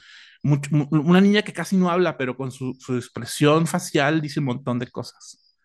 mucho, 0.42 0.70
una 0.90 1.20
niña 1.20 1.42
que 1.42 1.52
casi 1.52 1.76
no 1.76 1.90
habla, 1.90 2.16
pero 2.16 2.36
con 2.36 2.50
su, 2.52 2.74
su, 2.78 2.96
expresión 2.96 3.66
facial 3.66 4.20
dice 4.20 4.40
un 4.40 4.46
montón 4.46 4.78
de 4.78 4.90
cosas. 4.90 5.56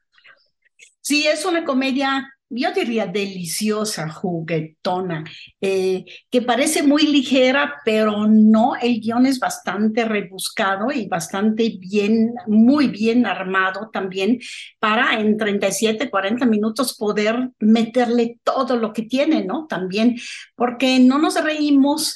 Sí, 1.01 1.27
es 1.27 1.45
una 1.45 1.65
comedia 1.65 2.27
yo 2.55 2.71
diría 2.71 3.07
deliciosa, 3.07 4.09
juguetona, 4.09 5.23
eh, 5.59 6.05
que 6.29 6.41
parece 6.41 6.83
muy 6.83 7.03
ligera, 7.07 7.81
pero 7.83 8.27
no, 8.27 8.75
el 8.75 8.99
guion 8.99 9.25
es 9.25 9.39
bastante 9.39 10.05
rebuscado 10.05 10.91
y 10.91 11.07
bastante 11.07 11.77
bien, 11.79 12.33
muy 12.47 12.87
bien 12.87 13.25
armado 13.25 13.89
también 13.91 14.39
para 14.79 15.19
en 15.19 15.37
37, 15.37 16.09
40 16.09 16.45
minutos 16.45 16.95
poder 16.95 17.49
meterle 17.59 18.39
todo 18.43 18.77
lo 18.77 18.93
que 18.93 19.03
tiene, 19.03 19.43
¿no? 19.43 19.65
También, 19.67 20.17
porque 20.55 20.99
no 20.99 21.17
nos 21.17 21.41
reímos. 21.43 22.15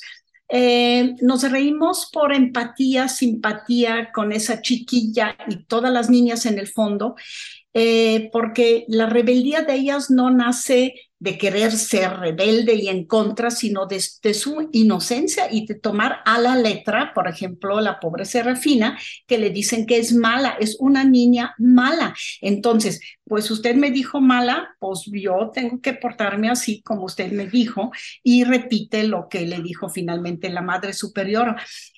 Eh, 0.50 1.16
nos 1.22 1.50
reímos 1.50 2.10
por 2.12 2.34
empatía, 2.34 3.10
simpatía 3.10 4.12
con 4.14 4.32
esa 4.32 4.62
chiquilla 4.62 5.36
y 5.50 5.64
todas 5.66 5.92
las 5.92 6.10
niñas 6.10 6.46
en 6.46 6.58
el 6.58 6.68
fondo, 6.68 7.16
eh, 7.74 8.30
porque 8.32 8.86
la 8.88 9.08
rebeldía 9.08 9.62
de 9.62 9.76
ellas 9.76 10.10
no 10.10 10.30
nace 10.30 10.96
de 11.20 11.38
querer 11.38 11.72
ser 11.72 12.18
rebelde 12.18 12.76
y 12.76 12.90
en 12.90 13.06
contra, 13.06 13.50
sino 13.50 13.88
de, 13.88 14.00
su 14.00 14.70
inocencia 14.72 15.48
y 15.52 15.66
de 15.66 15.76
tomar 15.76 16.20
a 16.26 16.38
la 16.40 16.56
letra, 16.56 17.12
por 17.14 17.28
ejemplo, 17.28 17.82
la 17.82 18.00
pobre 18.00 18.26
Serafina, 18.26 18.98
que 19.26 19.38
le 19.38 19.50
dicen 19.50 19.86
que 19.86 19.98
es 19.98 20.14
mala, 20.14 20.58
es 20.60 20.78
una 20.80 21.04
niña 21.04 21.56
mala. 21.58 22.16
Entonces, 22.42 23.00
pues 23.24 23.50
usted 23.50 23.76
me 23.76 23.92
dijo 23.92 24.22
mala, 24.22 24.76
pues 24.80 25.10
yo 25.12 25.52
tengo 25.54 25.82
que 25.82 25.94
portarme 25.94 26.50
así 26.50 26.82
como 26.82 27.06
usted 27.06 27.32
me 27.32 27.48
dijo 27.48 27.92
y 28.24 28.44
repite 28.44 29.04
lo 29.04 29.28
que 29.30 29.42
le 29.42 29.62
dijo 29.62 29.90
finalmente 29.90 30.50
la 30.50 30.62
Madre 30.62 30.94
Superior. 30.94 31.56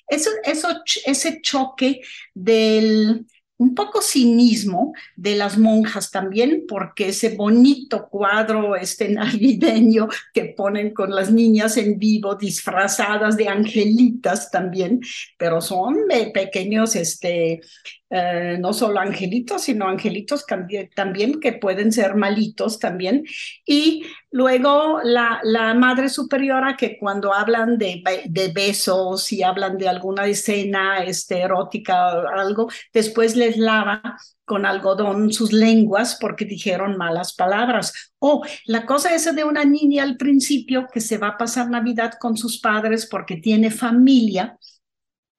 Eso, 0.08 0.30
eso, 0.44 0.68
ese 1.04 1.40
choque 1.40 2.00
del 2.34 3.26
un 3.60 3.74
poco 3.74 4.00
cinismo 4.00 4.94
de 5.16 5.36
las 5.36 5.58
monjas 5.58 6.10
también, 6.10 6.64
porque 6.66 7.08
ese 7.08 7.36
bonito 7.36 8.08
cuadro 8.08 8.74
este 8.74 9.10
navideño 9.10 10.08
que 10.32 10.46
ponen 10.56 10.94
con 10.94 11.14
las 11.14 11.30
niñas 11.30 11.76
en 11.76 11.98
vivo 11.98 12.36
disfrazadas 12.36 13.36
de 13.36 13.48
angelitas 13.48 14.50
también, 14.50 15.00
pero 15.36 15.60
son 15.60 15.96
pequeños 16.32 16.96
este, 16.96 17.60
eh, 18.08 18.56
no 18.58 18.72
solo 18.72 18.98
angelitos, 18.98 19.62
sino 19.62 19.88
angelitos 19.88 20.46
también 20.94 21.38
que 21.38 21.52
pueden 21.52 21.92
ser 21.92 22.14
malitos 22.14 22.78
también. 22.78 23.24
Y 23.66 24.04
luego 24.30 25.00
la, 25.02 25.40
la 25.42 25.74
madre 25.74 26.08
superiora 26.08 26.76
que 26.76 26.98
cuando 26.98 27.32
hablan 27.32 27.78
de, 27.78 28.02
de, 28.26 28.48
besos 28.52 29.32
y 29.32 29.42
hablan 29.42 29.76
de 29.76 29.88
alguna 29.88 30.26
escena 30.26 31.02
este, 31.02 31.40
erótica 31.40 32.18
o 32.18 32.28
algo, 32.28 32.68
después 32.92 33.36
les 33.36 33.56
lava 33.56 34.16
con 34.44 34.66
algodón 34.66 35.32
sus 35.32 35.52
lenguas 35.52 36.16
porque 36.20 36.44
dijeron 36.44 36.96
malas 36.96 37.34
palabras. 37.34 38.12
O 38.18 38.44
la 38.66 38.86
cosa 38.86 39.14
esa 39.14 39.32
de 39.32 39.44
una 39.44 39.64
niña 39.64 40.02
al 40.02 40.16
principio 40.16 40.86
que 40.92 41.00
se 41.00 41.18
va 41.18 41.28
a 41.28 41.38
pasar 41.38 41.70
Navidad 41.70 42.14
con 42.20 42.36
sus 42.36 42.60
padres 42.60 43.06
porque 43.10 43.36
tiene 43.36 43.70
familia 43.70 44.58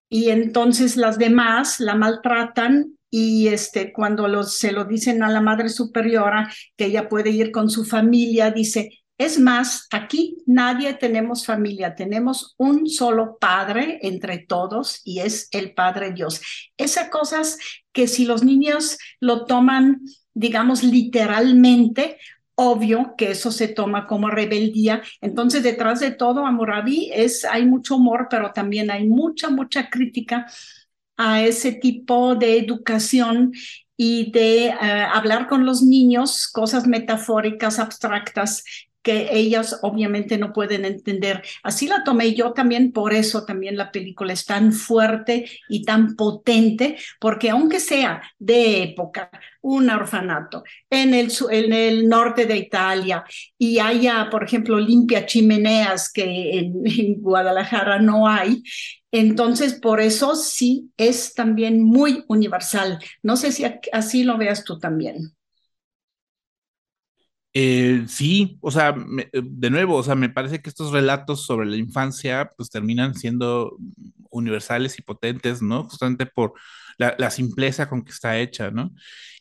y 0.10 0.30
entonces 0.30 0.98
las 0.98 1.18
demás 1.18 1.80
la 1.80 1.96
maltratan 1.96 2.98
y 3.12 3.50
este, 3.50 3.92
cuando 3.92 4.44
se 4.44 4.72
lo 4.72 4.86
dicen 4.86 5.22
a 5.22 5.30
la 5.30 5.42
madre 5.42 5.70
superiora 5.70 6.50
que 6.78 6.86
ella 6.86 7.10
puede 7.10 7.30
ir 7.30 7.52
con 7.52 7.70
su 7.70 7.84
familia, 7.84 8.52
dice, 8.52 9.02
es 9.18 9.38
más, 9.38 9.88
aquí 9.92 10.38
nadie 10.48 10.96
tenemos 10.96 11.46
familia, 11.46 11.94
tenemos 11.94 12.56
un 12.58 12.90
solo 12.90 13.38
Padre 13.40 14.00
entre 14.02 14.40
todos 14.40 15.02
y 15.04 15.20
es 15.20 15.48
el 15.52 15.76
Padre 15.76 16.12
Dios. 16.12 16.42
Esas 16.78 17.10
cosas 17.10 17.60
que 17.92 18.08
si 18.08 18.26
los 18.26 18.44
niños 18.44 18.98
lo 19.20 19.46
toman, 19.46 20.02
digamos, 20.34 20.82
literalmente, 20.82 22.18
obvio 22.56 23.14
que 23.16 23.32
eso 23.32 23.52
se 23.52 23.68
toma 23.68 24.08
como 24.08 24.30
rebeldía. 24.30 25.04
Entonces, 25.20 25.62
detrás 25.62 26.00
de 26.00 26.12
todo, 26.12 26.46
Amurabi 26.46 27.12
es, 27.14 27.46
hay 27.46 27.66
mucho 27.66 27.98
humor, 27.98 28.28
pero 28.30 28.54
también 28.54 28.90
hay 28.90 29.08
mucha, 29.08 29.50
mucha 29.50 29.90
crítica 29.90 30.48
a 31.24 31.44
ese 31.44 31.72
tipo 31.72 32.34
de 32.34 32.58
educación 32.58 33.52
y 33.96 34.32
de 34.32 34.66
eh, 34.70 34.76
hablar 35.14 35.48
con 35.48 35.68
los 35.68 35.84
niños 35.84 36.48
cosas 36.48 36.88
metafóricas, 36.88 37.78
abstractas, 37.78 38.64
que 39.02 39.30
ellas 39.32 39.80
obviamente 39.82 40.38
no 40.38 40.54
pueden 40.54 40.86
entender. 40.86 41.44
Así 41.64 41.88
la 41.88 42.04
tomé 42.04 42.34
yo 42.34 42.54
también, 42.54 42.92
por 42.92 43.14
eso 43.14 43.46
también 43.46 43.78
la 43.78 43.92
película 43.92 44.34
es 44.34 44.46
tan 44.46 44.74
fuerte 44.74 45.50
y 45.70 45.84
tan 45.84 46.16
potente, 46.16 46.98
porque 47.20 47.50
aunque 47.50 47.80
sea 47.80 48.22
de 48.40 48.84
época, 48.84 49.30
un 49.62 49.90
orfanato 49.90 50.64
en 50.90 51.14
el, 51.14 51.32
en 51.52 51.74
el 51.74 52.10
norte 52.10 52.46
de 52.46 52.58
Italia 52.58 53.24
y 53.58 53.80
haya, 53.80 54.28
por 54.30 54.44
ejemplo, 54.44 54.80
limpia 54.80 55.26
chimeneas 55.26 56.12
que 56.12 56.60
en, 56.60 56.82
en 56.86 57.22
Guadalajara 57.22 58.00
no 58.00 58.28
hay, 58.28 58.64
entonces, 59.12 59.74
por 59.74 60.00
eso 60.00 60.36
sí 60.36 60.92
es 60.96 61.34
también 61.34 61.82
muy 61.84 62.24
universal. 62.28 63.00
No 63.22 63.36
sé 63.36 63.52
si 63.52 63.66
así 63.92 64.24
lo 64.24 64.38
veas 64.38 64.64
tú 64.64 64.80
también. 64.80 65.36
Eh, 67.54 68.06
sí, 68.08 68.58
o 68.62 68.72
sea, 68.72 68.96
eh, 69.34 69.42
de 69.44 69.70
nuevo, 69.70 69.98
o 69.98 70.04
sea, 70.04 70.16
me 70.16 70.30
parece 70.30 70.62
que 70.62 70.70
estos 70.70 70.92
relatos 70.92 71.46
sobre 71.46 71.68
la 71.68 71.76
infancia 71.76 72.50
pues 72.56 72.70
terminan 72.70 73.14
siendo 73.16 73.78
universales 74.30 74.98
y 74.98 75.02
potentes, 75.02 75.62
¿no? 75.62 75.84
Justamente 75.84 76.26
por 76.26 76.54
la, 76.98 77.32
simpleza 77.32 77.90
con 77.90 78.04
que 78.04 78.12
está 78.12 78.40
hecha, 78.40 78.72
¿no? 78.72 78.92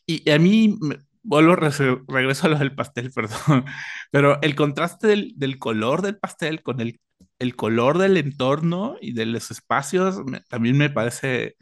Y, 0.05 0.29
a 0.29 0.39
mí, 0.39 0.77
vuelvo, 1.23 1.55
regreso 1.55 2.47
a 2.47 2.49
lo 2.49 2.59
del 2.59 2.75
pastel, 2.75 3.11
perdón, 3.15 3.65
pero 4.11 4.41
el 4.41 4.55
contraste 4.55 5.07
del, 5.07 5.59
color 5.59 6.01
del 6.01 6.17
pastel 6.17 6.63
con 6.63 6.81
el, 6.81 6.99
el, 7.39 7.55
color 7.55 7.97
del 7.97 8.17
entorno 8.17 8.97
y 9.01 9.13
de 9.13 9.25
los 9.25 9.51
espacios 9.51 10.17
también 10.49 10.77
me 10.77 10.89
parece 10.89 11.55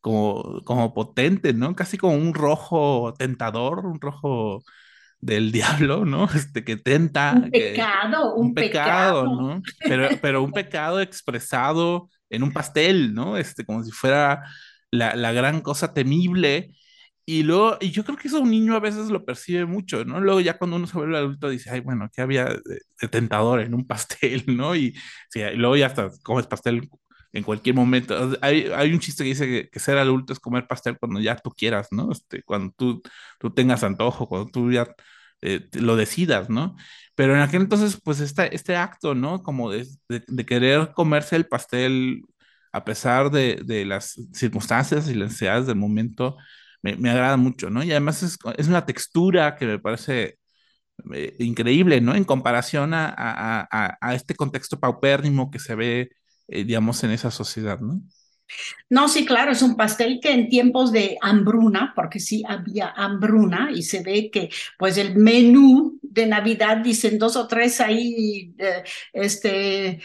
como, 0.00 0.62
como 0.64 0.94
potente, 0.94 1.52
¿no? 1.54 1.74
Casi 1.76 1.98
como 1.98 2.14
un 2.16 2.34
rojo 2.34 3.14
tentador, 3.18 3.86
un 3.86 4.00
rojo 4.00 4.62
del 5.22 5.52
diablo, 5.52 6.04
¿no? 6.04 6.26
Este 6.34 6.64
que 6.64 6.76
tenta. 6.76 7.32
Un 7.36 7.50
pecado, 7.50 8.34
un, 8.34 8.52
pecado, 8.52 9.24
¿no? 9.24 9.62
Pero, 9.78 10.08
pero 10.20 10.42
un 10.42 10.52
pecado 10.52 11.00
expresado 11.00 12.10
en 12.28 12.42
un 12.42 12.52
pastel, 12.52 13.14
¿no? 13.14 13.38
Este, 13.38 13.64
como 13.64 13.82
si 13.82 13.90
fuera 13.92 14.42
la, 14.90 15.16
la, 15.16 15.32
gran 15.32 15.62
cosa 15.62 15.94
temible. 15.94 16.74
Y 17.24 17.44
luego, 17.44 17.78
y 17.80 17.92
yo 17.92 18.04
creo 18.04 18.18
que 18.18 18.26
eso 18.26 18.40
un 18.40 18.50
niño 18.50 18.74
a 18.74 18.80
veces 18.80 19.08
lo 19.08 19.24
percibe 19.24 19.64
mucho, 19.64 20.04
¿no? 20.04 20.20
Luego 20.20 20.40
ya 20.40 20.58
cuando 20.58 20.76
uno 20.76 20.88
se 20.88 20.98
vuelve 20.98 21.16
adulto 21.16 21.48
dice, 21.48 21.70
ay, 21.70 21.78
bueno, 21.80 22.10
¿qué 22.12 22.20
había 22.20 22.46
de, 22.46 23.08
tentador 23.08 23.60
en 23.60 23.74
un 23.74 23.86
pastel, 23.86 24.44
¿no? 24.48 24.74
Y, 24.74 24.92
sí, 25.30 25.40
y 25.40 25.56
luego 25.56 25.76
ya 25.76 25.86
hasta 25.86 26.10
comes 26.24 26.48
pastel 26.48 26.90
en 27.32 27.42
cualquier 27.44 27.74
momento. 27.74 28.36
Hay, 28.42 28.66
hay 28.74 28.92
un 28.92 29.00
chiste 29.00 29.24
que 29.24 29.28
dice 29.30 29.70
que, 29.70 29.80
ser 29.80 29.98
adulto 29.98 30.32
es 30.32 30.40
comer 30.40 30.66
pastel 30.66 30.98
cuando 30.98 31.20
ya 31.20 31.36
tú 31.36 31.50
quieras, 31.50 31.88
¿no? 31.90 32.12
Este, 32.12 32.42
cuando 32.42 32.72
tú, 32.76 33.02
tú 33.38 33.50
tengas 33.50 33.82
antojo, 33.84 34.28
cuando 34.28 34.50
tú 34.50 34.70
ya 34.72 34.88
eh, 35.42 35.68
lo 35.74 35.96
decidas, 35.96 36.50
¿no? 36.50 36.76
Pero 37.14 37.34
en 37.34 37.40
aquel 37.40 37.62
entonces, 37.62 37.98
pues 38.02 38.20
este, 38.20 38.54
este 38.54 38.76
acto, 38.76 39.14
¿no? 39.14 39.42
Como 39.42 39.70
de, 39.70 39.86
de, 40.08 40.46
querer 40.46 40.92
comerse 40.94 41.36
el 41.36 41.46
pastel 41.46 42.22
a 42.72 42.84
pesar 42.84 43.30
de, 43.30 43.60
de, 43.64 43.84
las 43.84 44.18
circunstancias 44.32 45.08
y 45.08 45.14
las 45.14 45.28
necesidades 45.28 45.66
del 45.66 45.76
momento, 45.76 46.36
me, 46.82 47.10
agrada 47.10 47.36
mucho, 47.36 47.70
¿no? 47.70 47.82
Y 47.82 47.90
además 47.92 48.22
es, 48.22 48.38
es 48.56 48.68
una 48.68 48.86
textura 48.86 49.56
que 49.56 49.66
me 49.66 49.78
parece 49.78 50.38
eh, 51.14 51.36
increíble, 51.38 52.00
¿no? 52.00 52.14
En 52.14 52.24
comparación 52.24 52.94
a, 52.94 53.12
a, 53.16 53.98
a, 54.00 54.14
este 54.14 54.34
contexto 54.34 54.78
paupérrimo 54.80 55.50
que 55.50 55.58
se 55.58 55.74
ve 55.74 56.10
eh, 56.52 56.64
digamos, 56.64 57.02
en 57.04 57.10
esa 57.12 57.30
sociedad, 57.30 57.80
¿no? 57.80 58.02
No, 58.90 59.08
sí, 59.08 59.24
claro, 59.24 59.52
es 59.52 59.62
un 59.62 59.76
pastel 59.76 60.20
que 60.20 60.32
en 60.32 60.48
tiempos 60.48 60.92
de 60.92 61.16
hambruna, 61.22 61.92
porque 61.96 62.20
sí 62.20 62.44
había 62.46 62.92
hambruna 62.94 63.70
y 63.74 63.82
se 63.82 64.02
ve 64.02 64.30
que 64.30 64.50
pues 64.78 64.98
el 64.98 65.16
menú 65.16 65.98
de 66.02 66.26
Navidad 66.26 66.78
dicen 66.78 67.18
dos 67.18 67.36
o 67.36 67.46
tres 67.46 67.80
ahí, 67.80 68.54
eh, 68.58 68.82
este, 69.14 70.00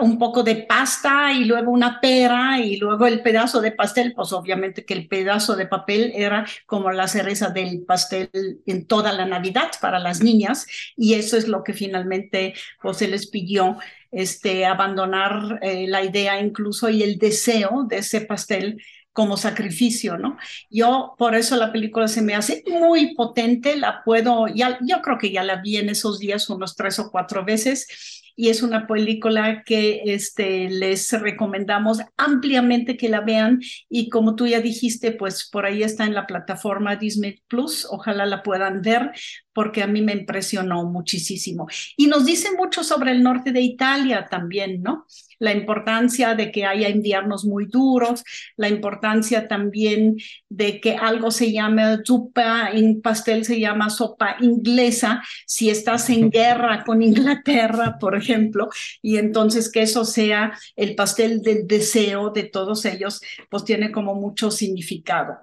un 0.00 0.18
poco 0.18 0.42
de 0.42 0.56
pasta 0.56 1.32
y 1.32 1.44
luego 1.44 1.70
una 1.70 2.00
pera 2.00 2.58
y 2.58 2.78
luego 2.78 3.06
el 3.06 3.22
pedazo 3.22 3.60
de 3.60 3.72
pastel, 3.72 4.14
pues 4.14 4.32
obviamente 4.32 4.86
que 4.86 4.94
el 4.94 5.08
pedazo 5.08 5.54
de 5.54 5.66
papel 5.66 6.12
era 6.14 6.46
como 6.64 6.90
la 6.90 7.08
cereza 7.08 7.50
del 7.50 7.82
pastel 7.84 8.30
en 8.66 8.86
toda 8.86 9.12
la 9.12 9.26
Navidad 9.26 9.70
para 9.80 9.98
las 9.98 10.22
niñas 10.22 10.66
y 10.96 11.14
eso 11.14 11.36
es 11.36 11.48
lo 11.48 11.62
que 11.62 11.74
finalmente 11.74 12.54
pues 12.80 12.96
se 12.96 13.08
les 13.08 13.26
pidió 13.26 13.76
este, 14.12 14.66
abandonar 14.66 15.58
eh, 15.62 15.86
la 15.88 16.04
idea 16.04 16.40
incluso 16.40 16.88
y 16.90 17.02
el 17.02 17.18
deseo 17.18 17.84
de 17.88 17.98
ese 17.98 18.20
pastel 18.20 18.80
como 19.12 19.36
sacrificio, 19.36 20.16
¿no? 20.16 20.38
Yo, 20.70 21.14
por 21.18 21.34
eso 21.34 21.56
la 21.56 21.72
película 21.72 22.08
se 22.08 22.22
me 22.22 22.34
hace 22.34 22.62
muy 22.66 23.14
potente, 23.14 23.76
la 23.76 24.02
puedo, 24.04 24.46
ya, 24.48 24.78
yo 24.82 25.02
creo 25.02 25.18
que 25.18 25.30
ya 25.32 25.42
la 25.44 25.56
vi 25.60 25.76
en 25.78 25.90
esos 25.90 26.18
días 26.18 26.48
unos 26.48 26.76
tres 26.76 26.98
o 26.98 27.10
cuatro 27.10 27.44
veces 27.44 28.21
y 28.36 28.48
es 28.48 28.62
una 28.62 28.86
película 28.86 29.62
que 29.64 30.02
este, 30.06 30.68
les 30.70 31.12
recomendamos 31.12 32.00
ampliamente 32.16 32.96
que 32.96 33.08
la 33.08 33.20
vean 33.20 33.60
y 33.88 34.08
como 34.08 34.34
tú 34.36 34.46
ya 34.46 34.60
dijiste, 34.60 35.12
pues 35.12 35.48
por 35.50 35.66
ahí 35.66 35.82
está 35.82 36.04
en 36.04 36.14
la 36.14 36.26
plataforma 36.26 36.96
Disney 36.96 37.42
Plus, 37.48 37.86
ojalá 37.90 38.26
la 38.26 38.42
puedan 38.42 38.82
ver 38.82 39.12
porque 39.52 39.82
a 39.82 39.86
mí 39.86 40.00
me 40.02 40.12
impresionó 40.12 40.84
muchísimo. 40.84 41.66
Y 41.96 42.06
nos 42.06 42.24
dice 42.24 42.48
mucho 42.56 42.82
sobre 42.84 43.12
el 43.12 43.22
norte 43.22 43.52
de 43.52 43.60
Italia 43.60 44.28
también, 44.30 44.82
¿no? 44.82 45.06
La 45.42 45.52
importancia 45.52 46.36
de 46.36 46.52
que 46.52 46.64
haya 46.64 46.88
inviernos 46.88 47.44
muy 47.44 47.66
duros, 47.66 48.22
la 48.56 48.68
importancia 48.68 49.48
también 49.48 50.16
de 50.48 50.80
que 50.80 50.94
algo 50.94 51.32
se 51.32 51.50
llame 51.50 51.98
zuppa, 52.06 52.70
en 52.72 53.02
pastel 53.02 53.44
se 53.44 53.58
llama 53.58 53.90
sopa 53.90 54.36
inglesa, 54.40 55.20
si 55.44 55.68
estás 55.68 56.08
en 56.10 56.30
guerra 56.38 56.84
con 56.84 57.02
Inglaterra, 57.02 57.98
por 57.98 58.14
ejemplo, 58.14 58.68
y 59.02 59.16
entonces 59.16 59.68
que 59.68 59.82
eso 59.82 60.04
sea 60.04 60.52
el 60.76 60.94
pastel 60.94 61.42
del 61.42 61.66
deseo 61.66 62.30
de 62.30 62.44
todos 62.44 62.84
ellos, 62.84 63.20
pues 63.50 63.64
tiene 63.64 63.90
como 63.90 64.14
mucho 64.14 64.52
significado. 64.52 65.38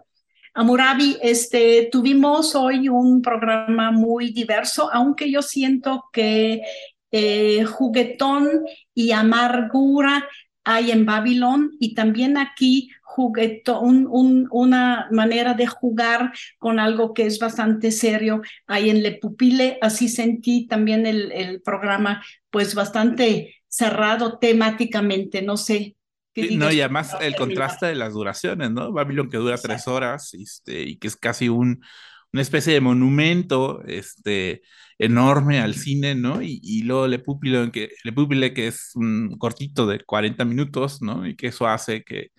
Amurabi, 0.54 1.18
este, 1.22 1.90
tuvimos 1.92 2.56
hoy 2.56 2.90
un 2.90 3.22
programa 3.22 3.92
muy 3.92 4.32
diverso, 4.32 4.90
aunque 4.92 5.32
yo 5.32 5.42
siento 5.42 6.06
que 6.12 6.62
eh, 7.12 7.64
juguetón 7.66 8.66
y 8.94 9.12
amargura 9.12 10.28
hay 10.64 10.92
en 10.92 11.06
Babilón. 11.06 11.72
Y 11.80 11.94
también 11.94 12.38
aquí 12.38 12.90
juguetón, 13.02 14.08
un, 14.10 14.48
una 14.52 15.08
manera 15.12 15.54
de 15.54 15.68
jugar 15.68 16.34
con 16.58 16.80
algo 16.80 17.14
que 17.14 17.26
es 17.26 17.40
bastante 17.40 17.92
serio 17.92 18.42
hay 18.68 18.90
en 18.90 19.04
Le 19.04 19.14
Pupile. 19.14 19.78
Así 19.82 20.10
sentí 20.10 20.68
también 20.68 21.06
el, 21.06 21.32
el 21.32 21.62
programa 21.62 22.24
pues 22.50 22.76
bastante 22.76 23.56
cerrado 23.68 24.38
temáticamente, 24.40 25.42
no 25.42 25.58
sé 25.58 25.96
no, 26.36 26.72
y 26.72 26.82
además 26.82 27.16
el 27.22 27.36
contraste 27.36 27.88
de 27.88 27.96
las 27.96 28.14
duraciones, 28.14 28.72
¿no? 28.72 28.92
Babylon 28.92 29.30
que 29.30 29.38
dura 29.38 29.58
tres 29.58 29.88
horas 29.88 30.34
este, 30.34 30.82
y 30.84 30.98
que 30.98 31.08
es 31.08 31.16
casi 31.16 31.50
un, 31.50 31.82
una 32.34 32.42
especie 32.42 32.74
de 32.74 32.82
monumento 32.82 33.84
este, 33.86 34.62
enorme 34.98 35.60
al 35.60 35.76
cine, 35.76 36.16
¿no? 36.16 36.42
Y, 36.42 36.60
y 36.64 36.84
luego 36.84 37.08
Le 37.08 37.20
Pupile, 37.20 37.72
que, 37.72 37.90
Le 38.04 38.14
Pupile, 38.14 38.54
que 38.54 38.68
es 38.68 38.92
un 38.96 39.38
cortito 39.38 39.88
de 39.88 40.04
40 40.04 40.46
minutos, 40.46 41.02
¿no? 41.02 41.28
Y 41.28 41.36
que 41.36 41.48
eso 41.48 41.68
hace 41.68 42.04
que, 42.04 42.32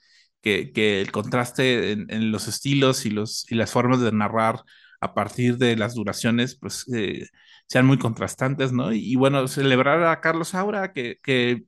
que, 0.43 0.72
que 0.72 1.01
el 1.01 1.12
contraste 1.12 1.93
en, 1.93 2.32
los 2.32 2.49
estilos 2.49 3.07
y, 3.07 3.11
los, 3.11 3.51
y 3.51 3.55
las 3.57 3.72
formas 3.72 4.01
de 4.01 4.12
narrar 4.12 4.62
a 5.01 5.14
partir 5.14 5.57
de 5.59 5.76
las 5.76 5.95
duraciones, 5.95 6.57
pues 6.57 6.86
eh, 6.95 7.26
sean 7.66 7.86
muy 7.86 7.99
contrastantes, 7.99 8.72
¿no? 8.72 8.93
Y, 8.93 9.01
y, 9.12 9.16
bueno, 9.16 9.49
celebrar 9.49 10.03
a 10.05 10.20
Carlos 10.20 10.55
Aura, 10.55 10.93
que, 10.93 11.16
que 11.22 11.64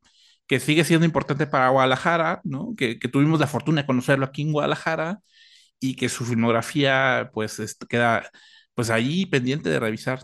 que 0.53 0.61
sigue 0.61 0.85
siendo 0.85 1.07
importante 1.07 1.47
para 1.47 1.71
Guadalajara, 1.71 2.43
¿no? 2.45 2.75
Que, 2.77 2.97
tuvimos 2.97 3.41
la 3.41 3.47
fortuna 3.47 3.83
de 3.83 3.87
conocerlo 3.87 4.27
aquí 4.27 4.43
en 4.43 4.53
Guadalajara 4.53 5.21
y 5.83 5.97
que 5.97 6.09
su 6.09 6.25
filmografía 6.25 7.31
pues 7.35 7.77
queda 7.89 8.31
pues 8.75 8.89
ahí 8.89 9.27
pendiente 9.27 9.69
de 9.69 9.81
revisar. 9.81 10.21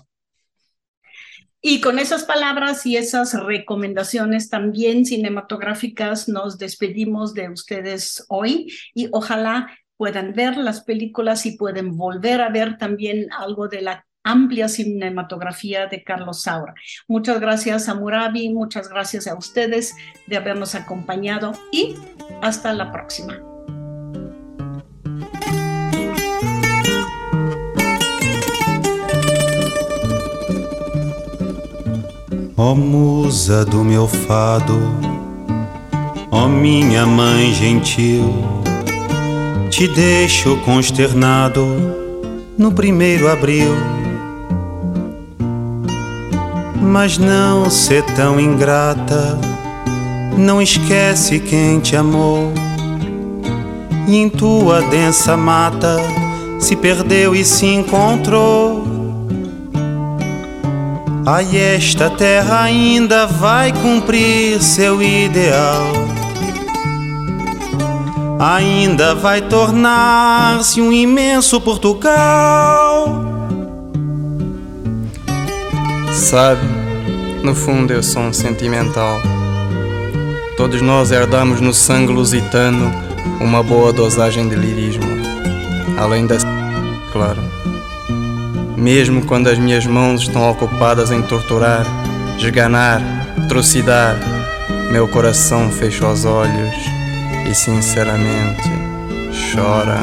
Y 1.60 1.80
con 1.80 1.98
esas 1.98 2.24
palabras 2.24 2.86
y 2.86 2.96
esas 2.96 3.34
recomendaciones 3.34 4.48
también 4.48 5.04
cinematográficas 5.04 6.28
nos 6.28 6.56
despedimos 6.56 7.34
de 7.34 7.50
ustedes 7.50 8.24
hoy 8.28 8.72
y 8.94 9.08
ojalá 9.10 9.76
puedan 9.96 10.32
ver 10.32 10.56
las 10.56 10.82
películas 10.82 11.44
y 11.46 11.56
pueden 11.56 11.96
volver 11.96 12.40
a 12.40 12.50
ver 12.50 12.78
también 12.78 13.26
algo 13.32 13.66
de 13.66 13.82
la 13.82 14.06
amplia 14.22 14.68
cinematografía 14.68 15.88
de 15.88 16.04
Carlos 16.04 16.42
Saura. 16.42 16.74
Muchas 17.08 17.40
gracias 17.40 17.88
a 17.88 17.94
Murabi, 17.94 18.50
muchas 18.50 18.88
gracias 18.88 19.26
a 19.26 19.34
ustedes 19.34 19.96
de 20.28 20.36
habernos 20.36 20.76
acompañado 20.76 21.52
y 21.72 21.96
hasta 22.40 22.72
la 22.72 22.92
próxima. 22.92 23.47
Ó 32.58 32.72
oh, 32.72 32.74
musa 32.74 33.64
do 33.64 33.84
meu 33.84 34.08
fado, 34.08 34.76
ó 36.30 36.44
oh, 36.44 36.48
minha 36.48 37.06
mãe 37.06 37.54
gentil, 37.54 38.34
te 39.70 39.86
deixo 39.86 40.56
consternado 40.64 41.64
no 42.58 42.72
primeiro 42.72 43.30
abril 43.30 43.72
mas 46.88 47.18
não 47.18 47.68
ser 47.68 48.02
tão 48.02 48.40
ingrata. 48.40 49.38
Não 50.36 50.60
esquece 50.62 51.38
quem 51.38 51.80
te 51.80 51.94
amou. 51.94 52.52
E 54.06 54.16
em 54.16 54.28
tua 54.28 54.80
densa 54.82 55.36
mata 55.36 55.96
se 56.58 56.74
perdeu 56.74 57.34
e 57.34 57.44
se 57.44 57.66
encontrou. 57.66 58.97
Aí 61.30 61.58
esta 61.58 62.08
terra 62.08 62.62
ainda 62.62 63.26
vai 63.26 63.70
cumprir 63.70 64.62
seu 64.62 65.02
ideal. 65.02 65.92
Ainda 68.40 69.14
vai 69.14 69.42
tornar-se 69.42 70.80
um 70.80 70.90
imenso 70.90 71.60
Portugal. 71.60 73.26
Sabe, 76.14 76.62
no 77.44 77.54
fundo 77.54 77.92
eu 77.92 78.02
sou 78.02 78.22
um 78.22 78.32
sentimental. 78.32 79.20
Todos 80.56 80.80
nós 80.80 81.12
herdamos 81.12 81.60
no 81.60 81.74
sangue 81.74 82.10
lusitano 82.10 82.90
uma 83.38 83.62
boa 83.62 83.92
dosagem 83.92 84.48
de 84.48 84.54
lirismo. 84.54 85.04
Além 85.98 86.26
da. 86.26 86.36
claro. 87.12 87.57
Mesmo 88.78 89.26
quando 89.26 89.48
as 89.48 89.58
minhas 89.58 89.84
mãos 89.84 90.22
estão 90.22 90.48
ocupadas 90.48 91.10
em 91.10 91.20
torturar, 91.20 91.84
esganar, 92.38 93.02
trucidar, 93.48 94.16
meu 94.92 95.08
coração 95.08 95.68
fecha 95.70 96.06
os 96.06 96.24
olhos 96.24 96.74
e 97.50 97.54
sinceramente 97.54 98.62
chora. 99.52 99.98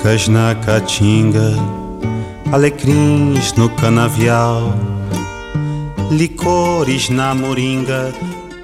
Avencas 0.00 0.28
na 0.28 0.54
caatinga, 0.54 1.52
alecrins 2.52 3.52
no 3.54 3.68
canavial, 3.68 4.74
licores 6.10 7.10
na 7.10 7.34
moringa, 7.34 8.12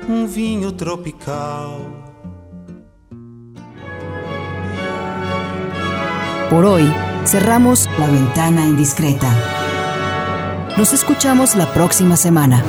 um 0.09 0.27
vinho 0.27 0.73
tropical. 0.73 1.81
Por 6.49 6.65
hoy 6.65 6.91
cerramos 7.27 7.89
la 7.99 8.07
ventana 8.07 8.65
indiscreta. 8.65 9.29
Nos 10.77 10.93
escuchamos 10.93 11.55
la 11.55 11.67
próxima 11.67 12.17
semana. 12.17 12.63